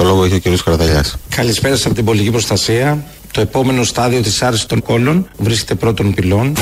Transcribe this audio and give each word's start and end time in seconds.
Το 0.00 0.06
λόγο 0.06 0.24
έχει 0.24 0.34
ο 0.34 0.40
κ. 0.40 0.62
Καρδαλιά. 0.64 1.04
Καλησπέρα 1.36 1.74
από 1.84 1.94
την 1.94 2.04
πολιτική 2.04 2.30
προστασία. 2.30 3.04
Το 3.32 3.40
επόμενο 3.40 3.84
στάδιο 3.84 4.20
της 4.20 4.42
άρσης 4.42 4.66
των 4.66 4.82
κόλων 4.82 5.28
βρίσκεται 5.36 5.74
πρώτον 5.74 6.14
πυλών. 6.14 6.56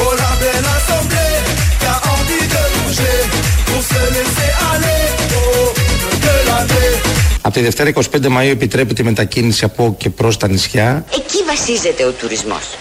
Από 7.41 7.55
τη 7.55 7.61
Δευτέρα 7.61 7.91
25 7.95 8.01
Μαΐου 8.11 8.51
επιτρέπεται 8.51 9.03
η 9.03 9.05
μετακίνηση 9.05 9.65
από 9.65 9.95
και 9.99 10.11
προς 10.11 10.37
τα 10.37 10.49
νησιά. 10.49 11.05
Εκεί 11.15 11.45
βασίζεται 11.47 12.05
ο 12.05 12.11
τουρισμός. 12.11 12.77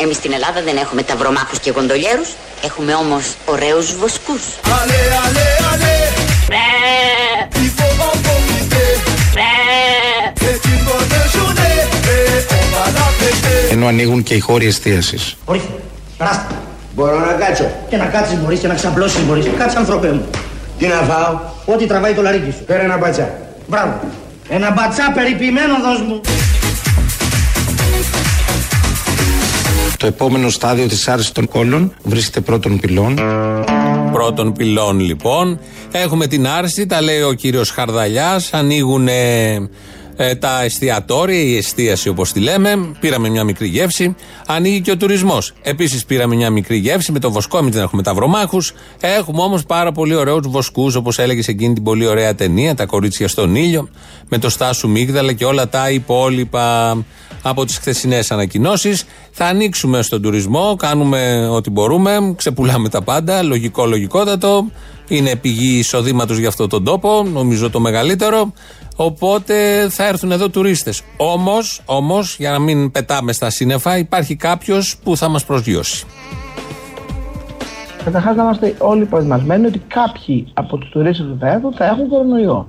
Εμείς 0.00 0.16
στην 0.16 0.32
Ελλάδα 0.32 0.62
δεν 0.62 0.76
έχουμε 0.76 1.02
ταυρομάχους 1.02 1.58
και 1.58 1.70
γοντολιέρους, 1.70 2.28
έχουμε 2.64 2.94
όμως 2.94 3.24
ωραίους 3.44 3.96
βοσκούς. 3.96 4.42
Ενώ 13.72 13.86
ανοίγουν 13.86 14.22
και 14.22 14.34
οι 14.34 14.40
χώροι 14.40 14.66
εστίασης. 14.66 15.36
Ορίστε, 15.44 15.68
περάστε. 16.18 16.54
Μπορώ 16.94 17.18
να 17.18 17.32
κάτσω; 17.32 17.70
Και 17.88 17.96
να 17.96 18.04
κάτσεις 18.04 18.38
μπορείς 18.38 18.58
και 18.58 18.66
να 18.66 18.74
ξαπλώσεις 18.74 19.24
μπορείς. 19.24 19.46
Κάτσε 19.58 19.78
ανθρωπέ 19.78 20.12
μου. 20.12 20.24
Τι 20.78 20.86
να 20.86 20.94
φάω; 20.94 21.38
Ό,τι 21.64 21.86
τραβάει 21.86 22.14
το 22.14 22.22
λαρίκι 22.22 22.50
σου. 22.50 22.64
Πέρα 22.64 22.82
ένα 22.82 22.98
μπατσά. 22.98 23.30
Μπράβο. 23.66 24.00
Ένα 24.48 24.70
μπατσά 24.70 25.12
περιποιημένο 25.14 25.74
δώσ' 25.82 26.00
μου. 26.08 26.20
Το 29.96 30.06
επόμενο 30.06 30.48
στάδιο 30.48 30.86
της 30.86 31.08
άρσης 31.08 31.32
των 31.32 31.48
κόλων 31.48 31.94
βρίσκεται 32.02 32.40
πρώτον 32.40 32.80
πυλών. 32.80 33.18
Πρώτων 34.12 34.52
πυλών 34.52 35.00
λοιπόν. 35.00 35.60
Έχουμε 35.92 36.26
την 36.26 36.46
άρση, 36.46 36.86
τα 36.86 37.02
λέει 37.02 37.20
ο 37.22 37.32
κύριος 37.32 37.70
Χαρδαλιάς, 37.70 38.50
ανοίγουν 38.52 39.08
ε, 40.16 40.34
τα 40.34 40.62
εστιατόρια, 40.62 41.40
η 41.40 41.56
εστίαση 41.56 42.08
όπως 42.08 42.32
τη 42.32 42.40
λέμε. 42.40 42.92
Πήραμε 43.00 43.28
μια 43.28 43.44
μικρή 43.44 43.68
γεύση. 43.68 44.14
Ανοίγει 44.46 44.80
και 44.80 44.90
ο 44.90 44.96
τουρισμός. 44.96 45.52
Επίσης 45.62 46.04
πήραμε 46.04 46.34
μια 46.34 46.50
μικρή 46.50 46.76
γεύση 46.76 47.12
με 47.12 47.18
το 47.18 47.30
βοσκό, 47.30 47.58
εμεί 47.58 47.70
δεν 47.70 47.82
έχουμε 47.82 48.02
ταυρομάχου. 48.02 48.62
Έχουμε 49.00 49.42
όμως 49.42 49.64
πάρα 49.64 49.92
πολύ 49.92 50.14
ωραίους 50.14 50.48
βοσκούς, 50.48 50.94
όπως 50.94 51.18
έλεγες 51.18 51.44
σε 51.44 51.50
εκείνη 51.50 51.74
την 51.74 51.82
πολύ 51.82 52.06
ωραία 52.06 52.34
ταινία, 52.34 52.74
Τα 52.74 52.86
κορίτσια 52.86 53.28
στον 53.28 53.54
ήλιο, 53.54 53.88
με 54.28 54.38
το 54.38 54.48
Στάσου 54.48 54.88
Μίγδαλα 54.88 55.32
και 55.32 55.44
όλα 55.44 55.68
τα 55.68 55.90
υπόλοιπα 55.90 56.96
από 57.42 57.64
τις 57.64 57.78
χθεσινές 57.78 58.30
ανακοινώσεις. 58.30 59.04
Θα 59.30 59.46
ανοίξουμε 59.46 60.02
στον 60.02 60.22
τουρισμό, 60.22 60.76
κάνουμε 60.78 61.48
ό,τι 61.50 61.70
μπορούμε, 61.70 62.34
ξεπουλάμε 62.36 62.88
τα 62.88 63.02
πάντα. 63.02 63.42
Λογικό, 63.42 63.86
λογικότατο. 63.86 64.66
Είναι 65.08 65.36
πηγή 65.36 65.78
εισοδήματος 65.78 66.38
για 66.38 66.48
αυτόν 66.48 66.68
τον 66.68 66.84
τόπο, 66.84 67.26
νομίζω 67.32 67.70
το 67.70 67.80
μεγαλύτερο. 67.80 68.52
Οπότε 68.96 69.86
θα 69.88 70.06
έρθουν 70.06 70.32
εδώ 70.32 70.48
τουρίστες. 70.48 71.02
Όμως, 71.16 71.82
όμως, 71.84 72.36
για 72.38 72.50
να 72.50 72.58
μην 72.58 72.90
πετάμε 72.90 73.32
στα 73.32 73.50
σύννεφα, 73.50 73.98
υπάρχει 73.98 74.36
κάποιος 74.36 74.96
που 75.04 75.16
θα 75.16 75.28
μας 75.28 75.44
προσγειώσει. 75.44 76.06
Καταρχάς, 78.04 78.36
να 78.36 78.42
είμαστε 78.42 78.74
όλοι 78.78 79.04
προετοιμασμένοι 79.04 79.66
ότι 79.66 79.78
κάποιοι 79.78 80.46
από 80.54 80.76
τους 80.76 80.88
τουρίστες 80.88 81.26
που 81.26 81.36
θα 81.40 81.48
έρθουν 81.48 81.72
θα 81.74 81.84
έχουν 81.84 82.08
κορονοϊό. 82.08 82.66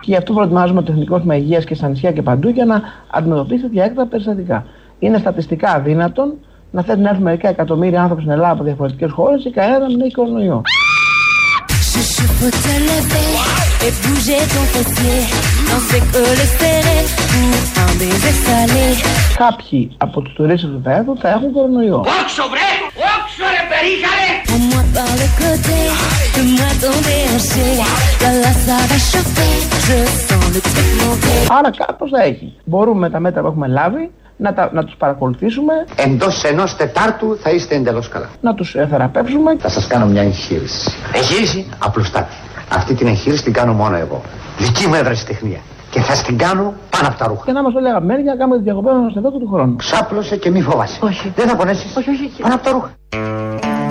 Και 0.00 0.10
γι' 0.10 0.16
αυτό 0.16 0.32
προετοιμάζουμε 0.32 0.82
το 0.82 0.92
Εθνικό 0.92 1.14
Σύστημα 1.14 1.36
Υγείας 1.36 1.64
και 1.64 1.74
στα 1.74 1.88
νησιά 1.88 2.12
και 2.12 2.22
παντού 2.22 2.48
για 2.48 2.64
να 2.64 2.82
αντιμετωπίσει 3.10 3.62
τέτοια 3.62 3.82
έκτακτα 3.82 4.06
περιστατικά. 4.06 4.66
Είναι 4.98 5.18
στατιστικά 5.18 5.70
αδύνατον 5.70 6.34
να 6.70 6.82
θέλουν 6.82 7.02
να 7.02 7.08
έρθουν 7.08 7.24
μερικά 7.24 7.48
εκατομμύρια 7.48 8.00
άνθρωποι 8.00 8.20
στην 8.20 8.32
Ελλάδα 8.32 8.52
από 8.52 8.64
διαφορετικές 8.64 9.10
χώρες 9.10 9.42
και 9.42 9.50
κανένα 9.50 9.78
να 9.78 9.86
μην 9.86 10.00
έχει 10.00 10.12
κορονοϊό. 10.12 10.62
Et 13.86 13.92
bouger 14.02 14.42
ton 14.52 14.64
fessier. 14.74 15.18
On 15.74 15.80
fait 15.88 16.04
que 16.12 16.22
le 16.40 16.46
serrer 16.58 17.02
pour 17.30 17.82
un 17.84 17.92
baiser 17.98 18.34
salé. 18.44 18.86
Κάποιοι 19.36 19.90
από 19.96 20.22
τους 20.22 20.32
τουρίστες 20.32 20.70
του 20.70 20.80
Βέδου 20.82 21.16
θα 21.20 21.28
έχουν 21.28 21.52
κορονοϊό. 21.52 21.98
Όξο 21.98 22.44
βρε! 22.52 22.70
Όξο 23.12 23.44
ρε 23.54 23.62
περίχαρε! 23.70 24.30
On 24.54 24.60
moi 24.70 24.82
par 24.96 25.12
le 25.22 25.28
côté, 25.40 25.78
de 26.36 26.42
moi 26.56 26.70
tomber 26.82 27.22
en 27.34 27.40
La 28.22 28.30
la 28.42 28.52
ça 28.64 28.78
va 28.90 28.98
chauffer, 29.10 29.54
je 29.86 29.98
sens 30.26 30.46
le 30.54 30.60
truc 30.68 30.88
monter. 31.00 31.52
Άρα 31.58 31.70
κάπως 31.70 32.10
θα 32.10 32.22
έχει. 32.22 32.52
Μπορούμε 32.64 32.98
με 32.98 33.10
τα 33.10 33.20
μέτρα 33.20 33.40
που 33.40 33.46
έχουμε 33.46 33.66
λάβει 33.66 34.10
να, 34.40 34.54
τα, 34.54 34.70
να 34.72 34.84
τους 34.84 34.94
παρακολουθήσουμε. 34.98 35.72
Εντός 35.94 36.44
ενός 36.44 36.76
τετάρτου 36.76 37.38
θα 37.42 37.50
είστε 37.50 37.74
εντελώς 37.74 38.08
καλά. 38.08 38.28
Να 38.40 38.54
τους 38.54 38.70
θεραπεύσουμε. 38.90 39.56
Θα 39.58 39.68
σας 39.68 39.86
κάνω 39.86 40.06
μια 40.06 40.22
εγχείρηση. 40.22 40.90
Εγχείρηση; 41.14 41.66
Απλουστάτη. 41.78 42.34
Αυτή 42.68 42.94
την 42.94 43.06
εγχείρηση 43.06 43.42
την 43.42 43.52
κάνω 43.52 43.72
μόνο 43.72 43.96
εγώ. 43.96 44.22
Δική 44.58 44.86
μου 44.86 44.94
τεχνία. 45.26 45.60
Και 45.90 46.00
θα 46.00 46.22
την 46.22 46.38
κάνω 46.38 46.74
πάνω 46.90 47.08
από 47.08 47.18
τα 47.18 47.26
ρούχα. 47.26 47.44
Και 47.44 47.52
να 47.52 47.62
μας 47.62 47.74
όλοι 47.74 47.88
αγαπημένοι 47.88 48.22
για 48.22 48.32
να 48.32 48.38
κάνουμε 48.38 48.56
τη 48.56 48.62
διακοπέ 48.62 48.92
μας 48.92 49.14
εδώ 49.14 49.30
του 49.30 49.48
χρόνου. 49.52 49.76
Ξάπλωσε 49.76 50.36
και 50.36 50.50
μη 50.50 50.62
φοβάσαι. 50.62 50.98
Όχι. 51.02 51.32
Δεν 51.36 51.48
θα 51.48 51.56
πονέσεις. 51.56 51.96
Όχι, 51.96 52.10
όχι. 52.10 52.30
Πάνω 52.42 52.54
από 52.54 52.64
τα 52.64 52.70
ρούχα. 52.70 52.90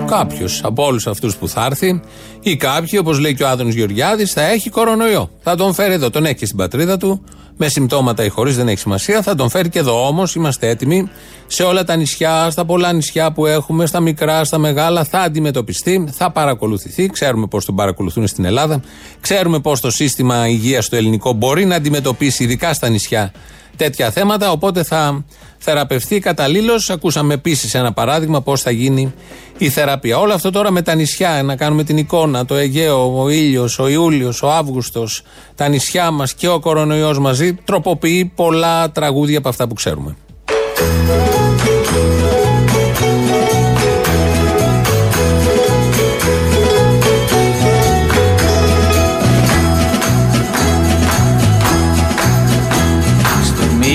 Κάποιος 0.10 0.62
από 0.64 0.86
όλους 0.86 1.08
αυτούς 1.08 1.36
που 1.36 1.48
θα 1.48 1.66
έρθει 1.66 2.02
ή 2.42 2.56
κάποιοι, 2.56 3.00
όπως 3.02 3.20
λέει 3.20 3.36
και 3.36 3.44
ο 3.44 3.48
Άδωνο 3.48 3.70
Γεωργιάδης, 3.70 4.34
θα 4.34 4.42
έχει 4.42 4.70
κορονοϊό. 4.70 5.30
Θα 5.42 5.56
τον 5.56 5.74
φέρει 5.74 5.94
εδώ. 5.94 6.10
Τον 6.10 6.26
έχει 6.26 6.46
στην 6.46 6.58
πατρίδα 6.58 6.98
του 6.98 7.24
με 7.62 7.68
συμπτώματα 7.68 8.24
ή 8.24 8.30
χωρίς, 8.30 8.56
δεν 8.56 8.68
έχει 8.68 8.80
σημασία. 8.80 9.22
Θα 9.22 9.36
τον 9.36 9.50
φέρει 9.50 9.70
και 9.70 9.80
εδώ 9.80 10.08
όμως. 10.08 10.36
Είμαστε 10.36 10.68
έτοιμοι 10.68 11.10
σε 11.48 11.64
όλα 11.64 11.84
τα 11.84 11.96
νησιά, 11.96 12.50
στα 12.52 12.66
πολλά 12.66 12.94
νησιά 12.94 13.32
που 13.32 13.46
έχουμε, 13.46 13.86
στα 13.86 14.00
μικρά, 14.00 14.44
στα 14.44 14.58
μεγάλα. 14.58 15.04
Θα 15.04 15.20
αντιμετωπιστεί, 15.20 16.10
θα 16.12 16.32
παρακολουθηθεί. 16.32 17.08
Ξέρουμε 17.08 17.48
πώς 17.48 17.66
τον 17.66 17.76
παρακολουθούν 17.76 18.28
στην 18.28 18.46
Ελλάδα. 18.46 18.82
Ξέρουμε 19.22 19.60
πώς 19.60 19.80
το 19.80 19.92
σύστημα 19.92 20.48
υγείας 20.48 20.86
στο 20.86 20.96
ελληνικό 20.96 21.34
μπορεί 21.34 21.66
να 21.66 21.76
αντιμετωπίσει, 21.76 22.44
ειδικά 22.44 22.74
στα 22.74 22.90
νησιά, 22.90 23.32
τέτοια 23.80 24.12
θέματα. 24.12 24.52
Οπότε 24.52 24.84
θα 24.84 25.26
θεραπευτεί 25.58 26.20
καταλήλως. 26.20 26.90
Ακούσαμε 26.90 27.34
επίσης 27.34 27.74
ένα 27.74 27.94
παράδειγμα 27.94 28.42
πώς 28.42 28.62
θα 28.62 28.72
γίνει 28.72 29.14
η 29.58 29.70
θεραπεία. 29.70 30.18
Όλο 30.18 30.34
αυτό 30.34 30.52
τώρα 30.52 30.72
με 30.72 30.82
τα 30.82 30.96
νησιά, 30.96 31.44
να 31.44 31.56
κάνουμε 31.56 31.84
την 31.84 31.98
εικόνα, 31.98 32.46
το 32.46 32.56
Αιγαίο, 32.56 33.22
ο 33.22 33.30
ήλιος, 33.30 33.80
ο 33.80 33.88
Ιούλιος, 33.88 34.42
ο 34.42 34.52
Αύγουστος, 34.52 35.22
τα 35.56 35.68
νησιά 35.68 36.12
μας 36.12 36.34
και 36.34 36.48
ο 36.48 36.60
κορονοϊός 36.60 37.20
μαζί, 37.20 37.54
τροποποιεί 37.54 38.32
πολλά 38.36 38.92
τραγούδια 38.92 39.38
από 39.38 39.50
αυτά 39.50 39.68
που 39.68 39.74
ξέρουμε. 39.74 40.16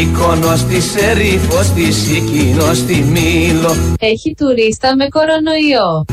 Μύκονο 0.04 0.56
στη 0.56 0.80
Σερίφο, 0.80 1.62
στη 1.62 1.92
Σικίνο, 1.92 2.74
στη 2.74 2.94
Μήλο. 2.94 3.76
Έχει 3.98 4.34
τουρίστα 4.34 4.96
με 4.96 5.08
κορονοϊό. 5.08 6.04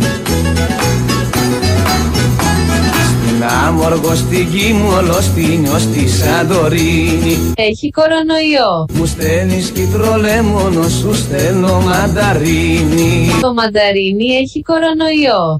Στην 3.08 3.44
Άμοργο, 3.68 4.16
στην 4.16 4.52
Κίμολο, 4.52 5.22
στην 5.22 5.68
στη 5.80 6.10
Σαντορίνη 6.10 7.54
Έχει 7.56 7.90
κορονοϊό. 7.90 8.86
Μου 8.94 9.06
στέλνεις 9.06 9.70
κυτρολέμονο, 9.70 10.88
σου 10.90 11.16
στέλνω 11.16 11.82
μανταρίνι 11.82 13.32
Το 13.42 13.54
μανταρίνι 13.54 14.28
έχει 14.42 14.62
κορονοϊό. 14.62 15.60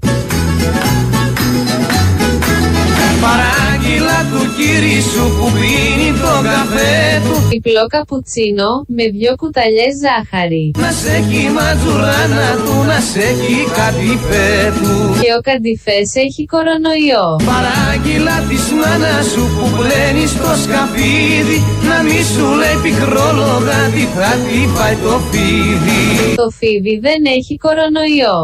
Παράγγειλα 3.22 4.20
του 4.32 4.42
κύρι 4.56 5.02
σου 5.02 5.24
που 5.38 5.52
πίνει 5.52 5.91
το 5.91 5.91
καφέ 6.50 6.96
του. 7.26 7.36
Διπλό 7.54 7.84
καπουτσίνο 7.96 8.70
με 8.98 9.06
δυο 9.16 9.34
κουταλιές 9.42 9.94
ζάχαρη. 10.04 10.66
Να 10.84 10.92
σε 11.00 11.12
έχει 11.20 11.42
ματζουράνα 11.58 12.50
του, 12.64 12.76
να 12.90 13.00
σε 13.10 13.22
έχει 13.32 13.58
καντιφέ 13.78 14.50
του. 14.82 14.96
Και 15.22 15.32
ο 15.38 15.42
καντιφές 15.48 16.10
έχει 16.26 16.44
κορονοϊό. 16.54 17.26
Παράγγειλα 17.52 18.38
της 18.50 18.66
μάνας 18.80 19.26
σου 19.32 19.44
που 19.56 19.66
πλένει 19.78 20.26
στο 20.34 20.52
σκαπίδι 20.64 21.58
Να 21.90 21.98
μη 22.08 22.20
σου 22.32 22.46
λέει 22.62 22.78
πικρόλογα 22.84 23.80
τι 23.94 24.04
θα 24.16 24.32
τη 24.46 24.60
φάει 24.74 24.96
το 25.06 25.14
φίδι. 25.30 26.04
Το 26.42 26.48
φίδι 26.58 26.94
δεν 27.08 27.20
έχει 27.38 27.54
κορονοϊό 27.66 28.40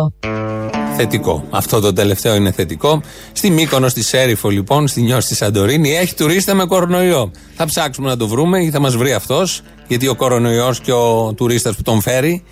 Θετικό. 1.00 1.44
Αυτό 1.50 1.80
το 1.80 1.94
τελευταίο 1.94 2.36
είναι 2.36 2.52
θετικό. 2.52 3.02
Στη 3.32 3.50
Μύκονο, 3.50 3.88
στη 3.88 4.04
Σέριφο 4.04 4.50
λοιπόν, 4.50 4.88
στη 4.88 5.02
Νιώση, 5.02 5.26
στη 5.26 5.36
Σαντορίνη, 5.36 5.96
έχει 5.96 6.16
τουρίστα 6.16 6.54
με 6.54 6.66
κορονοϊό. 6.66 7.32
Θα 7.56 7.66
ψάξουμε 7.66 8.10
να 8.10 8.18
το 8.18 8.28
βρούμε 8.28 8.64
ή 8.64 8.70
θα 8.70 8.80
μας 8.80 8.96
βρει 8.96 9.14
αυτός, 9.14 9.62
γιατί 9.88 10.08
ο 10.08 10.16
κορονοϊός 10.16 10.80
και 10.80 10.92
ο 10.92 11.34
τουρίστας 11.34 11.76
που 11.76 11.82
τον 11.82 12.02
φέρει 12.02 12.44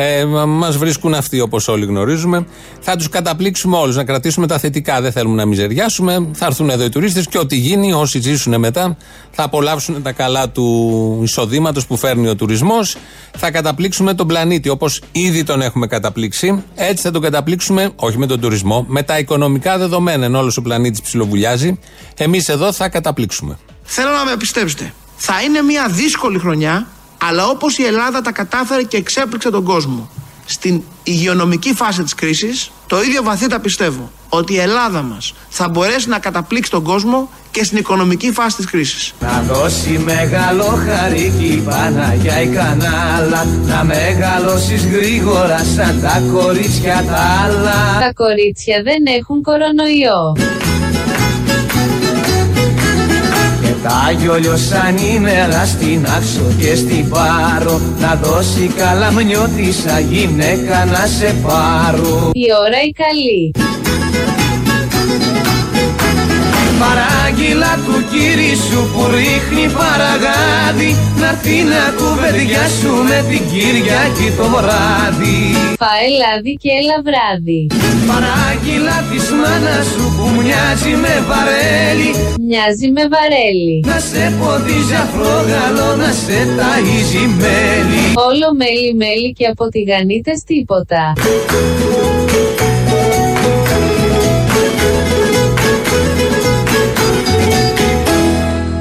ε, 0.00 0.24
Μα 0.24 0.70
βρίσκουν 0.70 1.14
αυτοί 1.14 1.40
όπως 1.40 1.68
όλοι 1.68 1.84
γνωρίζουμε. 1.84 2.46
Θα 2.80 2.96
τους 2.96 3.08
καταπλήξουμε 3.08 3.76
όλους, 3.76 3.96
να 3.96 4.04
κρατήσουμε 4.04 4.46
τα 4.46 4.58
θετικά. 4.58 5.00
Δεν 5.00 5.12
θέλουμε 5.12 5.34
να 5.34 5.46
μιζεριάσουμε. 5.46 6.28
Θα 6.32 6.46
έρθουν 6.46 6.70
εδώ 6.70 6.84
οι 6.84 6.88
τουρίστες 6.88 7.26
και 7.26 7.38
ό,τι 7.38 7.56
γίνει, 7.56 7.92
όσοι 7.92 8.20
ζήσουν 8.20 8.58
μετά, 8.58 8.96
θα 9.30 9.42
απολαύσουν 9.42 10.02
τα 10.02 10.12
καλά 10.12 10.48
του 10.48 11.20
εισοδήματος 11.22 11.86
που 11.86 11.96
φέρνει 11.96 12.28
ο 12.28 12.34
τουρισμός. 12.34 12.96
Θα 13.36 13.50
καταπλήξουμε 13.50 14.14
τον 14.14 14.26
πλανήτη 14.26 14.68
όπως 14.68 15.02
ήδη 15.12 15.44
τον 15.44 15.60
έχουμε 15.60 15.86
καταπλήξει. 15.86 16.64
Έτσι 16.74 17.02
θα 17.02 17.10
τον 17.10 17.22
καταπλήξουμε, 17.22 17.90
όχι 17.96 18.18
με 18.18 18.26
τον 18.26 18.40
τουρισμό, 18.40 18.84
με 18.88 19.02
τα 19.02 19.18
οικονομικά 19.18 19.78
δεδομένα. 19.78 20.24
Ενώ 20.24 20.38
όλος 20.38 20.56
ο 20.56 20.62
πλανήτης 20.62 21.00
ψιλοβουλιάζει, 21.00 21.78
εμείς 22.16 22.48
εδώ 22.48 22.72
θα 22.72 22.88
καταπλήξουμε. 22.88 23.58
Θέλω 23.82 24.10
να 24.10 24.24
με 24.24 24.36
πιστέψετε. 24.36 24.92
Θα 25.16 25.42
είναι 25.42 25.62
μια 25.62 25.88
δύσκολη 25.88 26.38
χρονιά, 26.38 26.86
αλλά 27.24 27.46
όπως 27.46 27.78
η 27.78 27.84
Ελλάδα 27.84 28.20
τα 28.20 28.32
κατάφερε 28.32 28.82
και 28.82 28.96
εξέπληξε 28.96 29.50
τον 29.50 29.64
κόσμο 29.64 30.10
στην 30.44 30.82
υγειονομική 31.02 31.74
φάση 31.74 32.02
της 32.02 32.14
κρίσης, 32.14 32.70
το 32.86 33.02
ίδιο 33.02 33.22
βαθύτα 33.22 33.60
πιστεύω 33.60 34.10
ότι 34.28 34.52
η 34.52 34.58
Ελλάδα 34.58 35.02
μας 35.02 35.34
θα 35.48 35.68
μπορέσει 35.68 36.08
να 36.08 36.18
καταπλήξει 36.18 36.70
τον 36.70 36.82
κόσμο 36.82 37.30
και 37.50 37.64
στην 37.64 37.78
οικονομική 37.78 38.32
φάση 38.32 38.56
της 38.56 38.66
κρίσης. 38.66 39.14
Να 39.20 39.44
δώσει 39.48 40.02
μεγάλο 40.04 40.64
χαρίκι 40.64 41.62
Παναγιά 41.64 42.42
η 42.42 42.46
κανάλα 42.46 43.46
Να 43.66 43.84
μεγαλώσεις 43.84 44.86
γρήγορα 44.86 45.58
σαν 45.76 46.00
τα 46.00 46.22
κορίτσια 46.32 47.04
τα 47.06 47.42
άλλα 47.44 47.98
Τα 48.00 48.12
κορίτσια 48.14 48.82
δεν 48.82 49.02
έχουν 49.18 49.42
κορονοϊό. 49.42 50.36
Και 53.82 53.88
τα 53.88 54.10
γιόλιο 54.18 54.56
σαν 54.56 54.96
ημέρα 54.96 55.64
στην 55.66 56.06
άξο 56.06 56.52
και 56.58 56.74
στην 56.74 57.08
πάρο 57.08 57.80
Να 57.98 58.14
δώσει 58.14 58.66
καλαμνιώτησα 58.76 60.00
γυναίκα 60.00 60.84
να 60.84 61.06
σε 61.06 61.34
πάρω 61.42 62.30
Η 62.32 62.46
ώρα 62.66 62.82
η 62.82 62.90
καλή. 62.90 63.52
Παράγγειλα 66.82 67.72
του 67.84 67.96
κύρι 68.10 68.52
σου 68.66 68.80
που 68.92 69.02
ρίχνει 69.14 69.64
παραγάδι 69.78 70.90
Να 71.20 71.28
έρθει 71.32 71.56
να 71.72 71.82
κουβεντιάσου 71.98 72.94
με 73.10 73.18
την 73.28 73.42
Κυριακή 73.50 74.28
το 74.38 74.46
βράδυ 74.54 75.38
Φάε 75.80 76.08
λάδι 76.20 76.52
και 76.62 76.70
έλα 76.80 76.98
βράδυ. 77.06 77.60
Παράγγειλα 78.10 78.96
της 79.10 79.26
μάνας 79.40 79.86
σου 79.92 80.04
που 80.16 80.26
μοιάζει 80.36 80.94
με 81.04 81.14
βαρέλι 81.28 82.10
Μοιάζει 82.48 82.88
με 82.96 83.04
βαρέλι. 83.14 83.76
Να 83.90 83.98
σε 84.10 84.22
ποδίζει 84.38 84.96
αφρόγαλο 85.04 85.88
να 86.02 86.10
σε 86.22 86.38
ταΐζει 86.56 87.24
μέλι 87.40 88.04
Όλο 88.28 88.48
μέλι 88.60 88.90
μέλι 89.02 89.30
και 89.38 89.46
από 89.52 89.64
τηγανίτες 89.68 90.38
τίποτα. 90.50 91.02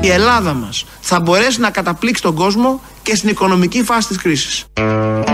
Η 0.07 0.09
Ελλάδα 0.09 0.53
μας 0.53 0.85
θα 0.99 1.19
μπορέσει 1.19 1.59
να 1.59 1.69
καταπλήξει 1.69 2.21
τον 2.21 2.35
κόσμο 2.35 2.81
και 3.03 3.15
στην 3.15 3.29
οικονομική 3.29 3.83
φάση 3.83 4.07
της 4.07 4.17
κρίσης. 4.17 4.65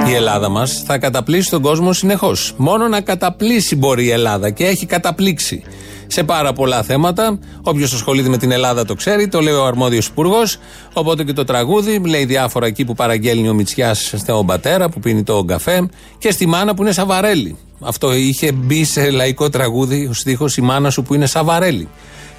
Η 0.07 0.13
Ελλάδα 0.13 0.49
μας 0.49 0.83
θα 0.85 0.97
καταπλήσει 0.97 1.49
τον 1.49 1.61
κόσμο 1.61 1.93
συνεχώς. 1.93 2.53
Μόνο 2.57 2.87
να 2.87 3.01
καταπλήσει 3.01 3.75
μπορεί 3.75 4.05
η 4.05 4.09
Ελλάδα 4.09 4.49
και 4.49 4.65
έχει 4.65 4.85
καταπλήξει 4.85 5.63
σε 6.07 6.23
πάρα 6.23 6.53
πολλά 6.53 6.83
θέματα. 6.83 7.39
Όποιος 7.61 7.93
ασχολείται 7.93 8.29
με 8.29 8.37
την 8.37 8.51
Ελλάδα 8.51 8.85
το 8.85 8.93
ξέρει, 8.93 9.27
το 9.27 9.41
λέει 9.41 9.53
ο 9.53 9.65
αρμόδιος 9.65 10.07
υπουργός. 10.07 10.57
Οπότε 10.93 11.23
και 11.23 11.33
το 11.33 11.43
τραγούδι 11.43 12.01
λέει 12.05 12.25
διάφορα 12.25 12.65
εκεί 12.65 12.85
που 12.85 12.93
παραγγέλνει 12.93 13.49
ο 13.49 13.53
Μητσιάς 13.53 14.13
στον 14.17 14.45
πατέρα 14.45 14.89
που 14.89 14.99
πίνει 14.99 15.23
το 15.23 15.43
καφέ 15.43 15.89
και 16.17 16.31
στη 16.31 16.45
μάνα 16.45 16.73
που 16.73 16.81
είναι 16.81 16.91
Σαβαρέλη. 16.91 17.57
Αυτό 17.79 18.13
είχε 18.13 18.51
μπει 18.51 18.83
σε 18.83 19.09
λαϊκό 19.09 19.49
τραγούδι 19.49 20.07
ο 20.09 20.13
στίχος 20.13 20.57
Η 20.57 20.61
μάνα 20.61 20.89
σου 20.89 21.01
που 21.03 21.13
είναι 21.13 21.25
Σαβαρέλη. 21.25 21.87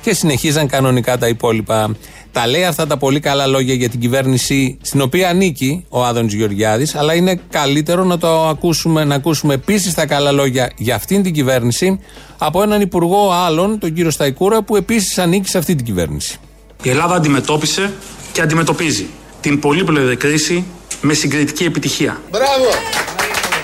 Και 0.03 0.15
συνεχίζαν 0.15 0.69
κανονικά 0.69 1.19
τα 1.19 1.29
υπόλοιπα. 1.29 1.97
Τα 2.33 2.47
λέει 2.47 2.65
αυτά 2.65 2.87
τα 2.87 2.97
πολύ 2.97 3.21
καλά 3.21 3.47
λόγια 3.47 3.75
για 3.75 3.89
την 3.89 4.01
κυβέρνηση 4.01 4.79
στην 4.83 5.01
οποία 5.01 5.29
ανήκει 5.29 5.85
ο 5.89 6.05
Άδωνης 6.05 6.35
Γεωργιάδης, 6.35 6.95
αλλά 6.95 7.15
είναι 7.15 7.41
καλύτερο 7.51 8.05
να 8.05 8.19
το 8.19 8.49
ακούσουμε, 8.49 9.05
να 9.05 9.15
ακούσουμε 9.15 9.55
επίσης 9.55 9.95
τα 9.95 10.07
καλά 10.07 10.33
λόγια 10.33 10.71
για 10.77 10.95
αυτήν 10.95 11.23
την 11.23 11.33
κυβέρνηση 11.33 12.01
από 12.39 12.63
έναν 12.63 12.81
υπουργό 12.81 13.33
άλλον, 13.33 13.79
τον 13.79 13.93
κύριο 13.93 14.11
Σταϊκούρα, 14.11 14.63
που 14.63 14.77
επίσης 14.77 15.19
ανήκει 15.19 15.49
σε 15.49 15.59
αυτή 15.59 15.75
την 15.75 15.85
κυβέρνηση. 15.85 16.39
Η 16.83 16.91
Ελλάδα 16.91 17.15
αντιμετώπισε 17.15 17.93
και 18.33 18.41
αντιμετωπίζει 18.41 19.07
την 19.41 19.61
πολύπλευρη 19.61 20.17
κρίση 20.17 20.65
με 21.01 21.15
συγκριτική 21.15 21.65
επιτυχία. 21.65 22.23
Μπράβο! 22.31 22.69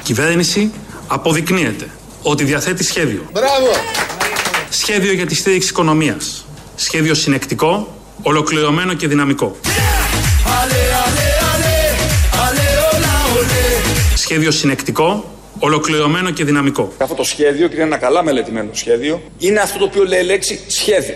Η 0.00 0.02
κυβέρνηση 0.02 0.70
αποδεικνύεται 1.12 1.88
ότι 2.22 2.44
διαθέτει 2.44 2.84
σχέδιο. 2.84 3.28
Μπράβο! 3.32 3.70
Σχέδιο 4.70 5.12
για 5.12 5.26
τη 5.26 5.34
στήριξη 5.34 5.68
οικονομίας. 5.68 6.44
Σχέδιο 6.74 7.14
συνεκτικό, 7.14 7.94
ολοκληρωμένο 8.22 8.94
και 8.94 9.08
δυναμικό. 9.08 9.56
Σχέδιο 14.14 14.50
συνεκτικό, 14.50 15.24
ολοκληρωμένο 15.58 16.30
και 16.30 16.44
δυναμικό. 16.44 16.92
Αυτό 16.98 17.14
το 17.14 17.24
σχέδιο, 17.24 17.68
και 17.68 17.74
είναι 17.74 17.84
ένα 17.84 17.96
καλά 17.96 18.24
μελετημένο 18.24 18.70
σχέδιο, 18.72 19.22
είναι 19.38 19.60
αυτό 19.60 19.78
το 19.78 19.84
οποίο 19.84 20.04
λέει 20.04 20.22
λέξη 20.22 20.60
σχέδιο. 20.66 21.14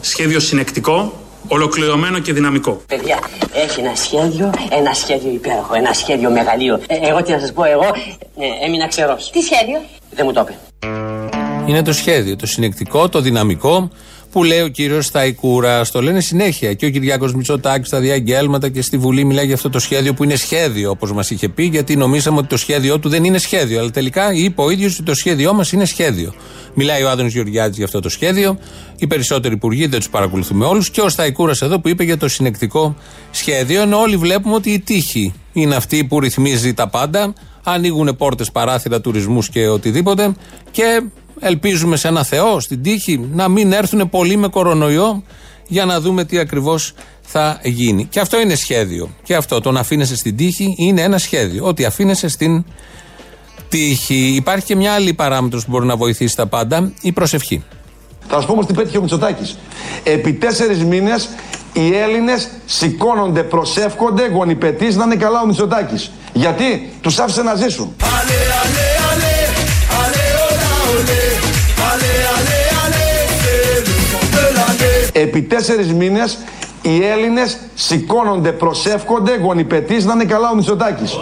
Σχέδιο 0.00 0.40
συνεκτικό, 0.40 1.27
ολοκληρωμένο 1.48 2.18
και 2.18 2.32
δυναμικό. 2.32 2.80
Παιδιά, 2.86 3.18
έχει 3.54 3.80
ένα 3.80 3.94
σχέδιο, 3.94 4.50
ένα 4.70 4.92
σχέδιο 4.92 5.30
υπέροχο, 5.30 5.74
ένα 5.74 5.92
σχέδιο 5.92 6.30
μεγαλείο. 6.30 6.80
Ε, 6.86 7.08
εγώ 7.08 7.22
τι 7.22 7.32
να 7.32 7.38
σας 7.38 7.52
πω, 7.52 7.64
εγώ 7.64 7.86
ε, 8.38 8.66
έμεινα 8.66 8.88
ξερός. 8.88 9.30
Τι 9.30 9.40
σχέδιο; 9.40 9.80
Δεν 10.10 10.26
μου 10.26 10.32
το 10.32 10.40
είπε. 10.40 10.58
Είναι 11.66 11.82
το 11.82 11.92
σχέδιο, 11.92 12.36
το 12.36 12.46
συνεκτικό, 12.46 13.08
το 13.08 13.20
δυναμικό 13.20 13.90
που 14.32 14.44
λέει 14.44 14.60
ο 14.60 14.68
κύριος 14.68 15.06
Σταϊκούρας. 15.06 15.90
Το 15.90 16.02
λένε 16.02 16.20
συνέχεια. 16.20 16.72
Και 16.72 16.86
ο 16.86 16.90
Κυριάκος 16.90 17.34
Μητσοτάκης 17.34 17.86
στα 17.86 18.00
διαγγέλματα 18.00 18.68
και 18.68 18.82
στη 18.82 18.96
Βουλή 18.96 19.24
μιλάει 19.24 19.46
για 19.46 19.54
αυτό 19.54 19.70
το 19.70 19.78
σχέδιο 19.78 20.14
που 20.14 20.24
είναι 20.24 20.36
σχέδιο, 20.36 20.90
όπως 20.90 21.12
μας 21.12 21.30
είχε 21.30 21.48
πει, 21.48 21.64
γιατί 21.64 21.96
νομίζαμε 21.96 22.38
ότι 22.38 22.46
το 22.46 22.56
σχέδιό 22.56 22.98
του 22.98 23.08
δεν 23.08 23.24
είναι 23.24 23.38
σχέδιο. 23.38 23.80
Αλλά 23.80 23.90
τελικά 23.90 24.32
είπε 24.32 24.60
ο 24.62 24.70
ίδιος 24.70 24.94
ότι 24.94 25.02
το 25.02 25.14
σχέδιό 25.14 25.54
μας 25.54 25.72
είναι 25.72 25.84
σχέδιο. 25.84 26.34
Μιλάει 26.74 27.02
ο 27.02 27.10
Άδωνο 27.10 27.28
Γεωργιάδης 27.28 27.76
για 27.76 27.84
αυτό 27.84 28.00
το 28.00 28.08
σχέδιο. 28.08 28.58
Οι 28.98 29.06
περισσότεροι 29.06 29.54
υπουργοί 29.54 29.86
δεν 29.86 29.98
τους 29.98 30.08
παρακολουθούμε 30.08 30.64
όλους. 30.64 30.90
Και 30.90 31.00
ο 31.00 31.08
Σταϊκούρας 31.08 31.62
εδώ 31.62 31.80
που 31.80 31.88
είπε 31.88 32.04
για 32.04 32.16
το 32.16 32.28
συνεκτικό 32.28 32.96
σχέδιο. 33.30 33.82
Ενώ 33.82 33.98
όλοι 33.98 34.16
βλέπουμε 34.16 34.54
ότι 34.54 34.70
η 34.70 34.80
τύχη 34.80 35.34
είναι 35.52 35.74
αυτή 35.74 36.04
που 36.04 36.20
ρυθμίζει 36.20 36.74
τα 36.74 36.88
πάντα. 36.88 37.32
Ανοίγουν 37.62 38.16
πόρτες, 38.16 38.50
παράθυρα, 38.50 39.00
τουρισμούς 39.00 39.48
και 39.48 39.68
οτιδήποτε. 39.68 40.34
Και 40.70 41.02
ελπίζουμε 41.40 41.96
σε 41.96 42.08
ένα 42.08 42.24
Θεό, 42.24 42.60
στην 42.60 42.82
τύχη, 42.82 43.28
να 43.32 43.48
μην 43.48 43.72
έρθουν 43.72 44.08
πολλοί 44.10 44.36
με 44.36 44.48
κορονοϊό 44.48 45.22
για 45.66 45.84
να 45.84 46.00
δούμε 46.00 46.24
τι 46.24 46.38
ακριβώς 46.38 46.92
θα 47.22 47.60
γίνει. 47.62 48.04
Και 48.04 48.20
αυτό 48.20 48.40
είναι 48.40 48.54
σχέδιο. 48.54 49.10
Και 49.22 49.34
αυτό 49.34 49.60
το 49.60 49.70
να 49.70 49.80
αφήνεσαι 49.80 50.16
στην 50.16 50.36
τύχη 50.36 50.74
είναι 50.78 51.02
ένα 51.02 51.18
σχέδιο. 51.18 51.64
Ότι 51.64 51.84
αφήνεσαι 51.84 52.28
στην 52.28 52.64
τύχη. 53.68 54.32
Υπάρχει 54.34 54.64
και 54.64 54.76
μια 54.76 54.92
άλλη 54.92 55.14
παράμετρος 55.14 55.64
που 55.64 55.70
μπορεί 55.70 55.86
να 55.86 55.96
βοηθήσει 55.96 56.36
τα 56.36 56.46
πάντα, 56.46 56.92
η 57.00 57.12
προσευχή. 57.12 57.64
Θα 58.28 58.40
σα 58.40 58.46
πω 58.46 58.52
όμως 58.52 58.66
τι 58.66 58.72
πέτυχε 58.72 58.98
ο 58.98 59.00
Μητσοτάκης. 59.00 59.58
Επί 60.02 60.32
τέσσερις 60.32 60.84
μήνες 60.84 61.28
οι 61.72 61.96
Έλληνες 61.96 62.48
σηκώνονται, 62.66 63.42
προσεύχονται, 63.42 64.28
γονιπετή 64.28 64.94
να 64.94 65.04
είναι 65.04 65.16
καλά 65.16 65.40
ο 65.40 65.46
Μητσοτάκης. 65.46 66.10
Γιατί 66.32 66.92
τους 67.00 67.18
άφησε 67.18 67.42
να 67.42 67.54
ζήσουν. 67.54 67.94
Επί 75.22 75.42
τέσσερις 75.42 75.92
μήνες 75.92 76.38
οι 76.82 77.04
Έλληνες 77.04 77.58
σηκώνονται, 77.74 78.52
προσεύχονται, 78.52 79.36
γονιπετής 79.36 80.04
να 80.04 80.12
είναι 80.12 80.24
καλά 80.24 80.50
ο 80.50 80.54
Μητσοτάκης. 80.54 81.12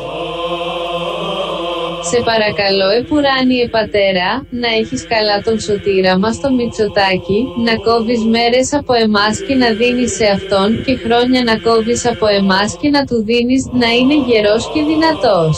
Σε 2.10 2.18
παρακαλώ, 2.24 2.88
επουράνιε 3.00 3.68
πατέρα, 3.68 4.28
να 4.50 4.68
έχεις 4.80 5.06
καλά 5.06 5.36
τον 5.44 5.60
σωτήρα 5.60 6.18
μας 6.18 6.40
το 6.40 6.48
Μητσοτάκι, 6.52 7.40
να 7.66 7.74
κόβεις 7.86 8.22
μέρες 8.24 8.72
από 8.72 8.92
εμάς 9.04 9.34
και 9.46 9.54
να 9.54 9.68
δίνεις 9.70 10.12
σε 10.14 10.26
αυτόν 10.36 10.68
και 10.84 10.96
χρόνια 11.04 11.42
να 11.42 11.56
κόβεις 11.58 12.06
από 12.06 12.26
εμάς 12.26 12.76
και 12.80 12.88
να 12.88 13.04
του 13.04 13.24
δίνεις 13.24 13.62
να 13.72 13.88
είναι 13.98 14.16
γερός 14.26 14.70
και 14.72 14.82
δυνατός. 14.82 15.56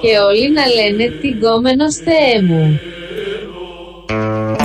Και 0.00 0.18
όλοι 0.28 0.46
να 0.58 0.64
λένε 0.76 1.04
τυγκόμενος 1.20 1.94
Θεέ 1.94 2.36
μου. 2.48 2.80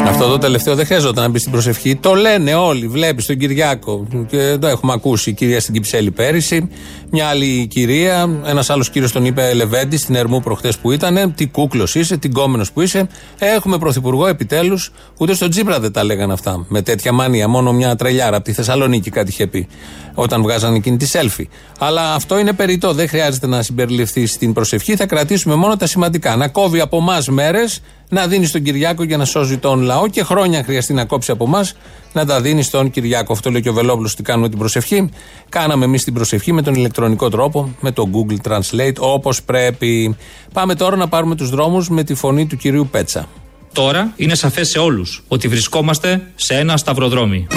Αυτό 0.08 0.28
το 0.28 0.38
τελευταίο 0.38 0.76
δεν 0.76 0.86
χρειαζόταν 0.86 1.24
να 1.24 1.30
μπει 1.30 1.40
στην 1.40 1.52
προσευχή. 1.52 1.96
Το 1.96 2.14
λένε 2.14 2.54
όλοι. 2.54 2.88
Βλέπεις 2.88 3.26
τον 3.26 3.38
Κυριάκο. 3.38 4.08
Και 4.30 4.58
το 4.60 4.68
έχουμε 4.68 4.94
ακούσει. 4.94 5.30
Η 5.30 5.34
κυρία 5.34 5.60
στην 5.60 5.74
Κυψέλη 5.74 6.12
πέρυσι. 6.12 6.70
Μια 7.10 7.28
άλλη 7.28 7.68
κυρία. 7.68 8.30
Ένας 8.46 8.70
άλλος 8.70 8.90
κύριος 8.90 9.12
τον 9.12 9.26
είπε 9.26 9.54
Λεβέντη 9.54 9.98
στην 9.98 10.16
Ερμού 10.16 10.42
προχθέ 10.42 10.74
που 10.82 10.92
ήταν. 10.92 11.34
Τι 11.36 11.48
κούκλος 11.48 11.96
είσαι, 11.96 12.18
τι 12.18 12.30
κόμενο 12.30 12.66
που 12.74 12.82
είσαι. 12.82 13.08
Έχουμε 13.40 13.78
πρωθυπουργό 13.78 14.28
επιτέλους. 14.28 14.92
Ούτε 15.18 15.34
στον 15.34 15.50
Τζίπρα 15.50 15.80
δεν 15.80 15.92
τα 15.92 16.04
λέγανε 16.04 16.34
αυτά. 16.34 16.66
Με 16.68 16.82
τέτοια 16.82 17.12
μάνια. 17.12 17.48
Μόνο 17.48 17.74
μια 17.74 17.96
τρελιάρα 17.96 18.36
από 18.36 18.46
τη 18.46 18.54
Θεσσαλονίκη 18.54 19.10
κάτι 19.10 19.30
είχε 19.30 19.48
πει. 19.48 19.68
Όταν 20.16 20.42
βγάζανε 20.42 20.76
εκείνη 20.76 20.98
τη 20.98 21.10
selfie. 21.12 21.46
Αλλά 21.80 22.14
αυτό 22.14 22.40
είναι 22.40 22.54
περιττό. 22.54 22.94
Δεν 22.94 23.08
χρειάζεται 23.08 23.48
να 23.48 23.62
συμπεριληφθεί 23.62 24.26
στην 24.26 24.54
προσευχή. 24.54 24.96
Θα 24.96 25.06
κρατήσουμε 25.06 25.56
μόνο 25.56 25.78
τα 25.78 25.88
σημαντικά. 25.88 26.36
Να 26.36 26.48
κόβει 26.48 26.80
από 26.80 26.98
εμάς 26.98 27.28
μέρες 27.28 27.82
να 28.10 28.28
δίνει 28.28 28.46
στον 28.46 28.62
Κυριάκο 28.62 29.04
για 29.04 29.18
να 29.18 29.26
σώζει 29.26 29.58
τον 29.58 29.82
λαό 29.82 30.08
και 30.08 30.24
χρόνια 30.24 30.64
χρειαστεί 30.64 30.94
να 30.94 31.06
κόψει 31.06 31.32
από 31.32 31.44
εμάς 31.46 31.76
να 32.14 32.26
τα 32.26 32.42
δίνει 32.42 32.64
στον 32.64 32.92
Κυριάκο. 32.92 33.34
Αυτό 33.34 33.52
λέει 33.52 33.62
και 33.62 33.70
ο 33.70 33.74
Βελόπουλος 33.74 34.14
ότι 34.14 34.24
κάνουμε 34.24 34.50
την 34.50 34.58
προσευχή. 34.58 35.10
Κάναμε 35.50 35.86
εμείς 35.86 36.04
την 36.04 36.14
προσευχή 36.14 36.52
με 36.52 36.62
τον 36.62 36.74
ηλεκτρονικό 36.74 37.30
τρόπο, 37.30 37.76
με 37.80 37.92
το 37.92 38.10
Google 38.14 38.52
Translate, 38.52 38.98
όπως 38.98 39.44
πρέπει. 39.44 40.16
Πάμε 40.54 40.76
τώρα 40.76 40.96
να 40.96 41.08
πάρουμε 41.08 41.36
τους 41.36 41.50
δρόμους 41.50 41.90
με 41.90 42.04
τη 42.04 42.14
φωνή 42.14 42.46
του 42.46 42.58
κυρίου 42.58 42.88
Πέτσα. 42.92 43.28
Τώρα 43.74 44.14
είναι 44.16 44.36
σαφές 44.36 44.70
σε 44.70 44.80
όλους 44.80 45.24
ότι 45.28 45.48
βρισκόμαστε 45.48 46.32
σε 46.36 46.56
ένα 46.56 46.78
σταυροδρόμι. 46.78 47.48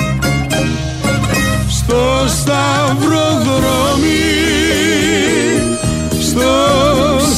Στο 1.89 2.25
σταυροδρόμι 2.27 4.09
στο 6.21 6.51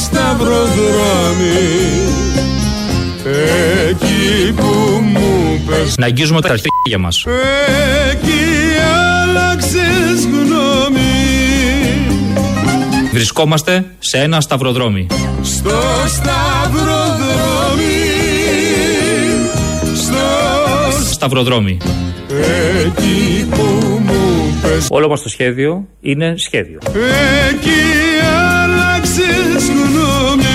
σταυροδρόμι 0.03 1.59
εκεί 3.89 4.51
που 4.55 5.01
μου 5.03 5.61
πες 5.67 5.97
Να 5.97 6.05
αγγίζουμε 6.05 6.41
τα 6.41 6.47
αρχίδια 6.49 6.97
μας. 6.99 7.25
εκεί 8.11 8.39
άλλαξες 9.21 10.25
γνώμη 10.25 10.99
Βρισκόμαστε 13.13 13.85
σε 13.99 14.17
ένα 14.17 14.41
σταυροδρόμι. 14.41 15.07
στο 15.41 15.81
σταυροδρόμι 16.07 17.99
στο 19.95 21.11
Σταυροδρόμι. 21.11 21.77
εκεί 22.85 23.47
που 23.49 24.00
μου 24.71 24.77
πες 24.77 24.87
Όλο 24.89 25.07
μας 25.09 25.21
το 25.21 25.29
σχέδιο 25.29 25.87
είναι 26.01 26.33
σχέδιο. 26.37 26.79
εκεί 27.49 27.69
άλλαξες 28.23 29.67
γνώμη 29.67 30.45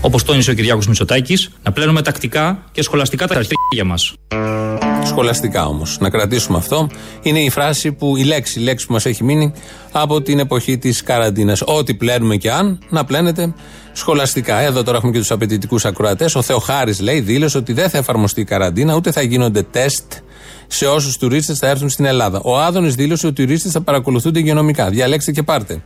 Όπως 0.00 0.24
τόνισε 0.24 0.50
ο 0.50 0.54
Κυριάκος 0.54 0.86
Μητσοτάκης, 0.86 1.50
να 1.62 1.72
πλένουμε 1.72 2.02
τακτικά 2.02 2.64
και 2.72 2.82
σχολαστικά 2.82 3.26
τα 3.26 3.34
αρχίδια 3.34 3.84
μας. 3.84 4.14
Σχολαστικά 5.04 5.66
όμως. 5.66 5.98
Να 6.00 6.10
κρατήσουμε 6.10 6.58
αυτό. 6.58 6.88
Είναι 7.22 7.40
η 7.40 7.50
φράση 7.50 7.92
που, 7.92 8.16
η 8.16 8.24
λέξη, 8.24 8.60
η 8.60 8.62
λέξη 8.62 8.86
που 8.86 8.92
μας 8.92 9.06
έχει 9.06 9.24
μείνει 9.24 9.52
από 9.92 10.22
την 10.22 10.38
εποχή 10.38 10.78
της 10.78 11.02
καραντίνας. 11.02 11.62
Ό,τι 11.64 11.94
πλένουμε 11.94 12.36
και 12.36 12.50
αν, 12.50 12.78
να 12.88 13.04
πλένετε 13.04 13.54
σχολαστικά. 13.92 14.58
Εδώ 14.58 14.82
τώρα 14.82 14.96
έχουμε 14.96 15.12
και 15.12 15.18
τους 15.18 15.30
απαιτητικούς 15.30 15.84
ακροατές. 15.84 16.34
Ο 16.34 16.42
Θεοχάρης 16.42 17.00
λέει, 17.00 17.20
δήλωσε 17.20 17.58
ότι 17.58 17.72
δεν 17.72 17.90
θα 17.90 17.98
εφαρμοστεί 17.98 18.40
η 18.40 18.44
καραντίνα, 18.44 18.94
ούτε 18.94 19.12
θα 19.12 19.22
γίνονται 19.22 19.62
τεστ 19.62 20.12
σε 20.66 20.86
όσους 20.86 21.16
τουρίστες 21.16 21.58
θα 21.58 21.66
έρθουν 21.68 21.88
στην 21.88 22.04
Ελλάδα. 22.04 22.40
Ο 22.44 22.60
Άδωνης 22.60 22.94
δήλωσε 22.94 23.26
ότι 23.26 23.42
οι 23.42 23.44
τουρίστες 23.44 23.72
θα 23.72 23.80
παρακολουθούνται 23.80 24.38
υγειονομικά. 24.38 24.90
Διαλέξτε 24.90 25.32
και 25.32 25.42
πάρτε. 25.42 25.82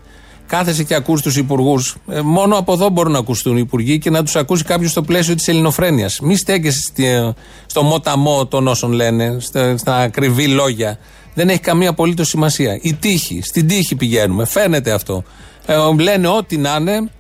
Κάθεσαι 0.49 0.83
και 0.85 0.95
ακούς 0.95 1.23
τους 1.23 1.37
υπουργούς. 1.37 1.97
μόνο 2.25 2.57
από 2.57 2.73
εδώ 2.73 2.89
μπορούν 2.89 3.13
να 3.13 3.19
ακουστούν 3.19 3.57
οι 3.57 3.61
υπουργοί 3.65 3.99
και 3.99 4.11
να 4.11 4.23
τους 4.23 4.37
ακούσει 4.37 4.65
κάποιος 4.65 4.91
στο 4.91 5.03
πλαίσιο 5.03 5.35
της 5.35 5.49
ελληνοφρένειας. 5.49 6.21
Μη 6.21 6.37
στέκεσαι 6.37 6.81
στη- 6.81 7.33
στο 7.67 7.83
μοταμό 7.83 8.47
των 8.47 8.69
όσων 8.69 8.93
λένε, 8.93 9.37
στα, 9.41 9.77
στα 9.77 9.97
ακριβή 9.97 10.47
λόγια. 10.47 10.99
Δεν 11.35 11.49
έχει 11.49 11.61
καμία 11.61 11.91
απολύτως 11.91 12.29
σημασία. 12.29 12.79
Η 12.83 12.95
τύχη, 12.95 13.41
στην 13.43 13.67
τύχη 13.67 13.97
πηγαίνουμε. 13.97 14.45
Φαίνεται 14.45 14.91
αυτό. 14.93 15.23
Ε, 15.67 15.75
λένε 15.99 16.29
ό,τι 16.29 16.57
να 16.57 16.77
είναι. 16.81 17.11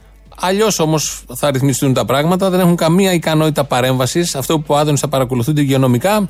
Αλλιώς 0.41 0.79
όμως 0.79 1.23
θα 1.35 1.51
ρυθμιστούν 1.51 1.93
τα 1.95 2.05
πράγματα. 2.05 2.51
Δεν 2.51 2.61
έχουν 2.61 2.77
καμία 2.77 3.13
ικανότητα 3.13 3.65
παρέμβασης. 3.65 4.35
Αυτό 4.35 4.59
που 4.59 4.75
ο 4.75 4.77
Άδωνης 4.77 5.01
θα 5.01 5.09
παρακολουθούνται 5.09 5.61
υγειονομικά. 5.61 6.29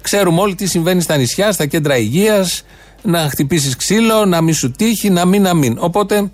Ξέρουμε 0.00 0.40
όλοι 0.40 0.54
τι 0.54 0.66
συμβαίνει 0.66 1.00
στα 1.00 1.16
νησιά, 1.16 1.52
στα 1.52 1.66
κέντρα 1.66 1.96
υγείας, 1.96 2.62
να 3.04 3.18
χτυπήσεις 3.18 3.76
ξύλο, 3.76 4.24
να 4.24 4.40
μην 4.40 4.54
σου 4.54 4.70
τύχει, 4.70 5.10
να 5.10 5.24
μην, 5.24 5.42
να 5.42 5.54
μην. 5.54 5.76
Οπότε, 5.80 6.30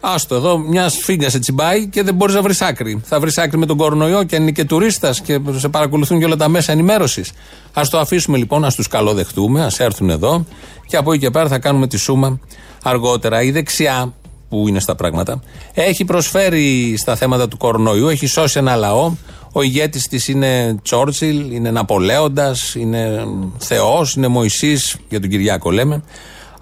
άστο 0.00 0.34
εδώ, 0.34 0.58
μιας 0.58 0.96
φίγκας 0.96 1.32
σε 1.32 1.38
τσιμπάει 1.38 1.86
και 1.86 2.02
δεν 2.02 2.14
μπορείς 2.14 2.34
να 2.34 2.42
βρεις 2.42 2.60
άκρη. 2.60 3.00
Θα 3.04 3.20
βρεις 3.20 3.38
άκρη 3.38 3.58
με 3.58 3.66
τον 3.66 3.76
κορονοϊό 3.76 4.24
και 4.24 4.36
αν 4.36 4.42
είναι 4.42 4.50
και 4.50 4.64
τουρίστας 4.64 5.20
και 5.20 5.40
σε 5.56 5.68
παρακολουθούν 5.68 6.18
και 6.18 6.24
όλα 6.24 6.36
τα 6.36 6.48
μέσα 6.48 6.72
ενημέρωσης. 6.72 7.32
Α 7.72 7.82
το 7.90 7.98
αφήσουμε 7.98 8.36
λοιπόν, 8.36 8.64
ας 8.64 8.74
τους 8.74 8.88
καλοδεχτούμε, 8.88 9.64
ας 9.64 9.80
έρθουν 9.80 10.10
εδώ 10.10 10.44
και 10.86 10.96
από 10.96 11.12
εκεί 11.12 11.20
και 11.22 11.30
πέρα 11.30 11.48
θα 11.48 11.58
κάνουμε 11.58 11.86
τη 11.86 11.96
σούμα 11.96 12.40
αργότερα. 12.82 13.42
Η 13.42 13.50
δεξιά, 13.50 14.14
που 14.48 14.68
είναι 14.68 14.80
στα 14.80 14.94
πράγματα, 14.94 15.42
έχει 15.74 16.04
προσφέρει 16.04 16.94
στα 16.98 17.16
θέματα 17.16 17.48
του 17.48 17.56
κορονοϊού, 17.56 18.08
έχει 18.08 18.26
σώσει 18.26 18.58
ένα 18.58 18.76
λαό. 18.76 19.12
Ο 19.52 19.62
ηγέτης 19.62 20.08
της 20.08 20.28
είναι 20.28 20.76
Τσόρτσιλ, 20.82 21.52
είναι 21.52 21.70
Ναπολέοντας, 21.70 22.74
είναι 22.74 23.24
Θεός, 23.58 24.14
είναι 24.14 24.28
Μωυσής, 24.28 24.96
για 25.08 25.20
τον 25.20 25.30
Κυριάκο 25.30 25.70
λέμε. 25.70 26.02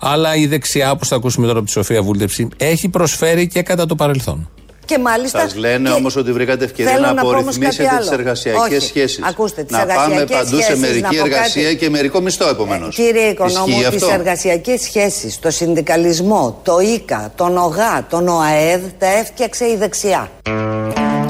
Αλλά 0.01 0.35
η 0.35 0.47
δεξιά, 0.47 0.91
όπως 0.91 1.09
θα 1.09 1.17
ακούσουμε 1.17 1.47
τώρα 1.47 1.59
από 1.59 1.67
τη 1.67 1.73
Σοφία 1.73 2.03
Βούλτεψη, 2.03 2.49
έχει 2.57 2.89
προσφέρει 2.89 3.49
και 3.49 3.63
κατά 3.63 3.87
το 3.87 3.95
παρελθόν. 3.95 4.49
Και 4.85 4.99
μάλιστα. 4.99 5.41
Σας 5.41 5.55
λένε 5.55 5.89
και 5.89 5.95
όμως 5.95 6.17
ότι 6.17 6.33
βρήκατε 6.33 6.65
ευκαιρία 6.65 6.93
θέλω 6.93 7.07
να 7.07 7.13
να 7.13 7.23
πω 7.23 7.29
όμως 7.29 7.41
απορριθμίσετε 7.41 7.85
κάτι 7.85 7.99
τις 7.99 8.07
άλλο. 8.09 8.19
εργασιακές 8.21 8.79
Όχι. 8.79 8.87
σχέσεις. 8.87 9.21
Ακούστε, 9.23 9.63
τις 9.63 9.77
να 9.77 9.87
πάμε 9.87 10.15
εργασιακές 10.15 10.37
παντού 10.37 10.57
σε 10.57 10.63
σχέσεις, 10.63 10.81
να 10.81 10.87
μερική 10.87 11.17
πω 11.17 11.25
εργασία 11.25 11.63
κάτι. 11.63 11.77
και 11.77 11.91
μερικό 11.91 12.21
μισθό 12.21 12.49
επομένως. 12.49 12.95
Κύριε 12.95 13.29
Οικονόμου, 13.29 13.69
Ισχύει 13.69 13.91
τις 13.91 14.03
αυτό; 14.03 14.15
εργασιακές 14.15 14.81
σχέσεις, 14.81 15.39
το 15.39 15.51
συνδικαλισμό, 15.51 16.61
το 16.65 16.79
ΙΚΑ, 16.81 17.33
τον 17.37 17.57
ΟΓΑ, 17.57 18.07
τον 18.11 18.29
ΟΑΕΔ, 18.29 18.81
τα 18.99 19.07
έφτιαξε 19.07 19.65
η 19.65 19.77
δεξιά. 19.77 20.31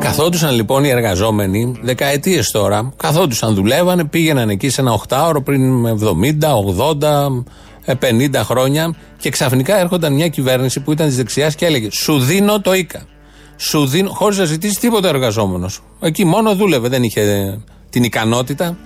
Καθόντουσαν 0.09 0.55
λοιπόν 0.55 0.85
οι 0.85 0.88
εργαζόμενοι 0.88 1.75
δεκαετίες 1.83 2.50
τώρα, 2.50 2.93
καθόντουσαν, 2.97 3.55
δουλεύανε, 3.55 4.05
πήγαιναν 4.05 4.49
εκεί 4.49 4.69
σε 4.69 4.81
ένα 4.81 4.93
οχτάωρο 4.93 5.43
πριν 5.43 5.87
70, 5.87 6.55
80, 7.00 7.45
ε, 7.85 7.95
50 7.95 8.35
χρόνια 8.45 8.95
και 9.19 9.31
ξαφνικά 9.31 9.79
έρχονταν 9.79 10.12
μια 10.12 10.29
κυβέρνηση 10.29 10.81
που 10.81 10.93
ήταν 10.93 11.07
της 11.07 11.17
δεξιάς 11.17 11.55
και 11.55 11.67
έλεγε 11.67 11.88
Σου 11.91 12.19
δίνω 12.19 12.61
το 12.61 12.75
ΙΚΑ. 12.75 13.03
Σου 13.57 13.87
δίνω, 13.87 14.11
χωρίς 14.11 14.38
να 14.38 14.45
ζητήσει 14.45 14.81
τίποτα 14.81 15.09
εργαζόμενος. 15.09 15.81
Εκεί 16.00 16.25
μόνο 16.25 16.55
δούλευε, 16.55 16.88
δεν 16.88 17.03
είχε 17.03 17.21
ε, 17.21 17.59
την 17.91 18.03
ικανότητα. 18.03 18.77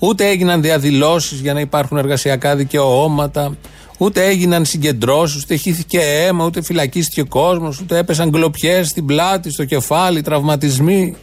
Ούτε 0.00 0.26
έγιναν 0.26 0.62
διαδηλώσεις 0.62 1.40
για 1.40 1.52
να 1.52 1.60
υπάρχουν 1.60 1.96
εργασιακά 1.96 2.56
δικαιώματα, 2.56 3.56
ούτε 4.02 4.26
έγιναν 4.26 4.64
συγκεντρώσεις, 4.64 5.42
ούτε 5.42 5.54
χύθηκε 5.54 5.98
αίμα, 6.00 6.44
ούτε 6.44 6.62
φυλακίστηκε 6.62 7.22
κόσμος, 7.22 7.80
ούτε 7.80 7.98
έπεσαν 7.98 8.28
γκλοπιέ 8.28 8.82
στην 8.82 9.06
πλάτη, 9.06 9.50
στο 9.50 9.64
κεφάλι, 9.64 10.20
τραυματισμοί. 10.22 11.16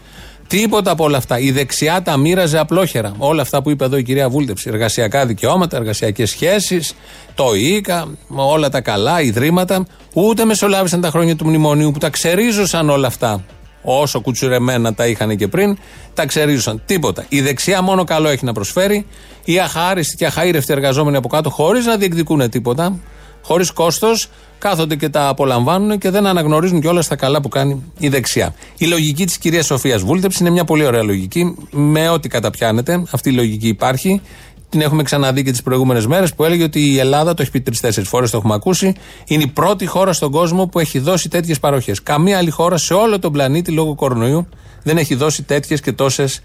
Τίποτα 0.48 0.92
από 0.92 1.04
όλα 1.04 1.18
αυτά. 1.18 1.40
Η 1.40 1.52
δεξιά 1.52 2.02
τα 2.02 2.18
μοίραζε 2.18 2.60
απλόχερα. 2.60 3.14
Όλα 3.18 3.42
αυτά 3.42 3.62
που 3.62 3.70
είπε 3.70 3.86
εδώ 3.86 3.98
η 3.98 4.04
κυρία 4.04 4.30
Βούλτεψη. 4.30 4.70
Εργασιακά 4.70 5.26
δικαιώματα, 5.26 5.78
εργασιακές 5.78 6.30
σχέσεις, 6.30 6.94
το 7.36 7.54
ΙΚΑ, 7.56 8.08
όλα 8.28 8.70
τα 8.70 8.82
καλά, 8.82 9.22
ιδρύματα. 9.22 9.86
Ούτε 10.14 10.46
μεσολάβησαν 10.46 11.02
τα 11.02 11.10
χρόνια 11.10 11.36
του 11.36 11.48
μνημονίου 11.48 11.92
που 11.92 12.00
τα 12.00 12.10
ξερίζωσαν 12.10 12.90
όλα 12.90 13.08
αυτά. 13.08 13.44
Όσο 13.82 14.22
κουτσουρεμένα 14.22 14.94
τα 14.94 15.08
είχαν 15.08 15.36
και 15.36 15.48
πριν, 15.48 15.78
τα 16.14 16.26
ξερίζωσαν. 16.26 16.82
Τίποτα. 16.86 17.26
Η 17.30 17.42
δεξιά 17.42 17.82
μόνο 17.82 18.04
καλό 18.04 18.28
έχει 18.28 18.46
να 18.46 18.54
προσφέρει. 18.54 19.06
Οι 19.44 19.60
αχάριστοι 19.60 20.16
και 20.16 20.26
αχαήρευτοι 20.26 20.74
εργαζόμενοι 20.74 21.18
από 21.18 21.28
κάτω, 21.28 21.50
χωρίς 21.50 21.86
να 21.86 21.98
διεκδικούν 21.98 22.50
τίποτα, 22.50 23.00
χωρίς 23.42 23.72
κόστος, 23.72 24.30
κάθονται 24.60 24.96
και 24.96 25.10
τα 25.10 25.28
απολαμβάνουν 25.28 25.98
και 25.98 26.10
δεν 26.10 26.26
αναγνωρίζουν 26.26 26.82
κιόλας 26.82 27.08
τα 27.08 27.16
καλά 27.16 27.42
που 27.42 27.50
κάνει 27.50 27.84
η 28.00 28.10
δεξιά. 28.10 28.56
Η 28.78 28.86
λογική 28.86 29.26
της 29.26 29.38
κυρίας 29.38 29.66
Σοφίας 29.66 30.02
Βούλτεψη 30.02 30.38
είναι 30.42 30.50
μια 30.50 30.66
πολύ 30.66 30.86
ωραία 30.86 31.04
λογική. 31.04 31.56
Με 31.72 32.10
ό,τι 32.10 32.28
καταπιάνεται, 32.28 33.04
αυτή 33.12 33.30
η 33.30 33.34
λογική 33.34 33.68
υπάρχει. 33.68 34.22
Την 34.70 34.82
έχουμε 34.82 35.04
ξαναδεί 35.04 35.44
και 35.44 35.52
τις 35.52 35.62
προηγούμενες 35.62 36.08
μέρες 36.08 36.34
που 36.34 36.44
έλεγε 36.44 36.64
ότι 36.64 36.80
η 36.80 37.00
Ελλάδα, 37.00 37.34
το 37.34 37.42
έχει 37.42 37.52
πει 37.52 37.62
τρει-τέσσερι 37.62 38.06
φορές, 38.06 38.32
το 38.32 38.38
έχουμε 38.38 38.54
ακούσει, 38.54 38.94
είναι 39.28 39.44
η 39.44 39.48
πρώτη 39.48 39.86
χώρα 39.86 40.14
στον 40.14 40.32
κόσμο 40.32 40.68
που 40.68 40.80
έχει 40.80 41.00
δώσει 41.00 41.30
τέτοιες 41.30 41.60
παροχές. 41.60 42.04
Καμία 42.04 42.38
άλλη 42.38 42.50
χώρα 42.50 42.78
σε 42.78 42.94
όλο 42.94 43.20
τον 43.20 43.32
πλανήτη 43.32 43.72
λόγω 43.72 43.96
κορονοϊού 43.96 44.48
δεν 44.84 44.98
έχει 44.98 45.16
δώσει 45.16 45.44
τέτοιες 45.44 45.82
και 45.82 45.92
τόσες 45.92 46.42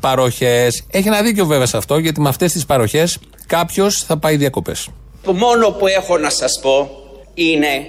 παροχές. 0.00 0.84
Έχει 0.90 1.08
ένα 1.08 1.22
δίκιο 1.22 1.46
βέβαια 1.46 1.66
σε 1.66 1.76
αυτό, 1.76 1.98
γιατί 1.98 2.20
με 2.20 2.28
αυτές 2.28 2.52
τις 2.52 2.66
παροχές 2.66 3.18
κάποιος 3.46 4.02
θα 4.02 4.18
πάει 4.18 4.36
διακοπές. 4.36 4.88
Το 5.22 5.32
μόνο 5.32 5.70
που 5.70 5.86
έχω 5.86 6.18
να 6.18 6.30
σας 6.30 6.58
πω 6.62 6.90
είναι 7.34 7.86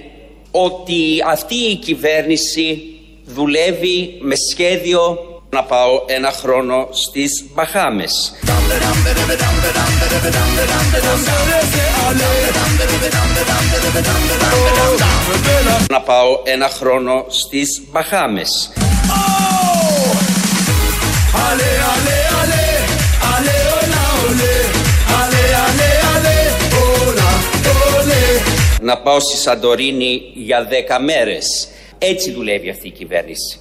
ότι 0.50 1.22
αυτή 1.30 1.54
η 1.54 1.76
κυβέρνηση 1.76 2.82
δουλεύει 3.26 4.18
με 4.20 4.34
σχέδιο 4.50 5.18
να 5.50 5.62
πάω 5.62 6.02
ένα 6.06 6.30
χρόνο 6.30 6.88
στις 6.90 7.44
Μπαχάμες. 7.54 8.34
Να 15.90 16.00
πάω 16.00 16.40
ένα 16.44 16.68
χρόνο 16.68 17.24
στις 17.28 17.82
Μπαχάμες. 17.90 18.70
Ale, 21.50 21.70
ale, 21.94 22.16
ale, 22.40 22.64
ale, 23.34 23.56
hola, 23.70 24.02
ole. 24.26 24.54
Ale, 25.20 25.42
ale, 25.66 25.90
ale, 26.14 26.36
hola, 26.74 27.30
ole. 27.96 28.42
Να 28.80 28.98
πάω 28.98 29.20
στη 29.20 29.36
Σαντορίνη 29.36 30.20
για 30.34 30.68
10 30.68 30.98
μέρες. 31.04 31.68
Έτσι 31.98 32.32
δουλεύει 32.32 32.70
αυτή 32.70 32.86
η 32.86 32.90
κυβέρνηση. 32.90 33.59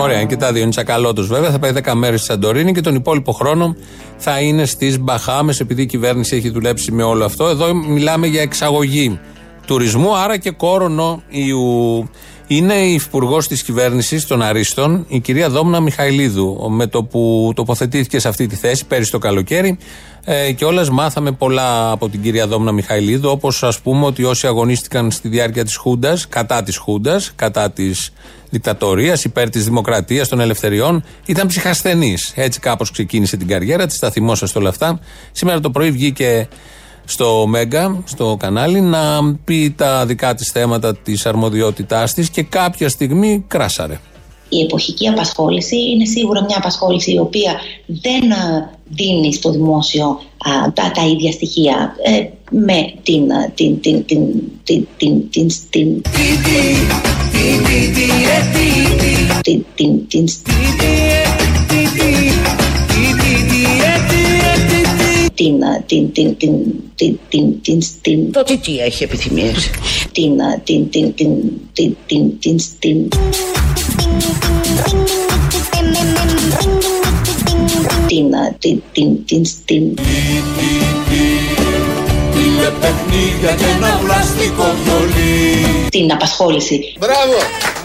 Ωραία, 0.00 0.24
και 0.24 0.36
τα 0.36 0.52
δύο 0.52 0.62
είναι 0.62 0.70
τσακαλώτο 0.70 1.22
βέβαια. 1.22 1.50
Θα 1.50 1.58
πάει 1.58 1.72
10 1.84 1.92
μέρες 1.94 2.20
στη 2.20 2.28
Σαντορίνη 2.28 2.72
και 2.72 2.80
τον 2.80 2.94
υπόλοιπο 2.94 3.32
χρόνο 3.32 3.76
θα 4.16 4.40
είναι 4.40 4.64
στις 4.64 4.98
Μπαχάμες, 4.98 5.60
επειδή 5.60 5.82
η 5.82 5.86
κυβέρνηση 5.86 6.36
έχει 6.36 6.50
δουλέψει 6.50 6.92
με 6.92 7.02
όλο 7.02 7.24
αυτό. 7.24 7.46
Εδώ 7.46 7.74
μιλάμε 7.74 8.26
για 8.26 8.42
εξαγωγή 8.42 9.20
τουρισμού, 9.66 10.16
άρα 10.16 10.36
και 10.36 10.50
κορονοϊού. 10.50 12.08
Είναι 12.46 12.74
η 12.74 12.92
υπουργό 12.92 13.38
της 13.38 13.62
κυβέρνησης 13.62 14.26
των 14.26 14.42
Αρίστων, 14.42 15.04
η 15.08 15.20
κυρία 15.20 15.48
Δόμνα 15.50 15.80
Μιχαηλίδου. 15.80 16.70
Με 16.70 16.86
το 16.86 17.02
που 17.02 17.52
τοποθετήθηκε 17.54 18.18
σε 18.18 18.28
αυτή 18.28 18.46
τη 18.46 18.56
θέση 18.56 18.86
πέρυσι 18.86 19.10
το 19.10 19.18
καλοκαίρι, 19.18 19.78
ε, 20.24 20.52
και 20.52 20.64
όλε 20.64 20.90
μάθαμε 20.90 21.32
πολλά 21.32 21.90
από 21.90 22.08
την 22.08 22.22
κυρία 22.22 22.46
Δόμνα 22.46 22.72
Μιχαηλίδου, 22.72 23.30
όπως 23.30 23.62
ας 23.62 23.80
πούμε 23.80 24.06
ότι 24.06 24.24
όσοι 24.24 24.46
αγωνίστηκαν 24.46 25.10
στη 25.10 25.28
διάρκεια 25.28 25.64
της 25.64 25.76
Χούντας, 25.76 26.28
κατά 26.28 26.62
της 26.62 26.76
Χούντας, 26.76 27.32
κατά 27.36 27.70
της 27.70 28.12
δικτατορίας, 28.50 29.24
υπέρ 29.24 29.50
της 29.50 29.64
δημοκρατίας, 29.64 30.28
των 30.28 30.40
ελευθεριών, 30.40 31.04
ήταν 31.26 31.46
ψυχασθενείς. 31.46 32.32
Έτσι 32.34 32.60
κάπως 32.60 32.90
ξεκίνησε 32.90 33.36
την 33.36 33.46
καριέρα 33.46 33.86
της, 33.86 33.98
τα 33.98 34.10
θυμόσαστε 34.10 34.58
όλα 34.58 34.68
αυτά. 34.68 35.00
Σήμερα 35.32 35.60
το 35.60 35.70
πρωί 35.70 35.90
βγήκε 35.90 36.48
στο 37.06 37.46
Μέγκα, 37.46 38.02
στο 38.04 38.36
κανάλι, 38.38 38.80
να 38.80 39.34
πει 39.44 39.74
τα 39.76 40.06
δικά 40.06 40.34
της 40.34 40.50
θέματα 40.52 40.96
της 40.96 41.26
αρμοδιότητάς 41.26 42.14
της 42.14 42.30
και 42.30 42.42
κάποια 42.42 42.88
στιγμή 42.88 43.44
κράσαρε. 43.48 44.00
Η 44.48 44.60
εποχική 44.60 45.08
απασχόληση 45.08 45.76
είναι 45.76 46.04
σίγουρα 46.04 46.44
μια 46.44 46.56
απασχόληση 46.56 47.12
η 47.12 47.18
οποία 47.18 47.60
δεν 47.86 48.30
ε, 48.30 48.70
δίνει 48.88 49.34
στο 49.34 49.50
δημόσιο 49.50 50.20
τα, 50.74 51.06
ίδια 51.12 51.32
στοιχεία 51.32 51.94
ε, 52.02 52.28
με 52.50 52.72
ε, 52.72 52.94
την... 53.02 53.26
την, 53.54 53.80
την, 53.80 54.04
την, 54.04 54.32
την, 54.64 54.86
την, 54.96 55.30
την, 55.30 55.60
την 55.70 56.02
την, 59.42 59.64
την, 59.74 60.06
την, 60.08 61.85
την, 65.36 65.60
την, 65.86 66.12
την, 66.12 66.36
την, 66.36 66.52
την, 66.94 67.18
την, 67.28 67.60
την, 67.62 67.80
την... 68.02 68.32
Το 68.32 68.42
τι, 68.42 68.56
τι 68.58 68.78
έχει 68.78 69.02
επιθυμίες. 69.02 69.70
Την, 70.12 70.32
την, 70.64 70.90
την, 70.90 71.14
την, 71.14 71.34
την, 71.72 71.96
την, 72.06 72.38
την, 72.40 72.68
την... 72.78 73.08
Την, 78.06 78.30
την, 78.58 78.82
την, 78.92 79.24
την, 79.24 79.44
την... 79.64 79.94
Είναι 82.36 82.72
παιχνίδια 82.80 83.54
και 83.58 83.64
ένα. 83.76 84.00
Την 85.90 86.12
απασχόληση. 86.12 86.94
Μπράβο! 86.98 87.75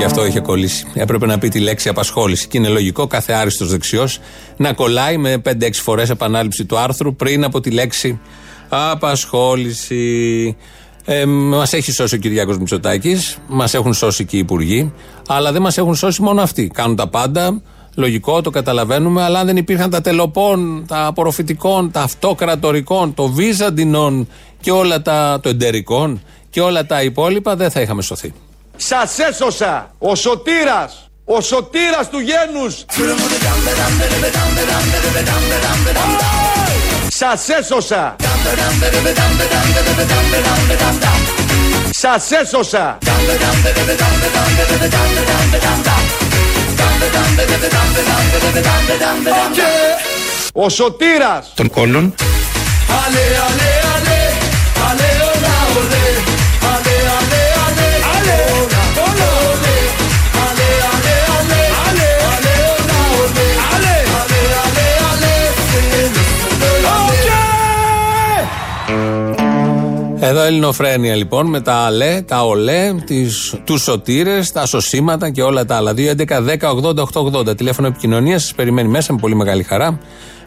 Γι' 0.00 0.06
αυτό 0.06 0.26
είχε 0.26 0.40
κολλήσει. 0.40 0.86
Έπρεπε 0.94 1.26
να 1.26 1.38
πει 1.38 1.48
τη 1.48 1.60
λέξη 1.60 1.88
απασχόληση. 1.88 2.48
Και 2.48 2.58
είναι 2.58 2.68
λογικό 2.68 3.06
κάθε 3.06 3.32
άριστος 3.32 3.70
δεξιός 3.70 4.18
να 4.56 4.72
κολλάει 4.72 5.16
με 5.16 5.42
5-6 5.44 5.70
φορές 5.72 6.10
επανάληψη 6.10 6.64
του 6.64 6.78
άρθρου 6.78 7.16
πριν 7.16 7.44
από 7.44 7.60
τη 7.60 7.70
λέξη 7.70 8.20
απασχόληση. 8.68 10.56
Ε, 11.04 11.26
μας 11.26 11.72
έχει 11.72 11.92
σώσει 11.92 12.14
ο 12.14 12.18
Κυριάκος 12.18 12.58
Μητσοτάκης, 12.58 13.38
μας 13.48 13.74
έχουν 13.74 13.94
σώσει 13.94 14.24
και 14.24 14.36
οι 14.36 14.38
υπουργοί, 14.38 14.92
αλλά 15.28 15.52
δεν 15.52 15.62
μας 15.62 15.78
έχουν 15.78 15.94
σώσει 15.94 16.22
μόνο 16.22 16.42
αυτοί. 16.42 16.70
Κάνουν 16.74 16.96
τα 16.96 17.08
πάντα. 17.08 17.62
Λογικό, 17.94 18.40
το 18.40 18.50
καταλαβαίνουμε, 18.50 19.22
αλλά 19.22 19.38
αν 19.38 19.46
δεν 19.46 19.56
υπήρχαν 19.56 19.90
τα 19.90 20.00
τελοπών, 20.00 20.84
τα 20.88 21.06
απορροφητικών, 21.06 21.90
τα 21.90 22.02
αυτοκρατορικών, 22.02 23.14
το 23.14 23.26
βίζαντινων 23.26 24.28
και 24.60 24.70
όλα 24.70 25.02
τα. 25.02 25.38
το 25.42 25.48
εντερικών 25.48 26.22
και 26.50 26.60
όλα 26.60 26.86
τα 26.86 27.02
υπόλοιπα, 27.02 27.56
δεν 27.56 27.70
θα 27.70 27.80
είχαμε 27.80 28.02
σωθεί. 28.02 28.32
Σας 28.82 29.18
έσωσα 29.18 29.90
ο 29.98 30.14
σωτήρας, 30.14 31.10
ο 31.24 31.40
σωτήρας 31.40 32.08
του 32.10 32.18
γένους. 32.18 32.84
Σας 37.08 37.48
έσωσα. 37.48 38.16
Σας 41.90 42.30
έσωσα. 42.30 42.98
Ο 50.52 50.68
σωτήρας. 50.68 51.52
Των 51.54 51.70
κόλλων. 51.70 52.14
Ale, 53.02 53.24
ale, 53.48 53.70
ale, 53.94 54.18
ale, 54.88 55.29
Εδώ 70.40 70.48
Ελληνοφρένια 70.48 71.14
λοιπόν 71.14 71.46
με 71.46 71.60
τα 71.60 71.74
αλέ, 71.74 72.22
τα 72.22 72.44
ολέ, 72.44 72.94
τις, 73.04 73.54
τους 73.64 73.82
σωτήρες, 73.82 74.52
τα 74.52 74.66
σωσίματα 74.66 75.30
και 75.30 75.42
όλα 75.42 75.64
τα 75.64 75.76
άλλα. 75.76 75.92
2, 75.92 76.10
11, 76.10 76.24
10, 76.58 76.70
80, 76.82 76.94
8, 76.94 77.50
80. 77.50 77.56
Τηλέφωνο 77.56 77.88
επικοινωνία 77.88 78.38
σας 78.38 78.54
περιμένει 78.54 78.88
μέσα 78.88 79.12
με 79.12 79.18
πολύ 79.20 79.34
μεγάλη 79.34 79.62
χαρά. 79.62 79.98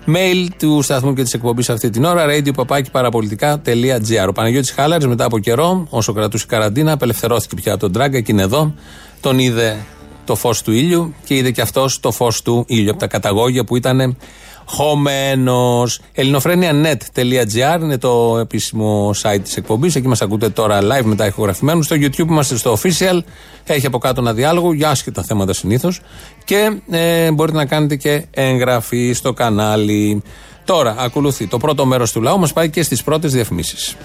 Mail 0.07 0.47
του 0.59 0.81
σταθμού 0.81 1.13
και 1.13 1.23
της 1.23 1.33
εκπομπής 1.33 1.69
αυτή 1.69 1.89
την 1.89 2.03
ώρα, 2.03 2.25
radio 2.29 2.53
παπάκι 2.55 2.91
παραπολιτικά.gr. 2.91 4.27
Ο 4.27 4.31
Παναγιώτης 4.31 4.71
Χάλαρης 4.71 5.07
μετά 5.07 5.25
από 5.25 5.39
καιρό, 5.39 5.87
όσο 5.89 6.13
κρατούσε 6.13 6.43
η 6.47 6.49
καραντίνα, 6.49 6.91
απελευθερώθηκε 6.91 7.55
πια 7.55 7.71
από 7.71 7.81
τον 7.81 7.91
Τράγκα 7.91 8.19
και 8.19 8.31
είναι 8.31 8.41
εδώ. 8.41 8.73
Τον 9.21 9.39
είδε 9.39 9.85
το 10.25 10.35
φως 10.35 10.61
του 10.61 10.71
ήλιου 10.71 11.13
και 11.25 11.35
είδε 11.35 11.51
και 11.51 11.61
αυτός 11.61 11.99
το 11.99 12.11
φως 12.11 12.41
του 12.41 12.65
ήλιου 12.67 12.89
από 12.89 12.99
τα 12.99 13.07
καταγόγια 13.07 13.63
που 13.63 13.75
ήταν 13.75 14.17
χωμένος. 14.65 15.99
ελληνοφρένια.net.gr 16.13 17.81
είναι 17.81 17.97
το 17.97 18.37
επίσημο 18.41 19.11
site 19.21 19.39
της 19.43 19.57
εκπομπής. 19.57 19.95
Εκεί 19.95 20.07
μας 20.07 20.21
ακούτε 20.21 20.49
τώρα 20.49 20.79
live 20.81 21.03
μετά 21.03 21.25
ηχογραφημένους. 21.25 21.85
Στο 21.85 21.95
YouTube 21.99 22.29
είμαστε 22.29 22.57
στο 22.57 22.77
official. 22.77 23.19
Έχει 23.65 23.85
από 23.85 23.97
κάτω 23.97 24.21
ένα 24.21 24.33
διάλογο 24.33 24.73
για 24.73 24.89
άσχετα 24.89 25.23
θέματα 25.23 25.53
συνήθως. 25.53 25.99
Και 26.43 26.77
ε, 26.91 27.31
μπορείτε 27.31 27.57
να 27.57 27.65
κάνετε 27.65 27.95
και 27.95 28.25
εγγραφή 28.31 29.13
στο 29.13 29.33
κανάλι. 29.33 30.21
Τώρα 30.65 30.95
ακολουθεί 30.99 31.47
το 31.47 31.57
πρώτο 31.57 31.85
μέρος 31.85 32.11
του 32.11 32.21
λαού. 32.21 32.39
Μας 32.39 32.53
πάει 32.53 32.69
και 32.69 32.83
στις 32.83 33.03
πρώτες 33.03 33.31
διαφημίσεις. 33.33 33.95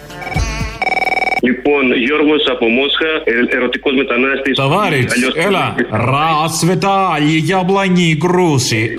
Λοιπόν, 1.43 1.97
Γιώργος 1.97 2.45
από 2.51 2.67
Μόσχα, 2.67 3.07
ε, 3.25 3.57
ερωτικός 3.57 3.93
μετανάστης. 3.97 4.57
Ταβάρι, 4.57 5.07
έλα. 5.35 5.75
Ράσβετα, 5.91 7.19
για 7.45 7.63
μπλανή 7.63 8.17
κρούση. 8.17 8.99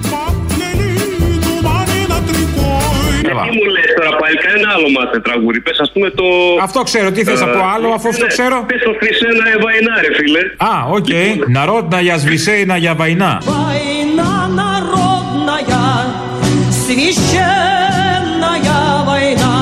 Σέβα. 3.30 3.44
Τι 3.48 3.52
μου 3.58 3.65
λες 3.76 3.89
τώρα 3.98 4.12
πάλι, 4.22 4.36
κανένα 4.46 4.68
άλλο 4.76 4.88
μάθε 4.98 5.20
τραγούδι. 5.28 5.60
Πες, 5.65 5.78
ας 5.86 5.92
πούμε 5.94 6.10
το. 6.20 6.26
Αυτό 6.68 6.80
ξέρω, 6.89 7.08
τι 7.15 7.22
θες 7.28 7.42
uh, 7.42 7.48
από 7.48 7.60
άλλο, 7.74 7.88
αφού 7.98 8.08
αυτό 8.13 8.26
ναι, 8.26 8.34
ξέρω. 8.34 8.58
Πες 8.72 8.82
το 8.88 8.94
Χρυσένα 9.00 9.46
Εβαϊνά, 9.56 9.94
ρε 10.06 10.12
φίλε. 10.18 10.42
Α, 10.72 10.74
οκ. 10.98 11.10
Λοιπόν. 11.10 11.52
Ναρότνα 11.56 12.00
για 12.08 12.15
Σβησέινα 12.24 12.76
για 12.84 12.94
Βαϊνά. 13.00 13.32
Βαϊνά, 13.52 14.32
Ναρότνα 14.58 15.56
για 15.68 15.84
Σβησέινα 16.80 18.52
για 18.65 18.80
Βαϊνά. 19.08 19.54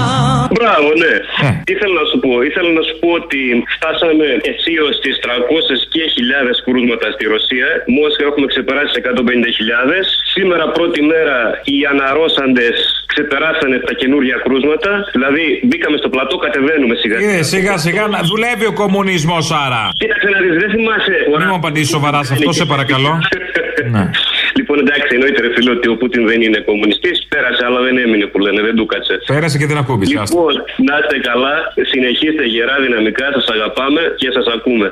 Μπράβο, 0.58 0.90
ναι. 1.04 1.14
Ε. 1.48 1.52
Ήθελα 1.74 1.94
να 2.02 2.06
σου 2.10 2.18
πω, 2.24 2.32
ήθελα 2.50 2.72
να 2.80 2.84
σου 2.88 2.96
πω 3.02 3.10
ότι 3.22 3.42
φτάσαμε 3.76 4.28
εσίω 4.52 4.86
στι 4.98 5.12
300 5.26 5.76
και 5.94 6.04
χιλιάδες 6.16 6.58
κρούσματα 6.66 7.08
στη 7.16 7.24
Ρωσία. 7.34 7.68
Μόσχα 7.98 8.22
έχουμε 8.30 8.48
ξεπεράσει 8.54 8.94
150.000. 9.04 10.06
Σήμερα 10.34 10.66
πρώτη 10.78 11.02
μέρα 11.12 11.38
οι 11.72 11.78
αναρώσαντες 11.94 12.76
ξεπεράσανε 13.18 13.78
τα 13.88 13.94
καινούργια 14.02 14.38
κρούσματα. 14.46 14.92
Δηλαδή 15.16 15.46
μπήκαμε 15.68 15.98
στο 16.02 16.10
πλατό, 16.14 16.36
κατεβαίνουμε 16.46 16.96
σιγά. 17.02 17.18
Ε, 17.30 17.42
σιγά 17.54 17.74
σιγά 17.86 18.04
να 18.16 18.20
δουλεύει 18.32 18.66
ο 18.74 18.74
κομμουνισμός 18.82 19.46
άρα. 19.66 19.84
Κοίταξε 20.02 20.28
να 20.34 20.40
δεις, 20.44 20.56
δεν 20.62 20.70
θυμάσαι. 20.76 21.16
Μην 21.40 21.48
μου 21.52 21.58
απαντήσεις 21.62 21.92
σοβαρά 21.96 22.20
σε 22.28 22.34
αυτό, 22.38 22.52
σε 22.60 22.66
παρακαλώ. 22.74 23.12
Ναι. 23.96 24.06
Λοιπόν, 24.58 24.78
εντάξει, 24.84 25.10
εννοείται 25.18 25.40
ρε 25.46 25.52
φίλε 25.56 25.72
ότι 25.78 25.88
ο 25.94 25.96
Πούτιν 26.00 26.24
δεν 26.32 26.40
είναι 26.46 26.60
κομμουνιστής. 26.70 27.18
Πέρασε, 27.34 27.62
αλλά 27.68 27.80
δεν 27.88 27.96
έμεινε 28.06 28.26
που 28.32 28.40
λένε, 28.46 28.62
δεν 28.68 28.76
του 28.76 28.86
κάτσε. 28.86 29.16
Πέρασε 29.34 29.58
και 29.58 29.68
δεν 29.72 29.78
ακούμπησε. 29.84 30.20
άστα. 30.22 30.36
Λοιπόν, 30.36 30.54
να 30.88 30.94
είστε 31.00 31.18
καλά, 31.30 31.54
συνεχίστε 31.92 32.44
γερά 32.54 32.76
δυναμικά, 32.86 33.26
σας 33.36 33.48
αγαπάμε 33.56 34.02
και 34.22 34.30
σας 34.38 34.46
ακούμε. 34.56 34.88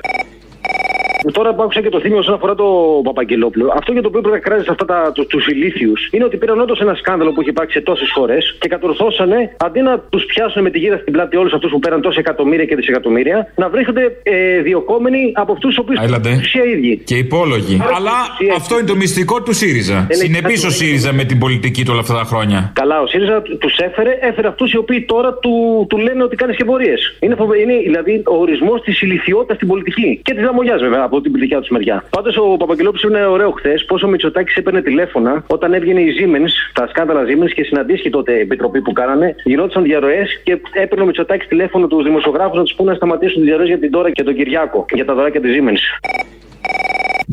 Τώρα 1.32 1.54
που 1.56 1.62
άκουσα 1.64 1.82
και 1.82 1.90
το 1.90 2.00
θύμιο 2.00 2.18
όσον 2.18 2.34
αφορά 2.34 2.56
το 2.56 2.66
Παπαγγελόπουλο, 3.04 3.74
αυτό 3.76 3.92
για 3.92 4.02
το 4.02 4.08
οποίο 4.08 4.22
πρέπει 4.22 4.36
να 4.36 4.42
κράζεις 4.42 4.68
αυτά 4.68 4.86
τα, 4.86 5.12
του, 5.14 5.26
τους 5.28 5.48
ηλίθιους 5.48 6.10
είναι 6.12 6.24
ότι 6.24 6.38
πήραν 6.38 6.60
όντως 6.60 6.80
ένα 6.80 6.94
σκάνδαλο 6.96 7.32
που 7.34 7.42
έχει 7.42 7.50
υπάρξει 7.50 7.78
σε 7.78 7.84
τόσες 7.84 8.10
φορές 8.16 8.56
και 8.60 8.68
κατορθώσανε 8.68 9.56
αντί 9.58 9.82
να 9.82 10.00
τους 10.00 10.26
πιάσουν 10.26 10.62
με 10.62 10.70
τη 10.70 10.80
γύρα 10.80 10.98
στην 10.98 11.14
πλάτη 11.14 11.38
όλους 11.38 11.54
αυτούς 11.54 11.72
που 11.72 11.80
πέραν 11.80 12.02
τόσα 12.02 12.20
εκατομμύρια 12.20 12.66
και 12.66 12.76
δισεκατομμύρια, 12.76 13.48
να 13.56 13.70
βρίσκονται 13.70 14.04
ε, 14.24 14.62
διοκόμενοι 14.62 15.32
από 15.36 15.52
αυτούς 15.52 15.70
τους 15.70 15.78
οποίους 15.84 16.00
Άιλαντε. 16.00 16.30
ουσία 16.42 16.64
ίδιοι. 16.64 17.02
Και 17.06 17.16
υπόλογοι. 17.16 17.82
Αλλά 17.96 18.12
αυτό 18.56 18.78
είναι 18.78 18.88
το 18.88 18.96
μυστικό 18.96 19.42
του 19.42 19.54
ΣΥΡΙΖΑ. 19.54 19.94
Δεν 19.94 20.08
έχει 20.10 20.20
Συνεπής 20.20 20.62
κάτι 20.62 20.66
ο 20.66 20.70
να 20.70 20.76
ΣΥΡΙΖΑ 20.76 21.14
με 21.14 21.24
την 21.24 21.40
πολιτική 21.40 21.82
του 21.84 21.90
όλα 21.92 22.00
αυτά 22.02 22.14
τα 22.14 22.24
χρόνια. 22.24 22.72
Καλά, 22.76 23.02
ο 23.02 23.08
ΣΥΡΙΖΑ 23.08 23.42
του 23.42 23.70
έφερε, 23.78 24.18
έφερε 24.22 24.48
αυτούς 24.48 24.72
οι 24.74 24.78
οποίοι 24.78 25.02
τώρα 25.06 25.34
του, 25.34 25.86
του 25.90 25.98
λένε 25.98 26.24
ότι 26.24 26.36
κάνεις 26.36 26.56
και 26.56 26.66
πορείε. 26.66 26.94
Είναι, 27.20 27.36
φοβε- 27.36 27.62
είναι 27.62 27.74
δηλαδή 27.90 28.24
ο 28.26 28.36
ορισμός 28.38 28.82
της 28.82 29.02
ηλικιότητας 29.02 29.56
στην 29.56 29.68
πολιτική. 29.68 30.20
Και 30.24 30.34
της 30.34 30.44
λαμογιά 30.44 30.78
βέβαια 30.78 31.04
από 31.18 31.26
από 31.26 31.34
την 31.34 31.42
δικιά 31.42 31.60
τους 31.60 31.70
μεριά. 31.70 32.04
Πάντως 32.10 32.38
ο 32.38 32.58
Παπαγγελόπουλος 32.58 33.04
είναι 33.04 33.26
ωραίο 33.26 33.52
χθες 33.52 33.86
πόσο 33.86 34.08
ο 34.08 34.10
Μητσοτάκης 34.10 34.56
έπαιρνε 34.56 34.82
τηλέφωνα 34.82 35.44
όταν 35.48 35.74
έβγαινε 35.74 36.02
η 36.02 36.10
Siemens, 36.18 36.54
τα 36.74 36.88
σκάνδαλα 36.88 37.22
Siemens 37.28 37.52
και 37.56 37.64
συναντήσει 37.64 38.10
τότε 38.10 38.32
η 38.34 38.40
επιτροπή 38.40 38.82
που 38.82 38.92
κάνανε. 38.92 39.36
Γινόντουσαν 39.44 39.84
διαρροές 39.84 40.42
και 40.44 40.62
έπαιρνε 40.72 41.04
ο 41.04 41.06
Μητσοτάκης 41.06 41.48
τηλέφωνο 41.48 41.88
τους 41.88 42.04
δημοσιογράφους 42.04 42.58
να 42.58 42.64
τους 42.64 42.74
πούνε 42.74 42.90
να 42.90 42.96
σταματήσουν 42.96 43.36
τις 43.36 43.46
διαρροές 43.46 43.68
για 43.68 43.80
την 43.80 43.92
τώρα 43.92 44.12
και 44.12 44.24
τον 44.24 44.36
Κυριάκο 44.36 44.86
για 44.94 45.06
τα 45.06 45.14
δωράκια 45.14 45.42
τη 45.42 45.48
Siemens. 45.56 45.84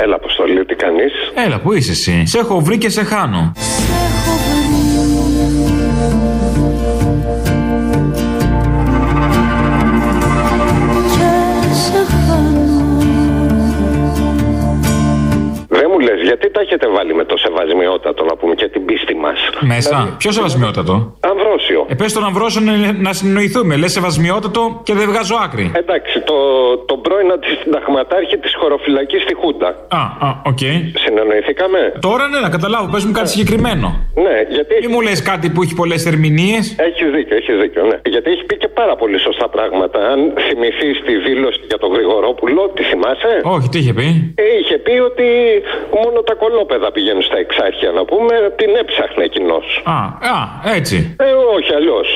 Έλα, 0.02 0.14
Αποστολή, 0.14 0.64
τι 0.64 0.74
κάνεις; 0.74 1.12
Έλα, 1.46 1.60
πού 1.60 1.72
είσαι 1.72 1.90
εσύ; 1.90 2.22
Σε 2.26 2.38
έχω 2.38 2.60
βρει 2.60 2.78
και 2.78 2.88
σε 2.88 3.02
χάνω. 3.02 3.52
Δεν 15.78 15.86
μου 15.92 15.98
λες, 16.06 16.18
γιατί 16.22 16.50
τα 16.50 16.60
έχετε 16.60 16.86
βάλει 16.96 17.14
με 17.14 17.24
το 17.24 17.36
σεβασμιότατο 17.36 18.24
να 18.24 18.34
πούμε 18.36 18.54
και 18.54 18.68
την 18.68 18.84
πίστη 18.84 19.14
μας; 19.14 19.38
Μέσα. 19.60 20.14
Ποιο 20.18 20.30
σεβασμιότατο; 20.32 21.16
Αμβρόσιο. 21.20 21.86
Ε, 21.88 21.94
πες 21.94 22.12
τον 22.12 22.24
Αμβρόσιο 22.24 22.60
να- 22.60 22.92
να 23.06 23.12
συνεννοηθούμε. 23.12 23.76
Λες 23.76 23.92
σεβασμιότατο 23.92 24.80
και 24.86 24.94
δεν 24.94 25.06
βγάζω 25.10 25.34
άκρη. 25.44 25.70
Εντάξει, 25.74 26.20
το, 26.20 26.34
τον 26.90 27.00
πρώην 27.00 27.30
αντισυνταγματάρχη 27.32 28.36
της 28.38 28.52
χωροφυλακής 28.60 29.22
στη 29.22 29.34
Χούντα. 29.34 29.68
Α, 29.88 30.02
α, 30.26 30.28
οκ. 30.50 30.58
Συνεννοηθήκαμε. 31.04 31.78
Τώρα 32.00 32.28
ναι, 32.28 32.38
να 32.40 32.48
καταλάβω. 32.56 32.86
Πες 32.92 33.04
μου 33.04 33.12
κάτι 33.12 33.28
συγκεκριμένο. 33.28 33.88
Ναι, 34.24 34.36
γιατί. 34.54 34.74
Μη 34.86 34.92
μου 34.94 35.00
λες 35.00 35.22
κάτι 35.22 35.46
που 35.50 35.62
έχει 35.62 35.74
πολλές 35.74 36.06
ερμηνείες. 36.06 36.64
Έχει 36.88 37.04
δίκιο, 37.16 37.36
έχει 37.36 37.52
δίκιο, 37.62 37.82
ναι. 37.90 37.96
Γιατί 38.14 38.30
έχει 38.30 38.44
πει 38.44 38.56
και 38.56 38.68
πάρα 38.68 38.94
πολύ 38.96 39.18
σωστά 39.18 39.48
πράγματα. 39.48 39.98
Αν 40.12 40.18
θυμηθείς 40.48 40.96
τη 41.06 41.14
δήλωση 41.26 41.60
για 41.68 41.78
τον 41.78 41.90
Γρηγορόπουλο, 41.92 42.60
τη 42.76 42.82
θυμάσαι; 42.82 43.32
Όχι, 43.42 43.68
τι 43.68 43.78
είχε 43.78 43.92
πει; 43.92 44.08
Ε, 44.36 44.42
είχε 44.60 44.76
πει 44.78 44.90
ότι 45.10 45.26
μόνο 46.02 46.18
τα 46.28 46.34
κολόπεδα 46.34 46.92
πηγαίνουν 46.92 47.22
στα 47.22 47.38
Εξάρχεια, 47.44 47.90
να 47.90 48.04
πούμε. 48.04 48.34
Την 48.56 48.70
έψαχνε 48.82 49.24
εκείνο. 49.24 49.56
Α, 49.84 49.98
α, 50.36 50.38
έτσι. 50.76 51.16
Ε, 51.20 51.32
όχι 51.56 51.74
αλλιώς. 51.74 52.08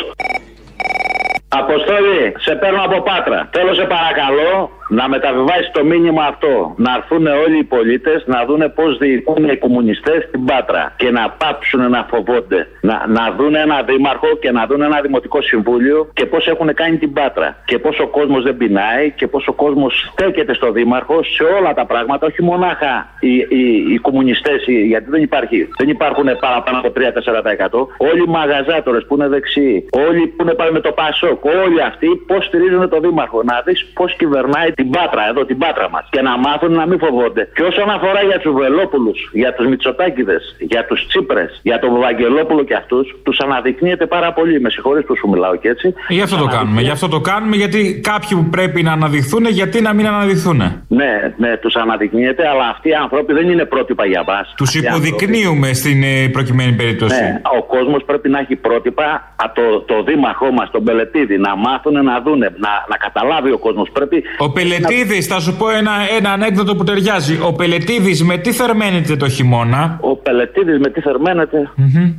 Αποστόλη, 1.49 2.35
σε 2.39 2.55
παίρνω 2.55 2.83
από 2.85 3.03
Πάτρα. 3.03 3.49
Θέλω 3.53 3.75
σε 3.75 3.85
παρακαλώ 3.85 4.71
να 4.89 5.09
μεταβιβάσεις 5.09 5.71
το 5.73 5.85
μήνυμα 5.85 6.25
αυτό. 6.25 6.75
Να 6.77 6.95
έρθουν 6.97 7.27
όλοι 7.27 7.59
οι 7.59 7.65
πολίτες 7.65 8.23
να 8.27 8.45
δούνε 8.45 8.69
πώς 8.69 8.99
διοικούν 8.99 9.45
οι 9.49 9.57
κομμουνιστές 9.57 10.25
στην 10.29 10.45
Πάτρα. 10.45 10.95
Και 10.97 11.11
να 11.11 11.31
πάψουν 11.31 11.91
να 11.91 12.07
φοβόνται. 12.11 12.69
Να, 12.81 13.07
να 13.07 13.35
δουν 13.37 13.55
ένα 13.55 13.83
δήμαρχο 13.83 14.37
και 14.41 14.51
να 14.51 14.67
δουν 14.67 14.83
ένα 14.83 15.01
δημοτικό 15.01 15.43
συμβούλιο 15.43 16.11
και 16.13 16.27
πώς 16.27 16.47
έχουν 16.47 16.75
κάνει 16.75 16.97
την 16.97 17.13
Πάτρα. 17.13 17.57
Και 17.65 17.79
πώ 17.79 17.91
ο 18.01 18.07
κόσμος 18.07 18.43
δεν 18.43 18.57
πεινάει 18.57 19.11
και 19.11 19.27
πώ 19.27 19.41
ο 19.47 19.53
κόσμος 19.53 20.09
στέκεται 20.13 20.55
στο 20.55 20.71
δήμαρχο 20.71 21.23
σε 21.23 21.43
όλα 21.43 21.75
τα 21.75 21.87
πράγματα. 21.87 22.27
Όχι 22.27 22.43
μονάχα 22.43 23.09
οι, 23.21 23.35
οι, 23.37 23.93
οι 23.93 23.99
κομμουνιστές, 23.99 24.65
γιατί 24.67 25.11
δεν, 25.11 25.23
υπάρχει, 25.23 25.69
δεν 25.79 25.89
υπάρχουν 25.89 26.29
παραπάνω 26.41 26.79
από 26.79 26.93
3-4%. 26.97 27.87
Όλοι 27.97 28.23
οι 28.23 28.31
μαγαζάτορες 28.31 29.05
που 29.07 29.15
είναι 29.15 29.29
δεξιοί, 29.29 29.89
όλοι 30.09 30.27
που 30.27 30.43
είναι 30.43 30.55
πάλι 30.55 30.73
με 30.73 30.81
το 30.81 30.93
Πασόκ, 30.93 31.45
όλοι 31.45 31.83
αυτοί 31.83 32.07
πώς 32.27 32.45
στηρίζουν 32.45 32.89
το 32.89 33.01
Δήμαρχο. 33.01 33.43
Να 33.43 33.63
δεις 33.65 33.87
πώς 33.95 34.17
κυβερνάει 34.17 34.71
την 34.79 34.91
Πάτρα, 34.91 35.23
εδώ 35.31 35.45
την 35.51 35.59
Πάτρα 35.59 35.87
μας. 35.91 36.05
Και 36.11 36.23
να 36.29 36.39
μάθουν 36.39 36.73
να 36.73 36.87
μην 36.87 36.99
φοβόνται. 36.99 37.43
Και 37.55 37.63
όσον 37.63 37.89
αφορά 37.97 38.21
για 38.31 38.39
τους 38.39 38.53
Βελόπουλους, 38.63 39.19
για 39.33 39.55
τους 39.55 39.67
Μητσοτάκηδες, 39.67 40.57
για 40.59 40.83
τους 40.89 41.07
Τσίπρες, 41.09 41.61
για 41.63 41.79
τον 41.79 41.93
Βαγγελόπουλο 42.05 42.63
και 42.65 42.75
αυτούς, 42.75 43.05
τους 43.23 43.39
αναδεικνύεται 43.41 44.07
πάρα 44.07 44.33
πολύ. 44.33 44.61
Με 44.61 44.71
συγχωρείς 44.71 45.05
που 45.07 45.17
σου 45.17 45.29
μιλάω 45.29 45.57
και 45.57 45.69
έτσι. 45.69 45.95
Γι' 46.09 46.23
αυτό 46.23 46.37
το 46.37 46.47
κάνουμε. 46.47 46.81
Γι' 46.81 46.91
αυτό 46.91 47.09
το 47.09 47.21
κάνουμε 47.21 47.57
γιατί 47.57 48.01
κάποιοι 48.11 48.33
που 48.39 48.49
πρέπει 48.51 48.83
να 48.83 48.93
αναδειχθούν, 48.93 49.45
γιατί 49.47 49.81
να 49.81 49.93
μην 49.93 50.07
αναδειχθούν. 50.07 50.57
Ναι, 50.89 51.13
ναι, 51.37 51.57
τους 51.57 51.75
αναδεικνύεται, 51.75 52.49
αλλά 52.49 52.67
αυτοί 52.69 52.89
οι 52.89 52.95
άνθρωποι 52.95 53.33
δεν 53.33 53.51
είναι 53.51 53.65
πρότυπα 53.65 54.07
για 54.07 54.25
μα. 54.27 54.41
Τους 54.57 54.75
υποδεικνύουμε 54.75 55.73
στην 55.73 56.03
ε, 56.03 56.29
προκειμένη 56.33 56.73
περίπτωση. 56.73 57.21
Ναι, 57.23 57.41
ο 57.59 57.63
κόσμος 57.63 58.05
πρέπει 58.05 58.29
να 58.29 58.39
έχει 58.39 58.57
πρότυπα 58.57 59.35
από 59.37 59.55
το, 59.55 59.81
το 59.81 60.03
δήμαρχό 60.03 60.51
μας, 60.51 60.71
τον 60.71 60.85
Πελετίδη, 60.85 61.39
να 61.39 61.57
μάθουν 61.57 62.05
να 62.05 62.21
δούνε, 62.21 62.47
να, 62.57 62.71
να 62.89 62.97
καταλάβει 62.97 63.51
ο 63.51 63.59
κόσμος. 63.59 63.91
Πρέπει. 63.93 64.23
Ο 64.39 64.51
Πελετίδη, 64.69 65.23
θα 65.23 65.41
σου 65.41 65.57
πω 65.57 65.71
ένα, 65.71 65.93
ένα 66.17 66.31
ανέκδοτο 66.33 66.77
που 66.77 66.85
ταιριάζει. 66.85 67.39
Ο 67.43 67.53
Πελετίδη 67.53 68.25
με 68.25 68.37
τι 68.37 68.53
θερμαίνεται 68.53 69.17
το 69.17 69.29
χειμώνα. 69.29 69.99
Ο 70.01 70.17
Πελετίδη 70.17 70.79
με 70.79 70.91
τι 70.91 71.01
θερμαίνεται. 71.01 71.71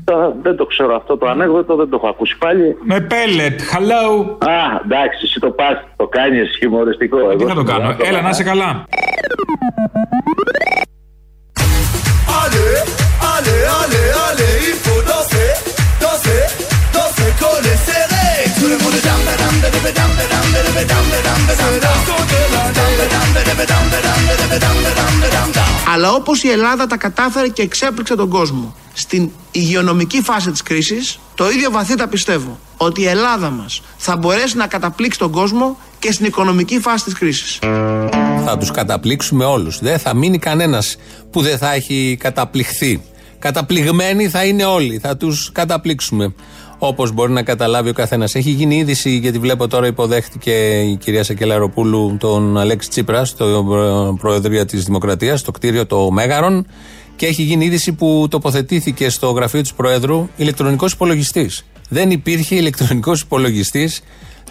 Τώρα 0.04 0.36
δεν 0.42 0.56
το 0.56 0.66
ξέρω 0.66 0.96
αυτό 0.96 1.18
το 1.18 1.28
ανέκδοτο, 1.28 1.76
δεν 1.76 1.90
το 1.90 1.96
έχω 1.96 2.08
ακούσει 2.08 2.38
πάλι. 2.38 2.76
Με 2.84 3.00
πέλετ, 3.00 3.60
hello. 3.60 4.26
Α, 4.38 4.82
εντάξει, 4.86 5.20
εσύ 5.24 5.40
το 5.40 5.50
πα, 5.50 5.84
το 5.96 6.08
κάνει 6.08 6.38
χιουμοριστικό. 6.58 7.18
Τι 7.36 7.46
θα 7.46 7.54
το 7.54 7.64
κάνω, 7.64 7.96
έλα 8.04 8.22
να 8.22 8.30
είσαι 8.30 8.44
καλά. 8.44 8.86
Allez, 12.42 12.80
allez, 13.34 13.64
allez, 13.82 14.08
allez, 14.28 14.56
il 14.70 14.78
faut 14.84 14.97
Αλλά 25.94 26.12
όπως 26.12 26.44
η 26.44 26.50
Ελλάδα 26.50 26.88
τα 26.88 26.98
κατάφερε 26.98 27.48
και 27.48 27.62
εξέπληξε 27.62 28.16
τον 28.16 28.30
κόσμο 28.30 28.76
στην 28.94 29.30
υγειονομική 29.52 30.22
φάση 30.22 30.52
της 30.52 30.62
κρίσης, 30.64 31.20
το 31.36 31.50
ίδιο 31.50 31.72
βαθύτα 31.72 32.08
πιστεύω 32.08 32.60
ότι 32.78 33.02
η 33.02 33.08
Ελλάδα 33.08 33.50
μας 33.50 33.82
θα 33.98 34.18
μπορέσει 34.18 34.58
να 34.58 34.68
καταπλήξει 34.68 35.20
τον 35.20 35.32
κόσμο 35.32 35.78
και 36.00 36.12
στην 36.12 36.26
οικονομική 36.26 36.80
φάση 36.80 37.04
της 37.04 37.14
κρίσης. 37.14 37.60
Θα 38.46 38.58
τους 38.60 38.72
καταπλήξουμε 38.72 39.46
όλους. 39.46 39.80
Δεν 39.80 40.00
θα 40.00 40.16
μείνει 40.16 40.40
κανένας 40.40 40.98
που 41.32 41.42
δεν 41.42 41.58
θα 41.58 41.74
έχει 41.74 42.18
καταπληχθεί. 42.20 43.02
Καταπληγμένοι 43.40 44.30
θα 44.30 44.44
είναι 44.46 44.66
όλοι. 44.66 45.00
Θα 45.00 45.18
τους 45.18 45.52
καταπλήξουμε. 45.52 46.34
Όπως 46.80 47.12
μπορεί 47.12 47.32
να 47.32 47.44
καταλάβει 47.44 47.90
ο 47.90 47.94
καθένας. 47.94 48.36
Έχει 48.36 48.50
γίνει 48.50 48.78
είδηση, 48.78 49.10
γιατί 49.10 49.40
βλέπω 49.40 49.68
τώρα 49.68 49.88
υποδέχτηκε 49.88 50.80
η 50.80 50.96
κυρία 50.96 51.24
Σακελαροπούλου 51.24 52.18
τον 52.20 52.58
Αλέξη 52.58 52.90
Τσίπρας 52.90 53.30
στο 53.30 53.66
Προεδρία 54.20 54.66
της 54.66 54.84
Δημοκρατίας, 54.84 55.40
στο 55.40 55.52
κτίριο 55.52 55.86
το 55.86 56.12
Μέγαρον. 56.12 56.68
Και 57.16 57.26
έχει 57.26 57.44
γίνει 57.44 57.66
είδηση 57.66 57.94
που 57.94 58.28
τοποθετήθηκε 58.30 59.10
στο 59.10 59.32
γραφείο 59.32 59.62
της 59.62 59.74
Προέδρου 59.74 60.30
ηλεκτρονικός 60.36 60.92
υπολογιστής. 60.92 61.66
Δεν 61.90 62.12
υπήρχε 62.12 62.56
ηλεκτρονικός 62.56 63.22
υπολογιστής 63.22 64.02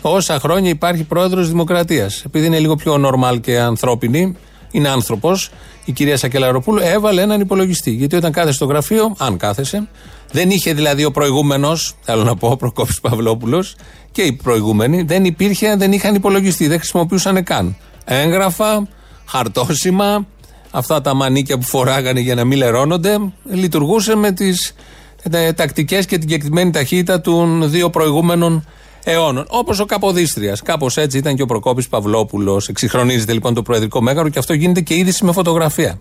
όσα 0.01 0.39
χρόνια 0.41 0.71
υπάρχει 0.71 1.05
πρόεδρος 1.05 1.49
Δημοκρατίας. 1.49 2.23
Επειδή 2.25 2.47
είναι 2.47 2.59
λίγο 2.59 2.75
πιο 2.75 2.95
normal 3.07 3.41
και 3.41 3.59
ανθρώπινη, 3.59 4.37
είναι 4.71 4.89
άνθρωπος, 4.89 5.51
η 5.85 5.93
κυρία 5.93 6.17
Σακελαροπούλου 6.17 6.81
έβαλε 6.83 7.23
έναν 7.23 7.41
υπολογιστή. 7.41 7.91
Γιατί 7.91 8.17
όταν 8.17 8.33
κάθεσε 8.33 8.55
στο 8.55 8.65
γραφείο, 8.65 9.15
αν 9.19 9.37
κάθεσε, 9.37 9.89
δεν 10.33 10.51
είχε 10.51 10.73
δηλαδή 10.73 11.05
ο 11.05 11.11
προηγούμενος, 11.11 11.95
θέλω 12.01 12.23
να 12.25 12.37
πω, 12.37 12.49
ο 12.49 12.57
Προκόπης 12.57 13.01
Παυλόπουλος 13.01 13.77
και 14.13 14.23
οι 14.23 14.33
προηγούμενοι, 14.33 15.03
δεν 15.03 15.25
υπήρχε, 15.25 15.77
δεν 15.77 15.93
είχαν 15.93 16.15
υπολογιστή, 16.15 16.67
δεν 16.67 16.79
χρησιμοποιούσαν 16.79 17.45
καν. 17.45 17.77
Έγγραφα, 18.05 18.89
χαρτόσημα, 19.27 20.27
αυτά 20.71 21.01
τα 21.01 21.15
μανίκια 21.15 21.59
που 21.59 21.65
φοράγανε 21.65 22.21
για 22.21 22.35
να 22.35 22.45
μην 22.45 22.59
λερώνονται, 22.59 23.19
λειτουργούσε 23.45 24.15
με 24.15 24.33
τις 24.33 24.75
τακτικές 25.55 26.07
και 26.07 26.19
την 26.19 26.29
κεκτημένη 26.29 26.71
ταχύτητα 26.71 27.21
των 27.21 27.71
δύο 27.71 27.91
προηγούμενων 27.91 28.67
αιώνων. 29.07 29.45
Όπως 29.49 29.81
ο 29.81 29.85
Καποδίστριας. 29.85 30.63
Κάπως 30.63 30.97
έτσι 30.97 31.19
ήταν 31.19 31.37
και 31.37 31.43
ο 31.43 31.47
Προκόπης 31.47 31.89
Παυλόπουλος. 31.89 32.69
Εξυγχρονίζεται 32.69 33.33
λοιπόν 33.33 33.55
το 33.55 33.63
Προεδρικό 33.63 34.01
Μέγαρο 34.03 34.29
και 34.29 34.39
αυτό 34.39 34.53
γίνεται 34.53 34.81
και 34.81 34.95
είδηση 34.95 35.25
με 35.25 35.33
φωτογραφία. 35.33 36.01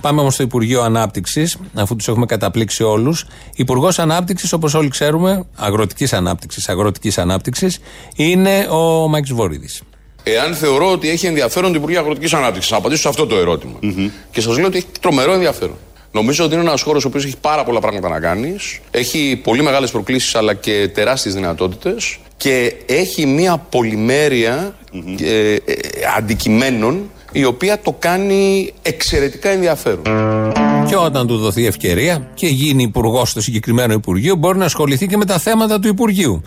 Πάμε 0.00 0.20
όμως 0.20 0.34
στο 0.34 0.42
Υπουργείο 0.42 0.82
Ανάπτυξης, 0.82 1.56
αφού 1.74 1.96
τους 1.96 2.08
έχουμε 2.08 2.26
καταπλήξει 2.26 2.82
όλους. 2.82 3.26
Υπουργός 3.54 3.98
Ανάπτυξης, 3.98 4.52
όπως 4.52 4.74
όλοι 4.74 4.88
ξέρουμε, 4.88 5.44
αγροτικής 5.56 6.12
ανάπτυξης, 6.12 6.68
αγροτικής 6.68 7.18
ανάπτυξης, 7.18 7.78
είναι 8.16 8.66
ο 8.70 9.08
Μάκη 9.08 9.32
Βόρυδη. 9.32 9.68
Εάν 10.22 10.54
θεωρώ 10.54 10.92
ότι 10.92 11.08
έχει 11.08 11.26
ενδιαφέρον 11.26 11.70
το 11.70 11.76
Υπουργείο 11.78 12.00
Αγροτικής 12.00 12.34
Ανάπτυξης, 12.34 12.70
να 12.70 12.76
απαντήσω 12.76 13.02
σε 13.02 13.08
αυτό 13.08 13.26
το 13.26 13.36
ερωτημα 13.36 13.78
Και 14.30 14.40
σας 14.40 14.56
λέω 14.56 14.66
ότι 14.66 14.76
έχει 14.76 14.86
τρομερό 15.00 15.32
ενδιαφέρον. 15.32 15.76
Νομίζω 16.12 16.44
ότι 16.44 16.54
είναι 16.54 16.62
ένας 16.62 16.82
χώρος 16.82 17.04
ο 17.04 17.08
οποίος 17.08 17.24
έχει 17.24 17.36
πάρα 17.40 17.64
πολλά 17.64 17.80
πράγματα 17.80 18.08
να 18.08 18.20
κάνει. 18.20 18.56
Έχει 18.90 19.40
πολύ 19.42 19.62
μεγάλες 19.62 19.90
προκλήσεις 19.90 20.34
αλλά 20.34 20.54
και 20.54 20.90
τεράστιες 20.94 21.34
δυνατότητες. 21.34 22.18
Και 22.36 22.74
έχει 22.86 23.26
μια 23.26 23.56
πολυμέρεια 23.56 24.76
ε, 25.20 25.52
ε, 25.52 25.56
αντικειμένων 26.16 27.10
η 27.32 27.44
οποία 27.44 27.80
το 27.80 27.96
κάνει 27.98 28.72
εξαιρετικά 28.82 29.48
ενδιαφέρον. 29.48 30.02
Και 30.88 30.96
όταν 30.96 31.26
του 31.26 31.36
δοθεί 31.36 31.66
ευκαιρία 31.66 32.28
και 32.34 32.46
γίνει 32.46 32.82
υπουργός 32.82 33.30
στο 33.30 33.40
συγκεκριμένο 33.40 33.92
Υπουργείο, 33.92 34.34
μπορεί 34.34 34.58
να 34.58 34.64
ασχοληθεί 34.64 35.06
και 35.06 35.16
με 35.16 35.24
τα 35.24 35.38
θέματα 35.38 35.78
του 35.78 35.88
Υπουργείου. 35.88 36.42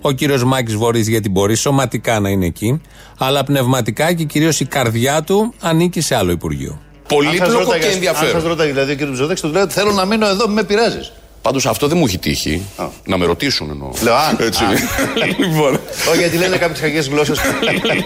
Ο 0.00 0.10
κύριος 0.10 0.44
Μάκης 0.44 0.74
Βορύδης, 0.74 1.08
γιατί 1.08 1.28
μπορεί 1.28 1.54
σωματικά 1.54 2.20
να 2.20 2.28
είναι 2.28 2.46
εκεί, 2.46 2.80
αλλά 3.18 3.44
πνευματικά 3.44 4.12
και 4.12 4.24
κυρίως 4.24 4.60
η 4.60 4.64
καρδιά 4.64 5.22
του 5.22 5.54
ανήκει 5.60 6.00
σε 6.00 6.14
άλλο 6.14 6.30
Υπουργείο. 6.30 6.80
Πολύπλοκο 7.06 7.72
και 7.78 7.86
Αν 7.86 7.92
ενδιαφέρον. 7.92 8.30
σας 8.32 8.42
ρωτάει 8.42 8.66
δηλαδή 8.66 8.92
ο 8.92 8.96
κ. 8.96 9.00
Μητσοτάκη, 9.00 9.40
του 9.40 9.48
λέει 9.52 9.62
ότι 9.62 9.72
θέλω 9.72 9.92
να 9.92 10.04
μείνω 10.04 10.26
εδώ, 10.28 10.46
μην 10.46 10.54
με 10.54 10.62
πειράζει. 10.64 10.98
Πάντως 11.42 11.66
αυτό 11.66 11.86
δεν 11.86 11.98
μου 11.98 12.04
έχει 12.06 12.18
τύχει. 12.18 12.62
Να 13.04 13.16
με 13.18 13.26
ρωτήσουν 13.26 13.70
εννοώ. 13.70 13.90
Λέω, 14.02 14.14
αν. 14.14 14.36
Έτσι. 14.40 14.64
αν. 14.64 14.76
λοιπόν. 15.38 15.80
Όχι, 16.10 16.18
γιατί 16.18 16.36
λένε 16.36 16.56
κάποιες 16.56 16.80
κακές 16.80 17.08
γλώσσες. 17.08 17.38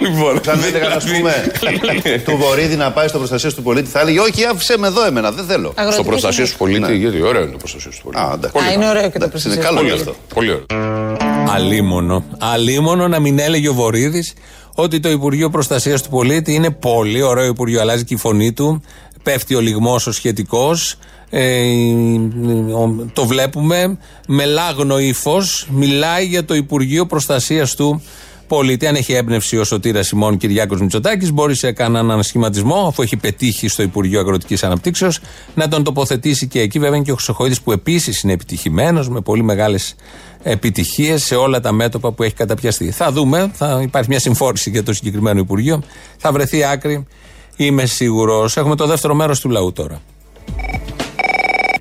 Λοιπόν. 0.00 0.40
Θα 0.42 0.54
δείτε 0.54 0.78
κανένα, 0.78 0.94
ας 0.96 1.04
πούμε, 1.04 1.52
του 2.24 2.36
Βορύδη 2.36 2.76
να 2.76 2.90
πάει 2.92 3.08
στο 3.08 3.18
προστασία 3.18 3.52
του 3.52 3.62
πολίτη, 3.62 3.90
θα 3.90 4.00
έλεγε 4.00 4.20
Όχι, 4.20 4.44
άφησε 4.44 4.78
με 4.78 4.86
εδώ 4.86 5.04
εμένα, 5.04 5.30
δεν 5.32 5.44
θέλω. 5.44 5.74
Στο 5.92 6.02
προστασία 6.04 6.44
του 6.46 6.56
πολίτη, 6.58 6.96
γιατί 6.96 7.22
ωραίο 7.22 7.42
είναι 7.42 7.50
το 7.50 7.56
προστασία 7.56 7.90
του 7.90 7.96
πολίτη. 8.02 8.22
Α, 8.22 8.30
εντάξει. 8.34 8.58
Α, 8.68 8.72
είναι 8.72 8.88
ωραίο 8.88 9.02
και 9.02 9.08
το 9.08 9.14
Είναι 9.18 9.28
προστασία. 9.28 9.62
καλό 9.62 9.76
Πολύ 9.76 9.88
γι' 9.88 9.92
ωραίο. 10.00 10.10
αυτό. 10.10 10.34
Πολύ 10.34 10.50
ωραίο. 10.50 11.16
Αλίμονο. 11.54 12.24
Αλίμονο 12.38 13.08
να 13.08 13.18
μην 13.20 13.38
έλεγε 13.38 13.68
ο 13.68 13.74
Βορύδης 13.74 14.32
ότι 14.74 15.00
το 15.00 15.10
Υπουργείο 15.10 15.50
Προστασίας 15.50 16.02
του 16.02 16.08
Πολίτη 16.08 16.54
είναι 16.54 16.70
πολύ 16.70 17.22
ωραίο 17.22 17.46
Υπουργείο. 17.46 17.80
Αλλάζει 17.80 18.04
και 18.04 18.14
η 18.14 18.16
φωνή 18.16 18.52
του. 18.52 18.82
Πέφτει 19.22 19.54
ο 19.54 19.60
λιγμός 19.60 20.06
ο 20.06 20.12
σχετικός. 20.12 20.96
Ε, 21.30 21.60
ο- 22.74 23.06
το 23.12 23.26
βλέπουμε 23.26 23.98
με 24.28 24.44
λάγνο 24.44 24.98
ύφος. 24.98 25.66
Μιλάει 25.70 26.24
για 26.26 26.44
το 26.44 26.54
Υπουργείο 26.54 27.06
Προστασίας 27.06 27.74
του 27.74 28.02
Πολίτη. 28.48 28.86
Αν 28.86 28.94
έχει 28.94 29.12
έμπνευση 29.12 29.56
ο 29.56 29.64
Σωτήρας 29.64 30.06
Σιμών 30.06 30.36
Κυριάκος 30.36 30.80
Μητσοτάκης, 30.80 31.32
μπορεί 31.32 31.56
σε 31.56 31.72
κανέναν 31.72 32.10
ανασχηματισμό, 32.10 32.86
αφού 32.88 33.02
έχει 33.02 33.16
πετύχει 33.16 33.68
στο 33.68 33.82
Υπουργείο 33.82 34.20
Αγροτικής 34.20 34.64
Αναπτύξεως, 34.64 35.18
να 35.54 35.68
τον 35.68 35.84
τοποθετήσει 35.84 36.48
και 36.48 36.60
εκεί. 36.60 36.78
Βέβαια 36.78 36.96
είναι 36.96 37.04
και 37.04 37.12
ο 37.12 37.14
Χρυσοχοίδης 37.14 37.60
που 37.60 37.72
επίσης 37.72 38.22
είναι 38.22 38.32
επιτυχημένος, 38.32 39.08
με 39.08 39.20
πολύ 39.20 39.42
μεγάλες 39.42 39.94
επιτυχίες 40.42 41.24
σε 41.24 41.34
όλα 41.34 41.60
τα 41.60 41.72
μέτωπα 41.72 42.12
που 42.12 42.22
έχει 42.22 42.34
καταπιαστεί. 42.34 42.90
Θα 42.90 43.12
δούμε, 43.12 43.50
θα 43.54 43.80
υπάρχει 43.82 44.08
μια 44.08 44.20
συμφόρηση 44.20 44.70
για 44.70 44.82
το 44.82 44.92
συγκεκριμένο 44.92 45.40
Υπουργείο. 45.40 45.82
Θα 46.16 46.32
βρεθεί 46.32 46.64
άκρη, 46.64 47.06
είμαι 47.56 47.86
σίγουρος. 47.86 48.56
Έχουμε 48.56 48.76
το 48.76 48.86
δεύτερο 48.86 49.14
μέρος 49.14 49.40
του 49.40 49.48
λαού 49.48 49.72
τώρα. 49.72 50.00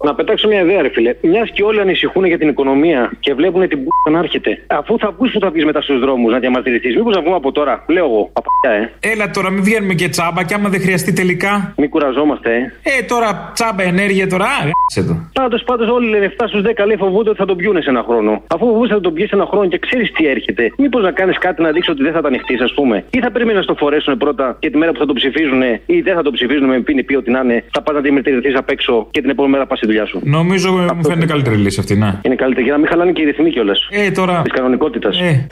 Να 0.03 0.15
πετάξω 0.15 0.47
μια 0.47 0.61
ιδέα, 0.61 0.81
ρε 0.81 0.89
φίλε. 0.89 1.15
Μιας 1.21 1.49
και 1.51 1.63
όλοι 1.63 1.79
ανησυχούν 1.79 2.25
για 2.25 2.37
την 2.37 2.47
οικονομία 2.47 3.11
και 3.19 3.33
βλέπουν 3.33 3.67
την 3.67 3.83
π***α 3.83 4.11
να 4.11 4.19
έρχεται. 4.19 4.63
Αφού 4.67 4.99
θα 4.99 5.15
βγει 5.19 5.31
που 5.31 5.39
θα 5.39 5.49
βγει 5.49 5.65
μετά 5.65 5.81
στους 5.81 5.99
δρόμους 5.99 6.31
να 6.31 6.39
διαμαρτυρηθείς, 6.39 6.95
μήπως 6.95 7.15
να 7.15 7.21
βγούμε 7.21 7.35
από 7.35 7.51
τώρα. 7.51 7.83
Λέω 7.87 8.05
εγώ, 8.05 8.31
παπαγιά, 8.33 8.91
ε. 9.01 9.11
Έλα 9.11 9.29
τώρα, 9.29 9.49
μην 9.49 9.63
βγαίνουμε 9.63 9.93
και 9.93 10.09
τσάμπα 10.09 10.43
και 10.43 10.53
άμα 10.53 10.69
δεν 10.69 10.81
χρειαστεί 10.81 11.13
τελικά. 11.13 11.73
Μην 11.77 11.89
κουραζόμαστε, 11.89 12.49
ε. 12.55 12.97
Ε, 12.97 13.03
τώρα 13.03 13.51
τσάμπα 13.53 13.83
ενέργεια 13.83 14.27
τώρα. 14.27 14.45
Α, 14.45 14.65
γ***σε 14.67 15.03
το. 15.03 15.29
Πάντως, 15.33 15.63
πάντως 15.63 15.89
όλοι 15.89 16.09
λένε 16.09 16.33
7 16.37 16.43
στους 16.47 16.61
10 16.61 16.85
λέει 16.85 16.95
φοβούνται 16.97 17.29
ότι 17.29 17.37
θα 17.37 17.45
τον 17.45 17.57
πιούνε 17.57 17.81
σε 17.81 17.89
ένα 17.89 18.03
χρόνο. 18.07 18.43
Αφού 18.47 18.65
φοβούνται 18.65 18.83
ότι 18.83 18.93
θα 18.93 19.01
τον 19.01 19.13
πιει 19.13 19.27
σε 19.27 19.35
ένα 19.35 19.45
χρόνο 19.45 19.67
και 19.67 19.77
ξέρεις 19.77 20.11
τι 20.11 20.27
έρχεται, 20.27 20.71
μήπως 20.77 21.01
να 21.03 21.11
κάνεις 21.11 21.37
κάτι 21.37 21.61
να 21.61 21.71
δείξει 21.71 21.91
ότι 21.91 22.03
δεν 22.03 22.13
θα 22.13 22.21
τα 22.21 22.27
ανοιχτείς, 22.27 22.61
ας 22.61 22.73
πούμε. 22.73 23.03
Ή 23.09 23.19
θα 23.19 23.31
πρέπει 23.31 23.53
να 23.53 23.61
στο 23.61 23.75
φορέσουν 23.75 24.17
πρώτα 24.17 24.57
και 24.59 24.69
τη 24.69 24.77
μέρα 24.77 24.91
που 24.91 24.99
θα 24.99 25.05
το 25.05 25.13
ψηφίζουν 25.13 25.61
ή 25.85 26.01
δεν 26.01 26.15
θα 26.15 26.21
το 26.21 26.31
ψηφίζουν 26.31 26.67
με 26.67 26.79
πίνη 26.79 27.03
πει 27.03 27.15
ότι 27.15 27.31
να 27.31 27.39
είναι, 27.39 27.63
θα 27.71 27.81
πας 27.81 27.95
να 27.95 28.01
διαμαρτυρηθείς 28.01 28.55
απ' 28.55 28.69
έξω 28.69 29.07
και 29.11 29.21
την 29.21 29.29
επόμενη 29.29 29.53
μέρα 29.53 29.65
πας 29.65 29.77
στη 29.77 29.87
δουλειά 29.89 30.05
σου. 30.05 30.19
Νομίζω 30.23 30.69
ε, 30.81 30.93
μου 30.95 31.03
φαίνεται 31.03 31.25
καλύτερη 31.25 31.55
λύση 31.55 31.79
αυτή, 31.79 31.95
να. 31.95 32.19
Είναι 32.23 32.35
καλύτερη 32.35 32.63
για 32.63 32.73
να 32.73 32.79
μην 32.79 32.87
χαλάνε 32.87 33.11
και 33.11 33.21
οι 33.21 33.25
ρυθμοί 33.25 33.49
κιόλας. 33.49 33.87
Ε, 33.91 34.11
τώρα. 34.11 34.41
Της 34.41 34.51
κανονικότητας. 34.51 35.19
Ε. 35.19 35.47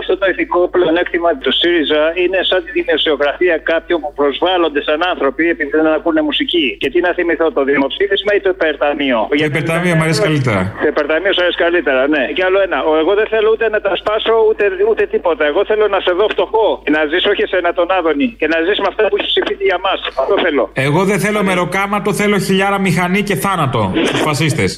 Αυτό 0.00 0.12
το 0.20 0.26
ηθικό 0.32 0.60
πλεονέκτημα 0.74 1.30
του 1.42 1.52
ΣΥΡΙΖΑ 1.60 2.02
είναι 2.22 2.38
σαν 2.50 2.60
τη 2.64 2.70
δημοσιογραφία 2.80 3.54
κάποιων 3.70 3.98
που 4.02 4.12
προσβάλλονται 4.20 4.80
σαν 4.88 4.98
άνθρωποι 5.12 5.42
επειδή 5.54 5.70
δεν 5.78 5.86
ακούνε 5.98 6.20
μουσική. 6.28 6.66
Και 6.80 6.88
τι 6.92 6.98
να 7.06 7.10
θυμηθώ, 7.16 7.46
το 7.58 7.62
δημοψήφισμα 7.70 8.30
ή 8.38 8.40
το 8.46 8.50
υπερταμείο; 8.56 9.18
Το 9.42 9.44
υπερταμείο 9.52 9.94
μου 9.96 10.04
αρέσει 10.06 10.22
καλύτερα. 10.28 10.62
Το 10.82 10.88
υπερταμείο 10.94 11.32
σου 11.34 11.42
αρέσει 11.44 11.58
καλύτερα, 11.64 12.00
ναι. 12.14 12.22
Και 12.36 12.42
άλλο 12.48 12.58
ένα. 12.66 12.78
Ο, 12.90 12.92
εγώ 13.02 13.12
δεν 13.20 13.26
θέλω 13.32 13.48
ούτε 13.54 13.66
να 13.74 13.80
τα 13.86 13.92
σπάσω 14.00 14.34
ούτε, 14.48 14.62
ούτε 14.90 15.02
τίποτα. 15.14 15.42
Εγώ 15.50 15.60
θέλω 15.70 15.84
να 15.94 16.00
σε 16.06 16.12
δω 16.18 16.26
φτωχό. 16.34 16.66
Και 16.84 16.92
να 16.96 17.02
ζήσω 17.10 17.28
όχι 17.32 17.42
εσένα 17.48 17.70
τον 17.78 17.88
Άδωνη. 17.96 18.28
Και 18.40 18.46
να 18.52 18.58
ζήσει 18.66 18.80
με 18.84 18.88
αυτά 18.92 19.02
που 19.08 19.16
έχει 19.18 19.28
ψηφίσει 19.32 19.64
για 19.70 19.78
μας. 19.86 19.98
Αυτό 20.20 20.34
θέλω. 20.44 20.64
Εγώ 20.86 21.00
δεν 21.10 21.18
θέλω 21.24 21.40
μεροκάματο, 21.50 22.10
θέλω 22.20 22.36
χιλιάρα 22.46 22.78
μηχανή 22.86 23.20
και 23.28 23.36
θάνατο 23.44 23.80
στους 24.08 24.20
φασίστες. 24.26 24.70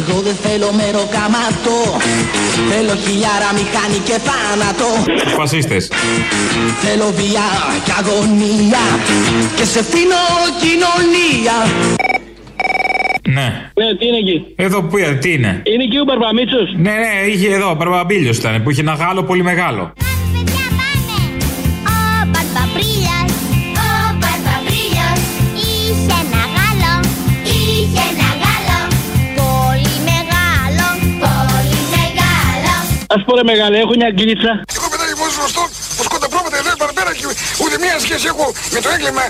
Εγώ 0.00 0.16
δεν 0.26 0.36
θέλω 0.44 0.68
μεροκάματο 0.80 1.76
Θέλω 2.70 2.94
χιλιάρα 3.04 3.50
μηχανή 3.58 3.98
και 4.08 4.16
θάνατο 4.28 4.61
Στου 5.18 5.28
φασίστες. 5.28 5.90
Θέλω 6.80 7.04
βία 7.16 7.46
και 7.84 7.92
αγωνία 7.98 8.84
Και 9.56 9.64
σε 9.64 9.82
φίνω 9.84 10.22
κοινωνία 10.62 11.56
Ναι. 13.28 13.70
Ναι, 13.74 13.94
τι 13.98 14.06
είναι 14.06 14.16
εκεί; 14.16 14.44
Εδώ 14.56 14.82
που 14.82 14.98
είναι, 14.98 15.12
τι 15.12 15.32
είναι; 15.32 15.62
Είναι 15.64 15.84
εκεί 15.84 15.98
ο 15.98 16.04
Μπαρμπαμίτσος. 16.04 16.74
Ναι, 16.76 16.90
ναι, 16.90 17.30
είχε 17.32 17.54
εδώ, 17.54 17.76
Παρπαμπίλιο 17.76 18.32
ήταν 18.32 18.62
που 18.62 18.70
είχε 18.70 18.80
ένα 18.80 18.92
γάλο 18.92 19.22
πολύ 19.22 19.42
μεγάλο. 19.42 19.92
Α 33.14 33.16
πω 33.26 33.32
ρε 33.38 33.44
μεγάλε, 33.52 33.76
έχω 33.84 33.94
μια 34.00 34.10
γκρίτσα. 34.16 34.52
Εγώ 34.76 34.86
πετάει 34.92 35.14
μόνο 35.20 35.30
γνωστό 35.38 35.62
πως 35.96 36.06
κονταπρόβατα 36.12 36.56
εδώ 36.60 36.70
παραπέρα 36.82 37.10
και 37.18 37.26
ούτε 37.72 37.84
μία 37.86 37.98
σχέση 38.06 38.24
έχω 38.32 38.46
με 38.74 38.80
το 38.84 38.88
έγκλημα, 38.94 39.24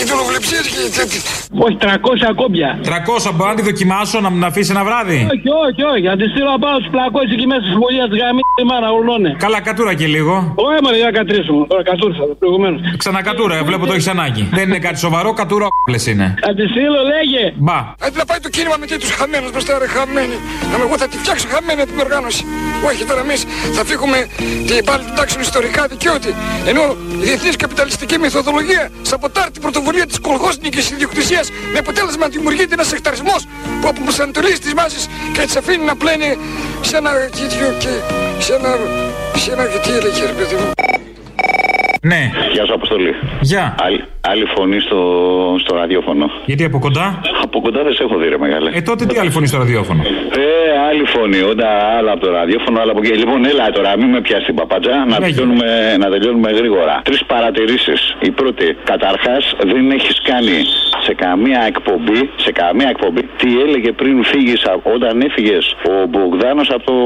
οι 0.00 0.04
δουλοβλεψίες 0.10 0.64
και 0.72 0.80
οι 0.86 0.90
τέτοιες. 0.98 1.22
Όχι, 1.64 1.76
300 1.84 1.86
ακόμπια. 2.32 2.70
300 2.84 3.32
μπορεί 3.36 3.50
να 3.54 3.58
τη 3.60 3.64
δοκιμάσω 3.70 4.16
να 4.24 4.30
μου 4.30 4.46
αφήσει 4.50 4.70
ένα 4.74 4.84
βράδυ; 4.88 5.18
Όχι, 5.34 5.48
όχι, 5.66 5.82
όχι. 5.92 6.06
Να 6.12 6.16
τη 6.20 6.24
στείλω 6.32 6.50
να 6.56 6.58
πάω 6.64 6.76
του 6.82 6.90
πλακώσεις 6.94 7.32
εκεί 7.36 7.46
μέσα 7.52 7.62
στη 7.66 7.72
σχολεία 7.76 8.04
τη 8.10 8.14
γαμμή 8.22 8.42
η 8.62 8.64
μάνα 8.70 8.88
ουρλώνε. 8.96 9.30
Καλά, 9.44 9.58
κατούρα 9.68 9.92
και 10.00 10.06
λίγο. 10.16 10.34
Όχι, 10.66 10.78
μωρέ, 10.84 10.96
για 11.02 11.08
να 11.10 11.14
κατρίσουμε. 11.20 11.60
Τώρα 11.72 11.82
κατούρισα 11.90 12.22
προηγουμένως. 12.42 12.80
Ξανακατούρα, 13.02 13.54
βλέπω 13.68 13.84
το 13.90 13.92
έχεις 13.96 14.08
ανάγκη. 14.14 14.42
Δεν 14.58 14.66
είναι 14.68 14.80
κάτι 14.86 14.98
σοβαρό, 15.06 15.30
κατούρα 15.40 15.66
όπλες 15.80 16.04
είναι. 16.10 16.26
Να 16.46 16.50
τη 16.58 16.64
στείλω, 16.72 17.00
λέγε. 17.12 17.44
Μπα. 17.66 17.78
Αντί 18.04 18.16
να 18.22 18.26
πάει 18.30 18.40
το 18.46 18.50
κίνημα 18.54 18.76
με 18.80 18.86
τέτοιους 18.92 19.12
χαμένους 19.18 19.50
μπροστά 19.52 19.72
ρε 19.82 19.88
χαμένοι. 19.94 20.36
Να 20.70 20.76
με 20.78 20.84
εγώ 20.86 20.96
θα 21.02 21.06
τη 21.10 21.16
φτιάξω 21.22 21.46
χαμένη 21.52 21.82
την 21.90 21.98
οργάνωση. 22.06 22.42
Όχι 22.88 23.02
τώρα 23.08 23.20
εμείς 23.26 23.40
θα 23.76 23.82
φύγουμε 23.90 24.18
την 24.66 24.84
πάλι 24.88 25.02
την 25.08 25.14
τάξη 25.18 25.36
ιστορικά 25.48 25.82
δικαιώτη. 25.92 26.30
Ενώ 26.70 26.82
η 27.22 27.24
διεθνής 27.24 27.56
καπιταλιστική 27.88 28.18
μεθοδολογία 28.18 28.90
σαποτάρει 29.02 29.50
την 29.50 29.62
πρωτοβουλία 29.62 30.06
της 30.06 30.18
κολγόσνικης 30.18 30.90
ιδιοκτησίας 30.90 31.50
με 31.72 31.78
αποτέλεσμα 31.78 32.26
να 32.26 32.28
δημιουργείται 32.28 32.74
ένας 32.74 32.92
εκταρισμός 32.92 33.46
που 33.80 33.88
αποπροσανατολίζει 33.88 34.58
τις 34.58 34.74
μάσεις 34.74 35.06
και 35.32 35.40
τις 35.40 35.56
αφήνει 35.56 35.84
να 35.84 35.96
πλένει 35.96 36.38
σε 36.80 36.96
ένα 36.96 37.10
τέτοιο 37.10 37.74
και 37.78 37.92
σε 38.38 38.54
ένα... 38.54 38.76
σε 39.36 39.52
ένα... 39.52 39.64
τι 39.64 39.90
έλεγε 39.90 40.26
ρε 40.26 40.32
παιδί 40.32 40.54
μου. 40.54 40.70
Ναι. 42.02 42.30
Γεια 42.52 42.64
σου, 42.66 42.74
Αποστολή. 42.74 43.14
Γεια. 43.40 43.74
Άλλη, 43.82 44.04
άλλη 44.20 44.44
φωνή 44.56 44.80
στο, 44.80 45.00
στο 45.58 45.74
ραδιόφωνο. 45.76 46.30
Γιατί 46.44 46.64
από 46.64 46.78
κοντά; 46.78 47.20
Από 47.42 47.60
κοντά 47.60 47.82
δεν 47.82 47.92
σε 47.92 48.02
έχω 48.02 48.16
δει, 48.18 48.28
ρε 48.28 48.38
μεγάλε. 48.38 48.70
Ε, 48.74 48.80
τότε 48.80 49.06
τι 49.06 49.18
άλλη 49.18 49.30
φωνή 49.30 49.46
στο 49.46 49.58
ραδιόφωνο; 49.58 50.02
Ε, 50.02 50.78
άλλη 50.88 51.04
φωνή. 51.06 51.40
Όταν 51.40 51.68
άλλα 51.98 52.12
από 52.12 52.20
το 52.26 52.30
ραδιόφωνο, 52.30 52.80
άλλα 52.80 52.90
από 52.90 53.00
εκεί. 53.04 53.12
Λοιπόν, 53.12 53.44
έλα 53.44 53.70
τώρα, 53.70 53.96
μην 53.96 54.08
με 54.08 54.20
πιάσει 54.20 54.44
την 54.44 54.54
παπάτζα, 54.54 55.04
να 55.08 55.16
τελειώνουμε, 55.16 55.96
να 55.98 56.08
τελειώνουμε 56.10 56.50
γρήγορα. 56.50 57.00
Τρεις 57.04 57.24
παρατηρήσεις. 57.24 58.16
Η 58.20 58.30
πρώτη, 58.30 58.76
καταρχάς, 58.84 59.54
δεν 59.72 59.90
έχεις 59.90 60.20
κάνει 60.22 60.56
σε 61.06 61.14
καμία 61.14 61.60
εκπομπή, 61.66 62.30
σε 62.36 62.52
καμία 62.52 62.88
εκπομπή, 62.88 63.22
τι 63.40 63.48
έλεγε 63.64 63.92
πριν 63.92 64.24
φύγεις, 64.24 64.62
όταν 64.94 65.20
έφυγες 65.20 65.76
ο 65.90 66.06
Μπογδάνος 66.10 66.68
από 66.70 66.84
το 66.90 66.96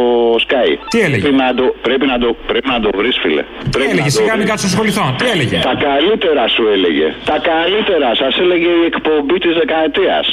Sky. 0.46 0.70
Τι 0.88 1.00
έλεγε; 1.00 1.22
Πρέπει 1.22 1.36
να 1.36 1.54
το, 1.54 1.74
πρέπει 1.82 2.06
να 2.06 2.18
το, 2.18 2.36
πρέπει 2.46 2.68
να 2.68 2.80
το 2.80 2.90
βρεις, 2.96 3.16
φίλε. 3.22 3.42
Τι 3.42 3.68
Πρέπει 3.70 3.90
έλεγε, 3.90 3.98
να 3.98 4.04
το 4.04 4.10
σιγά 4.10 4.36
μην 4.36 4.46
βρεις. 4.46 4.52
Κάτσω 4.84 5.00
να 5.00 5.06
ασχοληθώ. 5.06 5.06
Τι 5.20 5.26
έλεγε; 5.34 5.58
Τα 5.70 5.74
καλύτερα 5.88 6.42
σου 6.54 6.62
έλεγε. 6.74 7.06
Τα 7.30 7.36
καλύτερα 7.50 8.08
σας 8.22 8.32
έλεγε 8.44 8.70
η 8.82 8.84
εκπομπή 8.90 9.36
της 9.44 9.52
δεκαετίας. 9.60 10.26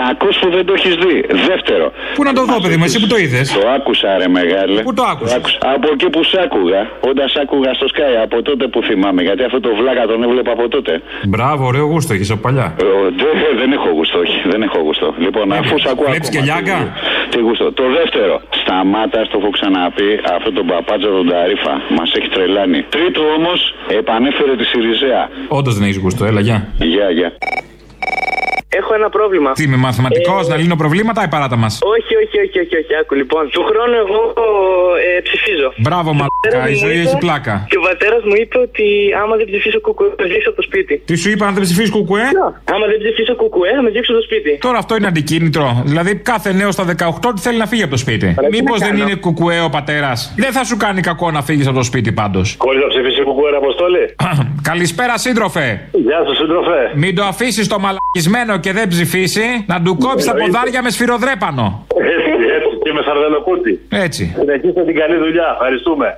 Κακό 0.00 0.28
που 0.40 0.48
δεν 0.56 0.64
το 0.68 0.72
έχεις 0.78 0.94
δει. 1.04 1.16
Δεύτερο. 1.50 1.86
Πού 2.16 2.22
να 2.28 2.32
το 2.38 2.42
δω, 2.50 2.56
παιδί 2.62 2.76
μου, 2.80 2.84
εσύ 2.88 2.98
που 3.02 3.08
το 3.12 3.16
είδες; 3.24 3.46
Το 3.60 3.64
άκουσα, 3.76 4.08
ρε 4.22 4.28
μεγάλε. 4.38 4.80
Πού 4.88 4.94
το 5.00 5.04
άκουσα. 5.12 5.36
Από 5.74 5.88
εκεί 5.94 6.08
που 6.14 6.20
σ' 6.30 6.36
άκουγα. 6.44 6.80
Όταν 7.10 7.26
σ' 7.32 7.38
άκουγα 7.42 7.70
στο 7.78 7.86
Sky. 7.94 8.14
Από 8.26 8.36
τότε 8.48 8.64
που 8.72 8.80
θυμάμαι. 8.88 9.20
Γιατί 9.28 9.42
αυτό 9.48 9.58
το 9.66 9.70
βλάκα 9.80 10.02
τον 10.10 10.22
έβλεπα 10.26 10.52
από 10.56 10.68
τότε. 10.68 10.92
Μπράβο, 11.32 11.62
ωραίο 11.70 11.84
γούστο 11.92 12.12
έχεις 12.16 12.30
από 12.30 12.40
παλιά. 12.46 12.66
Ε, 12.82 12.84
δε- 13.40 13.54
δεν 13.60 13.70
έχω 13.72 13.88
γούστο, 13.96 14.18
όχι. 14.18 14.38
Δεν 14.52 14.60
έχω 14.62 14.78
γούστο. 14.86 15.14
Λοιπόν, 15.24 15.52
αφού 15.52 15.78
σ' 15.78 15.86
ακούω. 15.92 16.06
Βλέπεις 16.10 16.28
ακόμα, 16.28 16.44
και 16.44 16.50
λιάγκα; 16.52 16.78
τι- 17.30 17.36
Τι 17.36 17.38
γούστο. 17.46 17.72
Το 17.72 17.84
δεύτερο. 17.98 18.34
Σταμάτα, 18.62 19.20
το 19.30 19.36
έχω 19.40 19.50
ξαναπεί. 19.50 20.10
Αυτό 20.36 20.48
τον 20.52 20.66
παπάτζο 20.66 21.08
τον 21.18 21.28
Ταρίφα. 21.32 21.74
Μας 21.96 22.08
έχει 22.18 22.28
τρελάνει. 22.28 22.80
Τρίτο 22.96 23.20
όμως, 23.38 23.58
επανέφερε 23.96 24.56
τη 24.56 24.64
Σιριζέα. 24.64 25.28
Όντως 25.48 25.74
δεν 25.74 25.82
έχεις 25.82 25.96
γούστο, 25.96 26.24
έλα, 26.24 26.40
γεια. 26.40 26.68
Γεια, 26.78 27.10
γεια. 27.10 27.32
Έχω 28.68 28.94
ένα 28.94 29.08
πρόβλημα. 29.08 29.50
Τι 29.52 29.62
είμαι 29.62 29.76
μαθηματικός, 29.76 30.46
Ε, 30.46 30.50
να 30.50 30.56
λύνω 30.56 30.76
προβλήματα 30.76 31.20
ή 31.24 31.28
παράτα 31.28 31.56
μας; 31.56 31.72
Όχι, 31.96 32.12
όχι, 32.22 32.36
όχι, 32.44 32.58
όχι, 32.64 32.74
όχι. 32.80 32.92
Άκου 33.00 33.14
λοιπόν. 33.20 33.42
Του 33.50 33.62
χρόνου 33.70 33.96
εγώ 34.04 34.20
ε, 35.16 35.20
ψηφίζω. 35.28 35.68
Μπράβο, 35.84 36.10
πατέρας 36.12 36.54
μαλάκα, 36.54 36.68
η 36.70 36.72
μου 36.72 36.78
ζωή 36.84 36.96
είπε- 36.98 37.06
έχει 37.08 37.16
πλάκα. 37.26 37.54
Και 37.70 37.78
ο 37.82 37.84
πατέρας 37.88 38.22
μου 38.28 38.34
είπε 38.42 38.56
ότι 38.66 38.86
άμα 39.22 39.34
δεν 39.40 39.46
ψηφίσω 39.50 39.78
κουκουέ, 39.86 40.08
θα 40.20 40.26
ζήσω 40.32 40.48
από 40.50 40.58
το 40.60 40.64
σπίτι. 40.68 40.94
Τι 41.08 41.14
σου 41.22 41.28
είπα, 41.32 41.44
αν 41.48 41.52
δεν 41.56 41.62
ψηφίσεις 41.66 41.90
κουκουέ; 41.96 42.26
Άμα 42.74 42.84
δεν 42.90 42.98
ψηφίσω 43.04 43.34
κουκουέ, 43.42 43.70
θα 43.78 43.82
με 43.86 43.90
ζήσω 43.94 44.10
στο 44.16 44.22
σπίτι. 44.28 44.50
Τώρα 44.66 44.78
αυτό 44.82 44.92
είναι 44.98 45.08
αντικίνητρο. 45.12 45.66
Δηλαδή, 45.90 46.12
κάθε 46.30 46.50
νέος 46.60 46.72
στα 46.76 46.84
18 46.84 47.32
τι 47.34 47.40
θέλει 47.46 47.58
να 47.64 47.66
φύγει 47.70 47.82
από 47.86 47.94
το 47.96 48.00
σπίτι. 48.04 48.28
Αλλά 48.38 48.48
τι 48.48 48.54
Μήπως 48.56 48.78
να 48.80 48.86
δεν 48.86 48.94
κάνω; 48.96 49.08
είναι 49.08 49.16
κουκουέ 49.26 49.58
ο 49.68 49.70
πατέρας; 49.76 50.18
Δεν 50.44 50.52
θα 50.56 50.62
σου 50.68 50.76
κάνει 50.84 51.00
κακό 51.10 51.26
να 51.30 51.42
φύγεις 51.42 51.66
από 51.66 51.76
το 51.76 51.82
σπίτι 51.90 52.10
πάντως. 52.20 52.46
Χωρίς 52.58 52.80
να 52.82 52.88
ψηφίσει 52.88 53.22
κουκουέ, 53.22 53.50
Αποστόλη. 53.56 54.02
Καλησπέρα, 54.70 55.18
σύντροφε. 55.18 55.88
Γεια 55.92 56.20
σα, 56.26 56.34
σύντροφε. 56.34 56.80
Μην 56.94 57.14
το 57.14 57.24
αφήσεις 57.24 57.68
το 57.68 57.78
μαλακισμένο 57.78 58.58
και 58.66 58.72
δεν 58.72 58.88
ψηφίσει, 58.88 59.40
να 59.66 59.82
του 59.82 59.96
κόψει 59.96 60.26
τα 60.26 60.32
Εννοείται. 60.32 60.52
ποδάρια 60.52 60.82
με 60.82 60.90
σφυροδρέπανο. 60.90 61.86
Έτσι, 61.88 62.40
έτσι. 62.56 62.78
Και 62.82 62.92
με 62.92 63.00
σαρδελοκούτι. 63.06 63.80
Έτσι. 63.88 64.34
Συνεχίστε 64.38 64.84
την 64.84 64.94
καλή 64.94 65.16
δουλειά. 65.16 65.48
Ευχαριστούμε. 65.52 66.16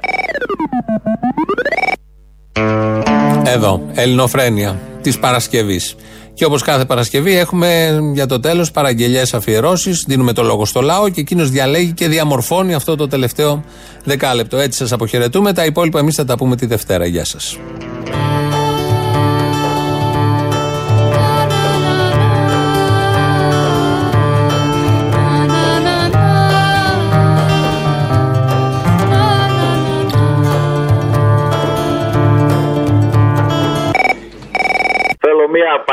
Εδώ, 3.54 3.82
Ελληνοφρένεια 3.94 4.78
της 5.02 5.18
Παρασκευής. 5.18 5.96
Και 6.34 6.44
όπως 6.44 6.62
κάθε 6.62 6.84
Παρασκευή 6.84 7.38
έχουμε 7.38 7.98
για 8.14 8.26
το 8.26 8.40
τέλος 8.40 8.70
παραγγελίε 8.70 9.22
αφιερώσεις. 9.32 10.04
Δίνουμε 10.08 10.32
το 10.32 10.42
λόγο 10.42 10.64
στο 10.64 10.80
λαό 10.80 11.08
και 11.08 11.20
εκείνος 11.20 11.50
διαλέγει 11.50 11.92
και 11.92 12.08
διαμορφώνει 12.08 12.74
αυτό 12.74 12.96
το 12.96 13.06
τελευταίο 13.06 13.64
δεκάλεπτο. 14.04 14.56
Έτσι 14.56 14.78
σας 14.78 14.92
αποχαιρετούμε. 14.92 15.52
Τα 15.52 15.64
υπόλοιπα 15.64 15.98
εμείς 15.98 16.14
θα 16.14 16.24
τα 16.24 16.36
πούμε 16.36 16.56
τη 16.56 16.66
Δευτέρα. 16.66 17.06
Γεια 17.06 17.24
σας. 17.24 17.58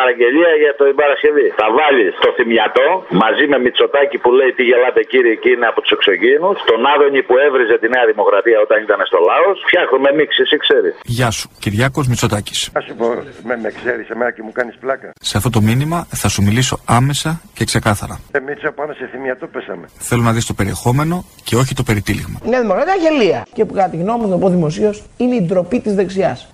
Παραγγελία 0.06 0.54
για 0.64 0.72
την 0.80 0.96
Παρασκευή. 1.02 1.48
Θα 1.60 1.68
βάλεις 1.78 2.12
το 2.26 2.30
θυμιατό 2.38 2.88
μαζί 3.24 3.46
με 3.52 3.58
Μητσοτάκη 3.66 4.18
που 4.24 4.30
λέει 4.40 4.52
τι 4.58 4.64
γελάτε 4.70 5.02
κύριε 5.12 5.36
και 5.44 5.50
είναι 5.54 5.68
από 5.72 5.80
τους 5.84 5.92
εξωγήινους. 5.98 6.56
Τον 6.72 6.82
Άδωνη 6.94 7.22
που 7.28 7.36
έβριζε 7.46 7.76
τη 7.82 7.88
Νέα 7.96 8.06
Δημοκρατία 8.12 8.58
όταν 8.66 8.78
ήταν 8.86 9.00
στο 9.10 9.20
λαός. 9.30 9.56
Φτιάχνουμε 9.68 10.10
μίξη, 10.20 10.40
εσύ 10.46 10.58
ξέρεις. 10.66 10.94
Γεια 11.18 11.30
σου, 11.38 11.46
Κυριάκος 11.64 12.06
Μητσοτάκης. 12.12 12.60
Α 12.78 12.80
σου 12.88 12.94
πω, 13.00 13.08
με, 13.50 13.56
με 13.64 13.70
ξέρεις 13.80 14.06
εμένα 14.14 14.32
και 14.36 14.44
μου 14.46 14.54
κάνεις 14.60 14.76
πλάκα. 14.84 15.08
Σε 15.32 15.36
αυτό 15.40 15.50
το 15.56 15.60
μήνυμα 15.70 16.00
θα 16.22 16.28
σου 16.34 16.42
μιλήσω 16.48 16.76
άμεσα 16.98 17.30
και 17.58 17.64
ξεκάθαρα. 17.72 18.16
Ε, 18.38 18.40
Μίτσα 18.46 18.70
πάνω 18.80 18.92
σε 19.00 19.06
θυμιατό 19.12 19.46
πέσαμε. 19.54 19.86
Θέλω 20.10 20.22
να 20.28 20.32
δεις 20.36 20.46
το 20.52 20.54
περιεχόμενο 20.60 21.16
και 21.48 21.56
όχι 21.62 21.74
το 21.80 21.84
περιτύλιγμα. 21.90 22.38
Η 22.46 22.50
Νέα 22.54 22.62
Δημοκρατία 22.66 22.96
γελία. 23.04 23.40
Και 23.54 23.64
που 23.66 23.74
κατά 23.74 23.90
τη 23.94 23.98
γνώμη 23.98 24.20
μου, 24.20 24.28
θα 24.28 24.34
το 24.36 24.40
πω 24.44 24.50
δημοσίως, 24.50 24.96
είναι 25.18 25.36
η 25.36 25.42
ντροπή 25.42 25.78
της 25.80 25.94
δεξιάς. 26.00 26.40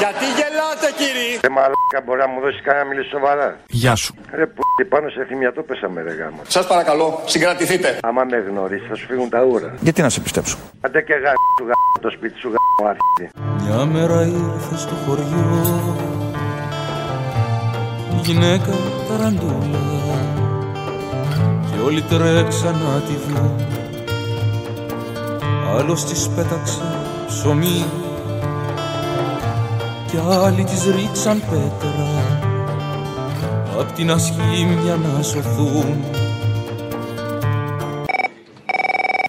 Γιατί 0.00 0.26
γελάτε 0.46 0.88
κύριε. 1.00 1.34
Ε, 1.46 1.48
μαλάκα 1.56 1.98
μπορεί 2.04 2.20
να 2.24 2.28
μου 2.32 2.40
δώσει 2.44 2.60
κανένα 2.66 2.84
να 2.84 2.88
μιλήσει 2.90 3.08
σοβαρά; 3.16 3.48
Γεια 3.82 3.94
σου. 3.94 4.14
Ρε 4.38 4.46
που 4.46 4.62
πάνω 4.88 5.08
σε 5.08 5.24
θυμιατό 5.28 5.62
πέσαμε 5.68 6.02
ρε 6.02 6.14
γάμα. 6.20 6.42
Σας 6.56 6.66
παρακαλώ, 6.66 7.22
συγκρατηθείτε. 7.24 7.98
Άμα 8.02 8.22
με 8.24 8.38
γνωρίσει 8.48 8.86
θα 8.90 8.94
σου 8.94 9.06
φύγουν 9.06 9.28
τα 9.28 9.40
ούρα. 9.42 9.74
Γιατί 9.80 10.02
να 10.02 10.08
σε 10.08 10.20
πιστέψω; 10.20 10.56
Άντε 10.80 11.00
και 11.02 11.14
γάμ 11.14 11.38
σου 11.58 11.64
γάμ 11.68 11.80
το 12.00 12.10
σπίτι 12.10 12.38
σου 12.38 12.48
γάμ 12.54 12.88
άρχιτη. 12.90 13.24
Μια 13.62 13.84
μέρα 13.84 14.18
ήρθες 14.22 14.80
στο 14.80 14.94
χωριό 15.04 15.46
η 18.16 18.18
γυναίκα 18.24 18.72
ταραντούλα 19.08 19.82
και 21.70 21.78
όλοι 21.86 22.02
τρέξαν 22.02 22.74
να 22.74 23.00
τη 23.06 23.14
δουν 23.26 23.66
άλλος 25.78 26.04
της 26.04 26.28
πέταξε 26.28 26.82
ψωμί 27.26 27.84
κι 30.10 30.18
άλλοι 30.44 30.64
της 30.64 30.84
ρίξαν 30.84 31.42
πέτρα 31.50 32.44
απ' 33.80 33.92
την 33.92 34.10
ασχήμια 34.10 34.96
να 34.96 35.22
σωθούν 35.22 36.04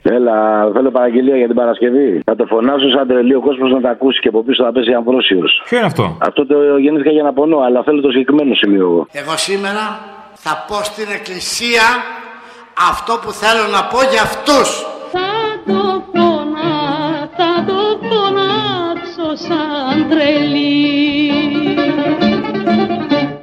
Έλα, 0.09 0.69
θέλω 0.73 0.91
παραγγελία 0.91 1.37
για 1.37 1.47
την 1.47 1.55
Παρασκευή. 1.55 2.21
Θα 2.25 2.35
το 2.35 2.45
φωνάσω 2.45 2.89
σαν 2.89 3.07
τρελή 3.07 3.35
ο 3.35 3.41
κόσμος 3.41 3.71
να 3.71 3.81
τα 3.81 3.89
ακούσει 3.89 4.19
και 4.19 4.27
από 4.27 4.43
πίσω 4.43 4.63
θα 4.63 4.71
πέσει 4.71 4.93
αμβρόσιος. 4.93 5.61
Ποιο 5.65 5.77
είναι 5.77 5.85
αυτό; 5.85 6.17
Αυτό 6.19 6.45
το 6.45 6.77
γεννήθηκα 6.77 7.11
για 7.11 7.23
να 7.23 7.33
πονώ, 7.33 7.59
αλλά 7.59 7.83
θέλω 7.83 8.01
το 8.01 8.11
συγκεκριμένο 8.11 8.53
σημείο 8.53 8.81
εγώ. 8.81 9.07
Εγώ 9.11 9.37
σήμερα 9.37 9.99
θα 10.33 10.65
πω 10.67 10.83
στην 10.83 11.07
εκκλησία 11.17 11.85
αυτό 12.91 13.13
που 13.23 13.31
θέλω 13.31 13.67
να 13.71 13.83
πω 13.83 13.99
για 14.11 14.21
αυτούς. 14.21 14.96
Τρελή. 20.09 20.91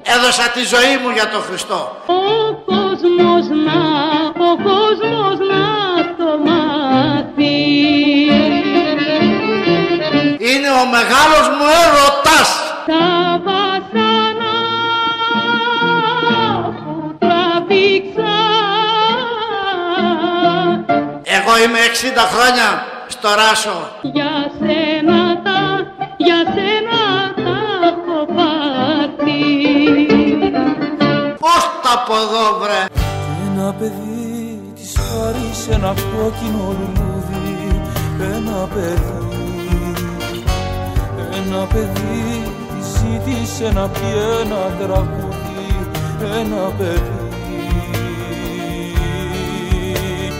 Έδωσα 0.02 0.48
τη 0.54 0.62
ζωή 0.64 0.94
μου 1.02 1.10
για 1.14 1.28
τον 1.28 1.42
Χριστό. 1.42 1.96
Ο 2.06 2.22
κόσμος 2.70 3.44
να, 3.66 3.80
ο 4.50 4.50
κόσμος 4.68 5.36
να 5.52 5.64
το 6.18 6.30
μάθει. 6.46 7.62
Είναι 10.50 10.70
ο 10.82 10.84
μεγάλος 10.96 11.46
μου 11.56 11.66
έρωτας. 11.84 12.48
Τα 12.86 13.40
βασανά 13.46 14.56
που 16.84 17.14
τραβήξα 17.18 18.36
Εγώ 21.24 21.52
είμαι 21.64 21.78
60 22.18 22.18
χρόνια 22.34 22.86
στο 23.08 23.28
Ράσο. 23.34 23.90
για 24.02 24.32
σένα 24.58 25.16
τα, 25.16 25.23
για 26.24 26.40
σένα 26.54 27.00
τα 27.44 27.58
έχω 27.90 28.18
πάθει. 28.36 29.42
Πώς 31.42 31.64
τα 31.82 31.94
πω 32.06 32.14
εδώ 32.24 32.46
βρε; 32.60 32.84
Ένα 33.46 33.72
παιδί 33.78 34.72
της 34.74 34.94
χάρισε 34.96 35.72
ένα 35.72 35.88
κόκκινο 35.88 36.66
λουλούδι 36.78 37.80
Ένα 38.34 38.68
παιδί, 38.74 39.94
ένα 41.40 41.64
παιδί 41.72 42.52
της 42.78 42.86
ζήτησε 42.86 43.72
να 43.72 43.88
πει 43.88 44.06
ένα 44.40 44.62
τραγούδι 44.80 45.88
Ένα 46.40 46.72
παιδί 46.78 47.18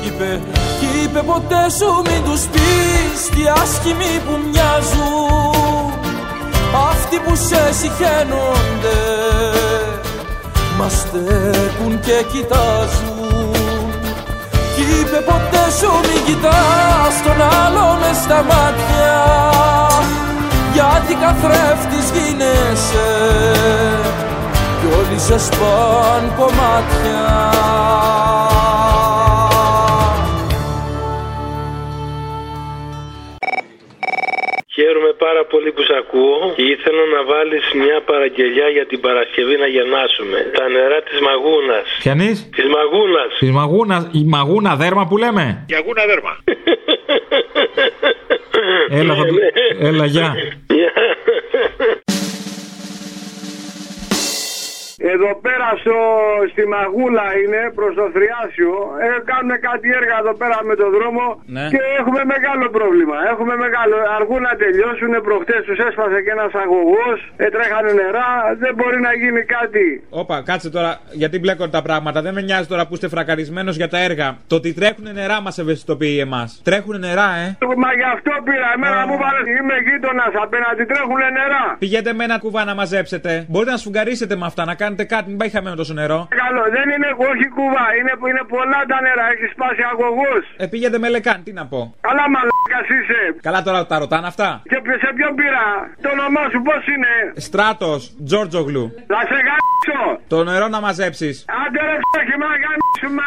Κι 0.01 0.07
είπε, 0.07 0.41
κι 0.81 1.05
είπε 1.05 1.23
ποτέ 1.23 1.71
σου 1.79 2.03
μην 2.07 2.25
τους 2.25 2.43
πεις 2.47 3.29
τι 3.35 3.43
άσχημοι 3.63 4.21
που 4.27 4.39
μοιάζουν 4.51 5.64
Αυτοί 6.75 7.17
που 7.19 7.35
σε 7.37 7.73
συχαίνονται 7.73 8.99
μας 10.79 10.93
στέκουν 10.93 12.01
και 12.01 12.25
κοιτάζουν. 12.33 13.93
Κι 14.75 14.83
είπε 15.01 15.19
ποτέ 15.31 15.65
σου 15.79 15.91
μην 16.07 16.25
κοιτάς 16.27 17.15
τον 17.25 17.41
άλλο 17.63 17.99
μες 18.01 18.17
στα 18.17 18.43
μάτια. 18.43 19.23
Γιατί 20.73 21.15
καθρέφτης 21.15 22.11
γίνεσαι 22.15 23.11
κι 24.81 24.87
όλοι 24.99 25.19
σε 25.21 25.39
σπάν 25.39 26.33
κομμάτια 26.37 27.53
πολύ 35.55 35.71
που 35.77 35.83
σ' 35.89 35.95
ακούω 36.03 36.39
και 36.57 36.65
ήθελα 36.75 37.05
να 37.15 37.21
βάλεις 37.33 37.65
μια 37.83 37.99
παραγγελιά 38.11 38.69
για 38.77 38.87
την 38.91 39.01
Παρασκευή 39.07 39.57
να 39.65 39.69
γεννάσουμε. 39.77 40.39
Τα 40.59 40.65
νερά 40.75 40.99
της 41.09 41.19
Μαγούνας. 41.29 41.87
Πιανεί; 42.03 42.31
Της 42.57 42.67
Μαγούνας. 42.77 43.31
Της 43.43 43.51
μαγούνα, 43.59 43.97
η 44.21 44.23
μαγούνα 44.35 44.73
δέρμα 44.83 45.05
που 45.09 45.17
λέμε; 45.25 45.45
Για 45.73 45.81
γούνα 45.85 46.03
δέρμα. 46.11 46.33
Έλα, 49.01 49.15
θα 49.15 49.25
του... 49.31 49.37
Έλα, 49.89 50.05
γεια. 50.15 50.29
Εδώ 55.15 55.31
πέρα 55.47 55.69
στο, 55.83 55.97
στη 56.53 56.63
Μαγούλα 56.75 57.27
είναι 57.43 57.61
προς 57.79 57.93
το 58.01 58.05
Θριάσιο. 58.15 58.73
Ε, 59.05 59.09
κάνουν 59.31 59.53
κάτι 59.69 59.87
έργα 59.99 60.17
εδώ 60.23 60.35
πέρα 60.41 60.57
με 60.69 60.75
το 60.81 60.87
δρόμο 60.97 61.25
Ναι. 61.57 61.65
και 61.73 61.81
έχουμε 62.01 62.21
μεγάλο 62.35 62.67
πρόβλημα. 62.77 63.17
Έχουμε 63.33 63.55
μεγάλο. 63.65 63.97
Αργούν 64.19 64.43
να 64.49 64.55
τελειώσουν. 64.63 65.13
Προχτές 65.29 65.61
τους 65.67 65.79
έσπασε 65.89 66.19
και 66.25 66.33
ένας 66.37 66.53
αγωγός. 66.65 67.19
Ε, 67.45 67.47
τρέχανε 67.55 67.91
νερά. 68.01 68.29
Δεν 68.63 68.73
μπορεί 68.79 68.99
να 69.09 69.13
γίνει 69.21 69.43
κάτι. 69.57 69.85
Όπα, 70.23 70.37
κάτσε 70.49 70.69
τώρα, 70.77 70.91
γιατί 71.21 71.37
μπλέκονται 71.41 71.75
τα 71.79 71.83
πράγματα. 71.89 72.19
Δεν 72.27 72.33
με 72.37 72.43
νοιάζει 72.49 72.67
τώρα 72.73 72.85
που 72.87 72.95
είστε 72.97 73.09
φρακαρισμένος 73.15 73.75
για 73.81 73.89
τα 73.95 73.99
έργα. 74.09 74.29
Το 74.51 74.55
ότι 74.61 74.69
τρέχουν 74.79 75.07
νερά 75.21 75.39
μας 75.45 75.55
ευαισθητοποιεί 75.63 76.17
εμάς. 76.27 76.49
Τρέχουν 76.69 76.97
νερά, 77.07 77.29
ε. 77.45 77.47
Μα 77.85 77.91
γι' 78.01 78.09
αυτό 78.17 78.31
πήρα. 78.47 78.69
Εμένα 78.77 79.01
μου 79.09 79.17
βάλε. 79.23 79.41
Είμαι 79.59 79.77
γείτονας 79.87 80.33
απέναντι. 80.45 80.83
Τρέχουν 80.93 81.21
νερά. 81.39 81.65
Πηγαίνετε 81.79 82.13
με 82.19 82.25
ένα 82.25 82.39
κουβά 82.39 82.65
να 82.65 82.75
μαζέψετε. 82.75 83.31
Μπορείτε 83.49 83.71
να 83.71 83.77
σφουγγαρίσετε 83.77 84.37
με 84.37 84.47
αυτά, 84.47 84.65
να 84.65 84.75
κάνετε 84.75 85.04
κάτι, 85.05 85.27
μην 85.31 85.39
πάει 85.41 85.51
χαμένο 85.55 85.77
τόσο 85.77 85.95
νερό. 86.01 86.21
Καλό, 86.43 86.65
δεν 86.77 86.87
είναι 86.95 87.11
όχι 87.31 87.47
κουβά. 87.57 87.87
Είναι, 87.99 88.13
είναι 88.31 88.45
πολλά 88.55 88.81
τα 88.91 88.99
νερά. 89.07 89.25
Έχεις 89.35 89.51
σπάσει 89.57 89.83
αγωγό. 89.93 90.35
Ε, 90.63 90.67
πήγαινε 90.73 90.99
με 90.99 91.09
λεκάν, 91.15 91.39
τι 91.45 91.53
να 91.59 91.65
πω. 91.73 91.81
Καλά, 92.09 92.25
μαλάκας 92.35 92.87
είσαι. 92.97 93.21
Καλά 93.49 93.61
τώρα 93.67 93.81
τα 93.91 93.97
ρωτάνε 94.03 94.27
αυτά. 94.33 94.49
Και 94.71 94.79
σε 95.03 95.09
ποιον 95.17 95.33
πήρα; 95.39 95.65
Το 96.05 96.09
όνομά 96.17 96.45
σου 96.53 96.61
πώς 96.69 96.83
είναι; 96.93 97.13
Στράτος, 97.47 98.01
Τζόρτζογλου. 98.27 98.85
Θα 99.13 99.21
σε 99.31 99.39
γάμισω. 99.47 100.03
Το 100.33 100.45
νερό 100.45 100.67
να 100.69 100.81
μαζέψεις. 100.81 101.45
Άντε 101.63 101.81
ρε 101.89 101.97
φτώχη, 102.05 102.37
μα 102.43 102.51
γάμισου, 102.63 103.11
μα 103.19 103.27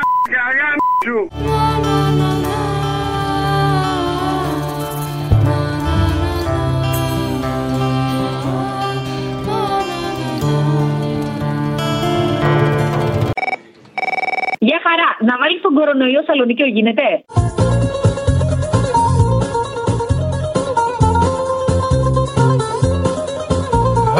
γάμισου. 15.29 15.73
κορονοϊό 15.73 16.23
Σαλονίκιο 16.27 16.65
γίνεται; 16.65 17.07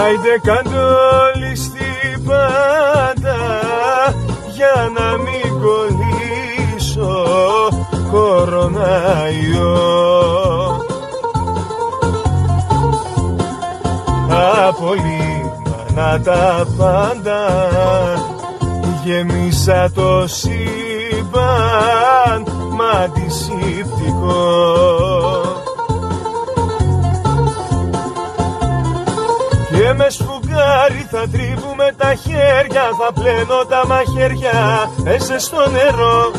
Άιντε 0.04 0.36
καντόλι 0.43 1.56
στην 1.56 2.26
πάντα 2.26 3.38
για 4.56 4.91
να 4.98 5.18
μην 5.18 5.48
κολλήσω 5.62 7.16
κοροναϊό. 8.12 9.78
Απολύμανα 14.68 16.22
τα 16.24 16.68
πάντα 16.78 17.39
γεμίσα 19.08 19.91
το 19.91 20.28
σύμπαν 20.28 21.39
μα 22.78 22.89
αντισηπτικό. 23.03 24.36
Και 29.72 29.93
με 29.93 30.10
σφουγγάρι 30.10 31.08
θα 31.12 31.24
τρίβουμε 31.32 31.93
τα 31.97 32.14
χέρια 32.14 32.86
Θα 32.99 33.14
πλένω 33.14 33.66
τα 33.70 33.88
μαχαίρια 33.88 34.89
μέσα 35.03 35.39
στο 35.39 35.70
νερό 35.70 36.32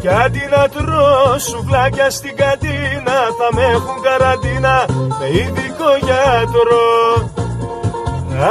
Κι 0.00 0.08
αντί 0.08 0.48
να 0.50 0.68
τρώω 0.68 1.38
σουβλάκια 1.38 2.10
στην 2.10 2.36
καντίνα 2.36 3.18
Θα 3.38 3.48
με 3.54 3.62
έχουν 3.62 4.02
καραντίνα 4.02 4.84
με 5.18 5.26
ειδικό 5.28 5.90
γιατρό 6.06 7.30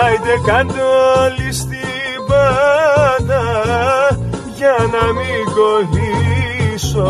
Άιντε 0.03 0.35
κάντε 0.45 0.81
όλοι 1.17 1.53
στην 1.53 1.95
πάντα 2.27 3.14
Για 4.65 4.99
να 4.99 5.13
μην 5.13 5.43
κολλήσω 5.55 7.03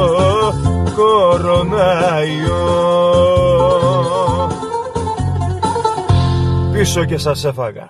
κοροναϊό 0.96 2.60
Πίσω 6.72 7.06
και 7.06 7.18
σας 7.18 7.46
έφαγα 7.46 7.90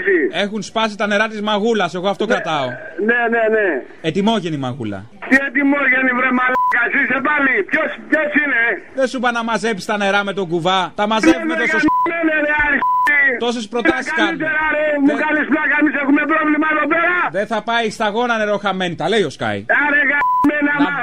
Έχουν 0.43 0.61
σπάσει 0.61 0.97
τα 0.97 1.07
νερά 1.07 1.27
της 1.27 1.41
μαγούλας. 1.41 1.93
Εγώ 1.95 2.07
αυτό 2.09 2.25
κρατάω. 2.25 2.67
Ναι, 3.09 3.21
ναι, 3.33 3.43
ναι. 3.55 3.67
Ετοιμόγενη 4.01 4.57
μαγούλα. 4.57 4.99
Τι 5.29 5.35
ετοιμόγενη 5.47 6.11
βρε 6.19 6.31
μαλάκα, 6.39 6.81
είσαι 6.99 7.19
πάλι. 7.29 7.53
Ποιος, 7.71 7.89
ποιος 8.09 8.29
είναι; 8.41 8.61
Δεν 8.95 9.07
σου 9.07 9.17
είπα 9.17 9.31
να 9.31 9.43
μαζέψεις 9.43 9.85
τα 9.85 9.97
νερά 9.97 10.23
με 10.23 10.33
τον 10.33 10.47
κουβά. 10.47 10.91
Τα 10.95 11.07
μαζεύουμε 11.07 11.55
τόσο 11.55 11.79
σ... 11.79 11.85
Ναι, 12.11 12.19
ναι, 12.27 12.37
ρε, 12.45 12.53
αριστή. 12.65 13.21
Τόσες 13.39 13.67
προτάσεις 13.67 14.13
κάνουμε. 14.13 14.27
Καλύτερα, 14.27 14.63
ρε, 14.75 14.85
μου 15.05 15.15
κάνεις 15.23 15.45
πλάκα, 15.53 15.75
εμείς 15.81 15.95
έχουμε 16.03 16.21
πρόβλημα 16.33 16.67
εδώ 16.73 16.85
πέρα. 16.93 17.15
Δεν 17.37 17.47
θα 17.47 17.59
πάει 17.69 17.89
σταγόνα 17.89 18.37
νερό 18.37 18.57
χαμένη. 18.63 18.95
Τα 18.95 19.09
λέει 19.09 19.23
ο 19.29 19.29
Σκάι. 19.29 19.59
Άρε, 19.85 20.01
γαμμένα, 20.11 20.73
μα, 20.85 20.93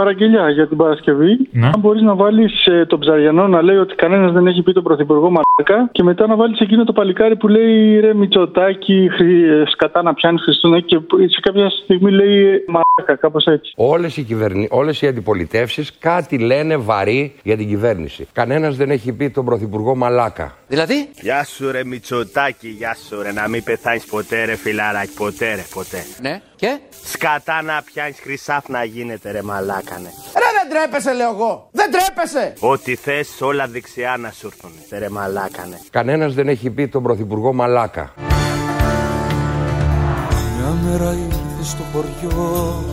Παραγγελιά 0.00 0.50
για 0.50 0.68
την 0.68 0.76
Παρασκευή. 0.76 1.32
Αν 1.62 1.74
μπορείς 1.78 2.02
να 2.02 2.14
βάλεις 2.14 2.52
τον 2.86 2.98
Ψαριανό 2.98 3.48
να 3.48 3.62
λέει 3.62 3.76
ότι 3.76 3.94
κανένας 3.94 4.32
δεν 4.32 4.46
έχει 4.46 4.62
πει 4.62 4.72
τον 4.72 4.82
Πρωθυπουργό 4.82 5.30
Μαλάκα 5.30 5.88
και 5.92 6.02
μετά 6.02 6.26
να 6.26 6.36
βάλεις 6.36 6.60
εκείνο 6.60 6.84
το 6.84 6.92
παλικάρι 6.92 7.36
που 7.36 7.48
λέει 7.48 8.00
ρε 8.00 8.14
Μητσοτάκι, 8.14 9.08
χρη- 9.12 9.68
σκατά 9.68 10.02
να 10.02 10.14
πιάνεις 10.14 10.42
Χριστούνα 10.42 10.80
και 10.80 10.98
που 10.98 11.16
σε 11.18 11.40
κάποια 11.40 11.70
στιγμή 11.70 12.10
λέει 12.10 12.64
Μαλάκα, 12.66 13.16
κάπως 13.20 13.44
έτσι. 13.46 13.72
Όλες 13.76 14.16
οι, 14.16 14.22
κυβερνη... 14.22 14.68
Όλες 14.70 15.02
οι 15.02 15.06
αντιπολιτεύσεις 15.06 15.98
κάτι 15.98 16.38
λένε 16.38 16.76
βαρύ 16.76 17.34
για 17.42 17.56
την 17.56 17.68
κυβέρνηση. 17.68 18.26
Κανένας 18.32 18.76
δεν 18.76 18.90
έχει 18.90 19.12
πει 19.12 19.30
τον 19.30 19.44
Πρωθυπουργό 19.44 19.96
Μαλάκα. 19.96 20.54
Δηλαδή; 20.68 21.08
Γεια 21.20 21.44
σου 21.44 21.70
ρε 21.70 21.84
Μητσοτάκη, 21.84 22.68
γεια 22.68 22.94
σου 23.08 23.22
ρε. 23.22 23.32
Να 23.32 23.48
μην 23.48 23.64
πεθάνεις 23.64 24.06
ποτέ 24.06 24.44
ρε 24.44 24.56
φιλαράκι, 24.56 25.14
ποτέ 25.16 25.54
ρε, 25.54 25.64
ποτέ. 25.74 25.98
Ναι, 26.22 26.40
και; 26.58 26.78
Σκατά 27.04 27.62
να 27.62 27.82
πιάνεις 27.82 28.16
χρυσάφ 28.20 28.68
να 28.68 28.84
γίνεται 28.84 29.30
ρε 29.30 29.42
μαλάκανε. 29.42 30.10
Ρε 30.34 30.48
δεν 30.58 30.68
τρέπεσαι, 30.70 31.12
λέω 31.12 31.30
εγώ. 31.30 31.68
Δεν 31.72 31.90
τρέπεσαι. 31.90 32.52
Ό,τι 32.60 32.94
θες 32.94 33.40
όλα 33.40 33.66
δεξιά 33.66 34.16
να 34.16 34.30
σου 34.30 34.46
έρθουν. 34.46 34.98
Ρε 34.98 35.08
μαλάκανε. 35.08 35.80
Κανένας 35.90 36.34
δεν 36.34 36.48
έχει 36.48 36.70
πει 36.70 36.88
τον 36.88 37.02
Πρωθυπουργό 37.02 37.52
Μαλάκα. 37.52 38.14
Μια 40.58 40.70
μέρα 40.82 41.12
ήρθε 41.12 41.62
στο 41.62 41.82
χωριό 41.92 42.84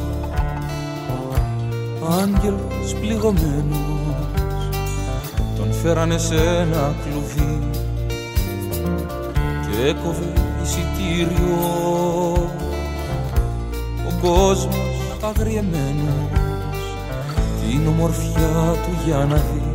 Άγγελος 2.22 2.96
πληγωμένος 3.00 4.16
Τον 5.58 5.74
φέρανε 5.74 6.18
σε 6.18 6.36
ένα 6.36 6.96
κλουβί 7.04 7.60
Και 9.62 9.88
έκοβε 9.88 10.34
εισιτήριο 10.64 11.58
Ο 12.62 12.65
κόσμος 14.26 15.18
αγριεμένος 15.22 16.30
Την 17.62 17.88
ομορφιά 17.88 18.76
του 18.86 18.92
για 19.06 19.18
να 19.18 19.36
δεις 19.36 19.75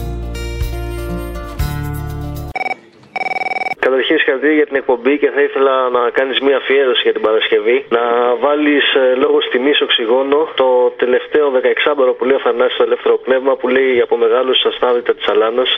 Καταρχήν 3.85 4.15
συγχαρητήρια 4.19 4.59
για 4.61 4.69
την 4.71 4.77
εκπομπή 4.81 5.15
και 5.23 5.31
θα 5.35 5.41
ήθελα 5.47 5.75
να 5.97 6.03
κάνεις 6.19 6.37
μια 6.47 6.57
αφιέρωση 6.63 7.03
για 7.07 7.15
την 7.17 7.23
Παρασκευή. 7.27 7.77
Να 7.97 8.03
βάλεις 8.45 8.85
λόγω 9.23 9.39
τιμής 9.53 9.79
οξυγόνο 9.87 10.39
το 10.61 10.69
τελευταίο 11.03 11.47
16ωρο 11.69 12.13
που 12.17 12.25
λέει 12.29 12.37
ο 12.41 12.43
Θανάσης 12.47 12.75
στο 12.77 12.85
ελεύθερο 12.89 13.15
πνεύμα 13.27 13.53
που 13.61 13.67
λέει 13.77 13.93
από 14.07 14.15
μεγάλου 14.25 14.55
αστάδητα 14.71 15.13
της 15.19 15.27
Αλάνας. 15.33 15.71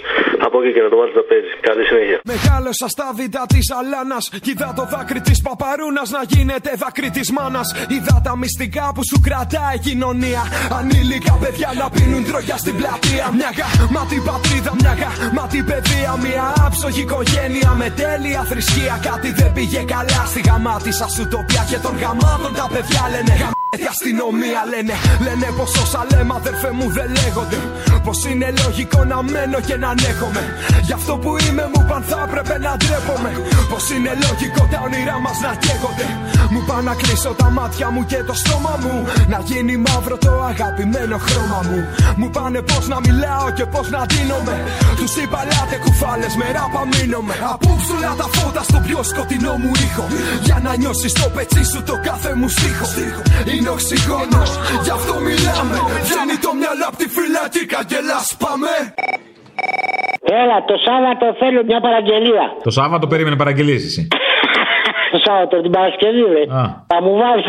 Από 0.47 0.57
εκεί 0.61 0.71
και 0.77 0.83
να 0.87 0.91
το 0.93 0.97
βάλεις 1.01 1.15
να 1.21 1.25
παίζει. 1.31 1.53
Καλή 1.69 1.83
συνέχεια. 1.91 2.19
Μεγάλος 2.35 2.77
αστάδητα 2.87 3.43
της 3.55 3.67
Αλάνας. 3.79 4.25
Είδα 4.49 4.69
το 4.79 4.85
δάκρυ 4.95 5.21
της 5.29 5.39
Παπαρούνας 5.47 6.09
να 6.17 6.23
γίνεται 6.33 6.71
δάκρυ 6.83 7.11
της 7.19 7.29
μάνας. 7.37 7.69
Είδα 7.95 8.17
τα 8.27 8.33
μυστικά 8.43 8.85
που 8.95 9.03
σου 9.11 9.19
κρατάει 9.27 9.77
η 9.79 9.83
κοινωνία. 9.89 10.43
Ανήλικα 10.79 11.35
παιδιά 11.43 11.69
να 11.81 11.87
πίνουν 11.95 12.23
τρόγια 12.29 12.57
στην 12.63 12.75
πλατεία. 12.81 13.25
Μια 13.39 13.51
γαμάτη 13.59 14.19
πατρίδα, 14.29 14.73
μια 14.81 14.93
γαμάτη 15.01 15.61
παιδεία. 15.69 16.13
Μια 16.25 16.45
άψογη 16.67 17.03
οικογένεια 17.07 17.71
με 17.81 17.89
τέλεια 18.01 18.43
θρησκεία. 18.51 18.99
Κάτι 19.09 19.33
δεν 19.33 19.53
πήγε 19.53 19.83
καλά 19.95 20.23
στη 20.27 20.41
γαμάτη 20.49 20.93
σας 20.93 21.19
ουτοπία. 21.19 21.65
Και 21.71 21.79
των 21.85 21.95
γαμάτων 22.03 22.53
τα 22.61 22.67
παιδιά 22.73 23.03
λένε 23.13 23.33
γαμάτη 23.41 23.87
αστυνομία 23.93 24.61
λένε. 24.73 24.95
Λένε 25.27 25.47
πως 25.57 25.73
όσα 25.83 26.07
λέμε 26.11 26.35
αδερφέ 26.41 26.71
μου 26.79 26.87
δεν 26.97 27.09
λέγονται. 27.21 27.59
Πως 28.05 28.19
είναι 28.31 28.49
λογικό 28.65 29.01
να 29.05 29.19
μένω 29.23 29.59
και 29.69 29.77
να 29.83 29.89
ανέχομαι. 29.95 30.45
Γι' 30.87 30.93
αυτό 30.93 31.13
που 31.23 31.31
είμαι 31.45 31.65
μου 31.73 31.83
παν 31.89 32.03
θα 32.11 32.19
έπρεπε 32.27 32.55
να 32.67 32.73
ντρέπομαι. 32.77 33.33
Πως 33.71 33.85
είναι 33.95 34.13
λογικό 34.27 34.63
τα 34.73 34.79
όνειρά 34.87 35.17
μας 35.25 35.39
να 35.45 35.53
καίγονται. 35.63 36.07
Μου 36.53 36.61
πάνε 36.69 36.83
να 36.89 36.95
κλείσω 37.01 37.31
τα 37.41 37.49
μάτια 37.57 37.89
μου 37.95 38.03
και 38.11 38.21
το 38.29 38.35
στόμα 38.43 38.75
μου. 38.83 38.95
Να 39.33 39.39
γίνει 39.49 39.75
μαύρο 39.87 40.17
το 40.27 40.33
αγαπημένο 40.51 41.17
χρώμα 41.27 41.61
μου. 41.69 41.81
Μου 42.19 42.29
πάνε 42.37 42.61
πώ 42.71 42.79
να 42.93 42.99
μιλάω 43.07 43.47
και 43.57 43.65
πώ 43.73 43.81
να 43.95 44.01
δίνομαι. 44.11 44.57
Τους 44.99 45.13
είπα 45.23 45.41
λάτε 45.51 45.77
κουφάλες 45.85 46.35
με 46.41 46.47
ράπα 46.57 46.83
μείνομαι. 46.91 47.35
Απόψουλα 47.53 48.11
τα 48.21 48.27
φώτα 48.35 48.63
στο 48.69 48.79
πιο 48.87 48.99
σκοτεινό 49.11 49.55
μου 49.63 49.71
ήχο. 49.87 50.07
Για 50.47 50.59
να 50.65 50.73
νιώσεις 50.81 51.13
το 51.21 51.27
πετσί 51.35 51.65
σου 51.73 51.81
το 51.91 51.95
κάθε 52.09 52.31
μου 52.39 52.49
στίχο. 52.57 52.87
Είναι 53.53 53.71
οξυγόνο, 53.77 54.41
γι' 54.85 54.95
αυτό 54.99 55.15
μιλάμε. 55.27 55.77
Βγαίνει 56.09 56.37
το 56.45 56.51
μυαλό 56.61 56.85
απ' 56.91 56.99
τη 57.01 57.07
φυλακή, 57.17 57.63
καγκελά 57.93 58.21
πάμε. 58.45 58.71
Έλα, 60.43 60.57
το 60.71 60.77
Σάββατο 60.87 61.25
θέλω 61.41 61.61
μια 61.71 61.81
παραγγελία. 61.87 62.45
Το 62.63 62.71
Σάββατο 62.71 63.07
περίμενε 63.07 63.37
παραγγελίες 63.37 63.83
εσύ. 63.85 64.03
Το 65.13 65.19
Σάββατο 65.27 65.55
την 65.65 65.71
Παρασκευή, 65.77 66.25
ρε. 66.37 66.45
Α. 66.61 66.63
Θα 66.93 66.99
μου 67.05 67.13
βάλεις 67.21 67.47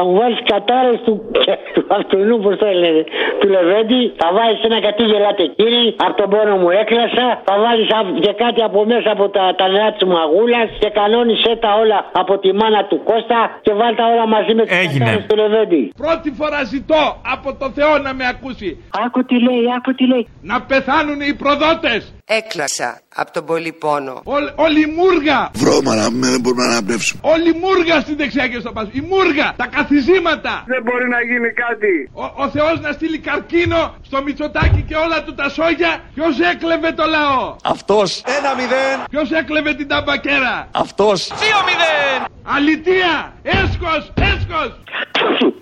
θα 0.00 0.06
μου 0.06 0.14
βάλεις 0.20 0.40
κατάρες 0.52 0.98
του, 1.06 1.14
του 1.74 1.82
αυτονού, 1.98 2.34
πώς 2.44 2.54
το 2.62 2.66
λένε. 2.82 3.02
του 3.40 3.48
Λεβέντη, 3.54 4.00
θα 4.20 4.28
βάλει 4.36 4.56
ένα 4.68 4.78
κάτι 4.86 5.02
γελάτε 5.10 5.44
κύριε, 5.58 5.84
από 6.06 6.14
τον 6.20 6.28
πόνο 6.32 6.54
μου 6.62 6.70
έκλασα, 6.82 7.26
θα 7.48 7.54
βάλει 7.64 7.84
και 8.24 8.32
κάτι 8.42 8.60
από 8.68 8.78
μέσα 8.92 9.10
από 9.16 9.28
τα, 9.36 9.44
τα 9.58 9.66
νερά 9.72 9.88
της 9.92 10.04
μαγούλα 10.14 10.60
και 10.82 10.88
κανόνισε 10.98 11.52
τα 11.64 11.70
όλα 11.82 11.98
από 12.20 12.38
τη 12.42 12.48
μάνα 12.60 12.80
του 12.90 12.98
Κώστα 13.08 13.40
και 13.64 13.72
βάλ 13.80 13.92
τα 14.00 14.04
όλα 14.12 14.26
μαζί 14.34 14.52
με 14.54 14.62
τις 14.64 14.78
Έγινε. 14.82 14.98
κατάρες 15.04 15.26
του 15.28 15.36
Λεβέντη. 15.42 15.82
Πρώτη 16.04 16.30
φορά 16.38 16.60
ζητώ 16.74 17.02
από 17.34 17.48
το 17.60 17.66
Θεό 17.76 17.92
να 18.06 18.10
με 18.18 18.24
ακούσει. 18.32 18.68
Άκου 19.04 19.20
τι 19.28 19.36
λέει, 19.46 19.62
άκου 19.76 19.90
τι 19.98 20.04
λέει. 20.12 20.24
Να 20.50 20.56
πεθάνουν 20.70 21.18
οι 21.28 21.34
προδότες. 21.42 22.02
Έκλασα 22.30 23.00
από 23.14 23.30
τον 23.32 23.44
πολύ 23.44 23.72
πόνο. 23.72 24.20
Όλη, 24.24 24.52
όλη 24.54 24.80
η 24.80 24.90
μούργα. 24.98 25.50
Βρώμα 25.54 25.94
να 25.94 26.10
μην 26.10 26.30
δεν 26.30 26.40
μπορούμε 26.40 26.64
να 26.64 26.70
αναπνεύσουμε. 26.70 27.20
Όλη 27.24 27.48
η 27.48 27.56
μούργα 27.62 28.00
στην 28.00 28.16
δεξιά 28.16 28.48
και 28.48 28.58
στο 28.60 28.72
πάσο. 28.72 28.90
Η 28.92 29.00
μούργα. 29.00 29.54
Τα 29.56 29.66
καθιζήματα. 29.66 30.64
Δεν 30.66 30.82
μπορεί 30.82 31.08
να 31.08 31.20
γίνει 31.30 31.50
κάτι. 31.64 31.94
Ο, 32.12 32.24
ο 32.42 32.48
Θεός 32.48 32.80
να 32.80 32.92
στείλει 32.92 33.18
καρκίνο 33.18 33.94
στο 34.06 34.22
Μητσοτάκι 34.22 34.82
και 34.88 34.96
όλα 35.04 35.22
του 35.24 35.34
τα 35.34 35.48
σόγια. 35.48 35.92
Ποιος 36.14 36.34
έκλεβε 36.52 36.92
το 36.92 37.04
λαό; 37.06 37.56
Αυτός. 37.62 38.22
Ένα 38.38 38.54
μηδέν. 38.58 38.96
Ποιος 39.10 39.30
έκλεβε 39.30 39.74
την 39.74 39.88
ταμπακέρα; 39.88 40.68
Αυτός. 40.70 41.18
Δύο 41.44 41.58
μηδέν. 41.68 42.18
Αλητία. 42.56 43.14
Έσκος. 43.42 44.02
Έσκος. 44.30 44.70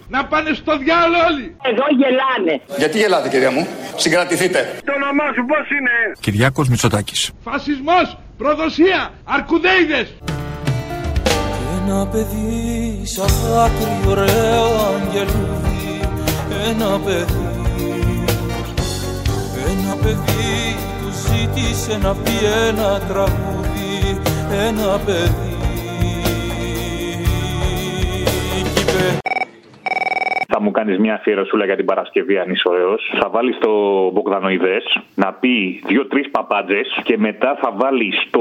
να 0.08 0.24
πάνε 0.24 0.50
στο 0.60 0.72
διάλογο 0.78 1.24
όλοι. 1.30 1.56
Εδώ 1.70 1.84
γελάνε. 2.00 2.54
Γιατί 2.78 2.98
γελάτε 2.98 3.28
κυρία 3.28 3.50
μου; 3.50 3.66
Συγκρατηθείτε. 3.96 4.60
Το 4.84 4.92
όνομά 5.00 5.26
σου 5.34 5.44
πώς 5.50 5.66
είναι; 5.76 5.94
Κυριάκος 6.56 6.68
Μητσοτάκης. 6.68 7.30
Φασισμός. 7.44 8.18
Προδοσία. 8.38 9.12
Αρκουδέιδες. 9.24 10.14
Ένα 11.82 12.06
παιδί 12.06 13.02
σαν 13.04 13.26
δάκρυ 13.26 14.08
ωραίο 14.08 14.64
αγγελούδι 14.94 16.00
Ένα 16.68 16.98
παιδί 17.04 18.24
Ένα 19.70 19.94
παιδί 20.02 20.76
του 21.00 21.10
ζήτησε 21.26 21.98
να 21.98 22.14
πει 22.14 22.30
ένα 22.68 23.00
τραγούδι 23.08 24.20
Ένα 24.66 25.00
παιδί 25.04 25.56
Κι 28.74 28.80
είπε 28.80 29.18
Θα 30.48 30.60
μου 30.60 30.70
κάνεις 30.70 30.98
μια 30.98 31.14
αφιερωσούλα 31.14 31.64
για 31.64 31.76
την 31.76 31.84
Παρασκευή, 31.84 32.38
αν 32.38 32.50
είσαι 32.50 32.68
ωραίος. 32.68 33.14
Θα 33.20 33.28
βάλεις 33.28 33.58
το 33.58 33.70
Μπογδανοειδές 34.10 34.98
να 35.14 35.32
πει 35.32 35.82
δύο-τρεις 35.86 36.30
παπάντζες 36.30 37.00
και 37.02 37.18
μετά 37.18 37.58
θα 37.60 37.72
βάλεις 37.76 38.16
το 38.30 38.40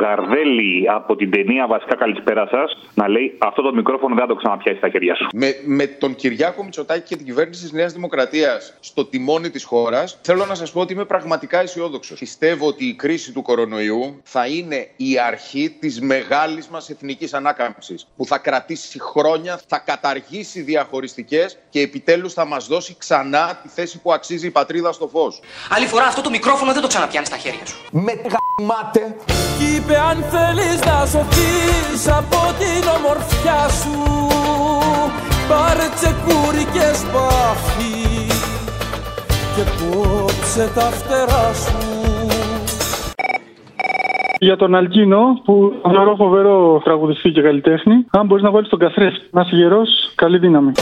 γαρδέλι 0.00 0.90
από 0.90 1.16
την 1.16 1.30
ταινία 1.30 1.66
Βασικά 1.66 1.94
Καλησπέρα 1.94 2.48
σας 2.50 2.90
να 2.94 3.08
λέει 3.08 3.36
Αυτό 3.38 3.62
το 3.62 3.74
μικρόφωνο 3.74 4.14
δεν 4.14 4.24
θα 4.24 4.30
το 4.30 4.34
ξαναπιάσεις 4.34 4.78
στα 4.78 4.88
χέρια 4.88 5.14
σου. 5.14 5.26
Με, 5.34 5.54
με 5.66 5.86
τον 5.86 6.14
Κυριάκο 6.14 6.62
Μητσοτάκη 6.64 7.08
και 7.08 7.16
την 7.16 7.26
κυβέρνηση 7.26 7.62
της 7.62 7.72
Νέας 7.72 7.92
Δημοκρατίας 7.92 8.76
στο 8.80 9.04
τιμόνι 9.04 9.50
της 9.50 9.64
χώρας, 9.64 10.18
θέλω 10.22 10.44
να 10.44 10.54
σας 10.54 10.72
πω 10.72 10.80
ότι 10.80 10.92
είμαι 10.92 11.04
πραγματικά 11.04 11.60
αισιόδοξος. 11.60 12.18
Πιστεύω 12.18 12.66
ότι 12.66 12.84
η 12.84 12.94
κρίση 12.94 13.32
του 13.32 13.42
κορονοϊού 13.42 14.20
θα 14.22 14.46
είναι 14.46 14.88
η 14.96 15.18
αρχή 15.26 15.76
της 15.80 16.00
μεγάλης 16.00 16.68
μας 16.68 16.90
εθνικής 16.90 17.34
ανάκαμψης. 17.34 18.06
Που 18.16 18.24
θα 18.26 18.38
κρατήσει 18.38 19.00
χρόνια, 19.00 19.60
θα 19.66 19.78
καταργήσει 19.78 20.60
διαχωριστικές 20.60 21.41
και 21.70 21.80
επιτέλους 21.80 22.32
θα 22.32 22.46
μας 22.46 22.66
δώσει 22.66 22.96
ξανά 22.98 23.60
τη 23.62 23.68
θέση 23.68 24.00
που 24.00 24.12
αξίζει 24.12 24.46
η 24.46 24.50
πατρίδα 24.50 24.92
στο 24.92 25.08
φως. 25.08 25.40
Άλλη 25.70 25.86
φορά 25.86 26.04
αυτό 26.04 26.20
το 26.20 26.30
μικρόφωνο 26.30 26.72
δεν 26.72 26.82
το 26.82 26.88
ξαναπιάνεις 26.88 27.28
στα 27.28 27.36
χέρια 27.36 27.66
σου. 27.66 27.76
Με 27.90 28.12
γαμάτε 28.12 29.16
Κι 29.58 29.74
είπε 29.76 29.96
αν 29.98 30.24
θέλεις 30.30 30.84
να 30.84 31.06
σωθείς 31.06 32.08
από 32.08 32.40
την 32.58 32.88
ομορφιά 32.96 33.68
σου 33.68 33.96
Πάρε 35.48 35.88
τσεκούρι 35.94 36.64
και 36.64 36.94
σπάθη 36.94 38.26
Και 39.54 39.64
κόψε 39.80 40.70
τα 40.74 40.80
φτερά 40.80 41.54
σου 41.54 42.26
Για 44.38 44.56
τον 44.56 44.74
Αλκίνο, 44.74 45.40
που 45.44 45.72
θεωρώ 45.92 46.14
φοβερό 46.16 46.80
τραγουδιστή 46.84 47.30
και 47.30 47.42
καλλιτέχνη, 47.42 48.06
αν 48.10 48.26
μπορείς 48.26 48.42
να 48.42 48.50
βάλεις 48.50 48.68
τον 48.68 48.78
καθρέφτη. 48.78 49.26
Να 49.30 49.40
είσαι 49.40 49.56
γερός, 49.56 50.12
καλή 50.14 50.38
δύναμη. 50.38 50.72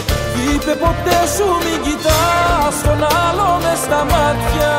Είπε 0.49 0.72
ποτέ 0.84 1.18
σου 1.36 1.47
μην 1.64 1.82
κοιτάς 1.82 2.74
τον 2.84 3.01
άλλο 3.26 3.61
μες 3.62 3.78
στα 3.78 4.05
μάτια. 4.12 4.74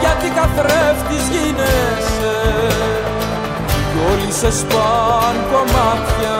Γιατί 0.00 0.28
καθρέφτης 0.38 1.24
γίνεσαι. 1.34 2.36
Κι 3.90 4.12
όλοι 4.12 4.32
σε 4.32 4.50
σπάν 4.58 5.36
κομμάτια 5.50 6.38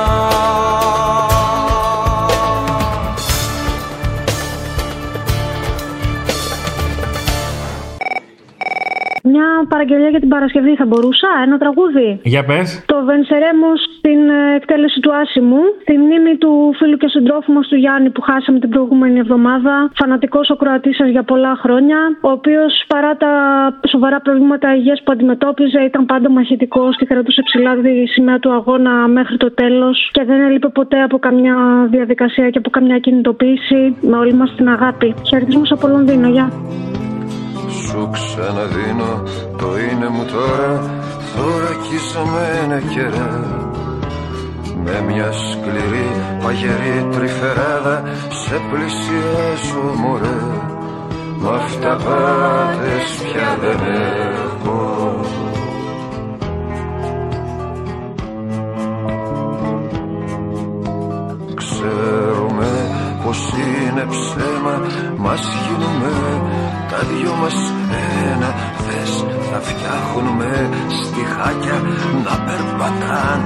Μια 9.41 9.66
παραγγελία 9.68 10.11
για 10.14 10.20
την 10.24 10.28
Παρασκευή 10.28 10.74
θα 10.80 10.86
μπορούσα, 10.86 11.28
ένα 11.45 11.57
τραγούδι. 11.59 12.09
Για 12.22 12.45
πες. 12.45 12.68
Το 12.93 12.97
Βενσερέμος 13.09 13.78
στην 13.99 14.20
ε, 14.28 14.55
εκτέλεση 14.59 15.01
του 15.01 15.12
Άσιμου, 15.20 15.62
τη 15.84 15.95
μνήμη 16.03 16.36
του 16.43 16.53
φίλου 16.78 16.97
και 16.97 17.09
συντρόφου 17.09 17.53
μα 17.53 17.61
του 17.61 17.76
Γιάννη 17.76 18.11
που 18.11 18.20
χάσαμε 18.20 18.59
την 18.59 18.68
προηγούμενη 18.68 19.18
εβδομάδα. 19.18 19.91
Φανατικός 19.95 20.51
ο 20.51 20.57
Κροατή 20.57 20.95
σας 20.95 21.09
για 21.09 21.22
πολλά 21.22 21.53
χρόνια, 21.62 21.99
ο 22.20 22.30
οποίος 22.30 22.84
παρά 22.86 23.16
τα 23.16 23.32
σοβαρά 23.88 24.20
προβλήματα 24.20 24.74
υγείας 24.76 25.03
που 25.05 25.12
αντιμετώπιζε 25.12 25.80
ήταν 25.80 26.07
πάντα 26.07 26.30
μαχητικός 26.30 26.97
και 26.97 27.07
κρατούσε 27.07 27.43
ψηλά 27.43 27.72
τη 27.76 28.07
σημαία 28.07 28.38
του 28.38 28.53
αγώνα 28.53 29.09
μέχρι 29.09 29.36
το 29.36 29.51
τέλος 29.55 30.11
και 30.12 30.24
δεν 30.24 30.41
έλειπε 30.41 30.68
ποτέ 30.68 31.03
από 31.03 31.18
καμιά 31.18 31.57
διαδικασία 31.91 32.51
και 32.51 32.59
από 32.59 32.70
καμιά 32.70 32.99
κινητοποίηση 32.99 33.97
με 34.01 34.16
όλη 34.16 34.32
μας 34.32 34.55
την 34.57 34.68
αγάπη. 34.68 35.14
Χαιρετισμού 35.28 35.62
από 35.70 35.88
Λονδίνο, 35.88 36.28
γεια. 36.28 36.49
Σου 37.87 38.11
ξαναδίνω 38.12 39.22
το 39.57 39.66
είναι 39.78 40.09
μου 40.09 40.24
τώρα 40.24 40.91
Θωρακίσαμε 41.35 42.81
κερά 42.95 43.33
Με 44.85 45.05
μια 45.07 45.33
σκληρή 45.33 46.09
παγερή 46.43 47.09
τρυφεράδα 47.11 48.03
Σε 48.28 48.61
πλησιάζω 48.70 49.95
μωρέ. 49.97 50.68
Μ' 51.39 51.49
αυταπάτες 51.49 53.22
πια 53.22 53.59
δεν 53.61 53.81
έχω. 53.95 55.20
Ξέρουμε 61.55 62.80
πως 63.31 63.53
είναι 63.59 64.05
ψέμα 64.12 64.74
Μας 65.16 65.43
γίνουμε 65.62 66.12
τα 66.91 66.99
δυο 67.09 67.35
μας 67.41 67.59
ένα. 68.31 68.51
Θες 68.85 69.12
θα 69.49 69.59
φτιάχνουμε 69.68 70.51
στιχάκια 71.01 71.78
Να 72.24 72.35
περπατάν 72.47 73.43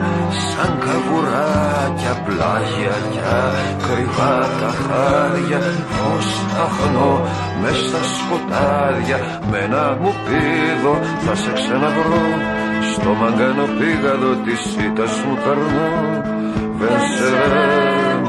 σαν 0.48 0.72
καβουράκια. 0.84 2.12
Πλάγια 2.24 2.96
κι 3.12 3.22
ακριβά 3.34 4.34
τα 4.60 4.70
χάδια 4.82 5.60
Φως 5.94 6.28
αχνό 6.64 7.12
μες 7.60 7.78
στα 7.86 8.02
σκοτάδια. 8.14 9.18
Με 9.50 9.58
ένα 9.66 9.84
μου 10.00 10.12
πίδο 10.24 10.94
θα 11.24 11.34
σε 11.42 11.50
ξαναβρω 11.58 12.24
Στο 12.92 13.10
μαγκάνο 13.20 13.66
πήγαδο 13.78 14.30
της 14.44 14.62
ήττας 14.86 15.12
μου 15.24 15.34
περνώ 15.44 15.92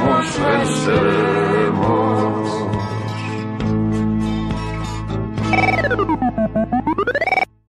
seremos, 0.06 0.38
venceremos. 0.40 1.66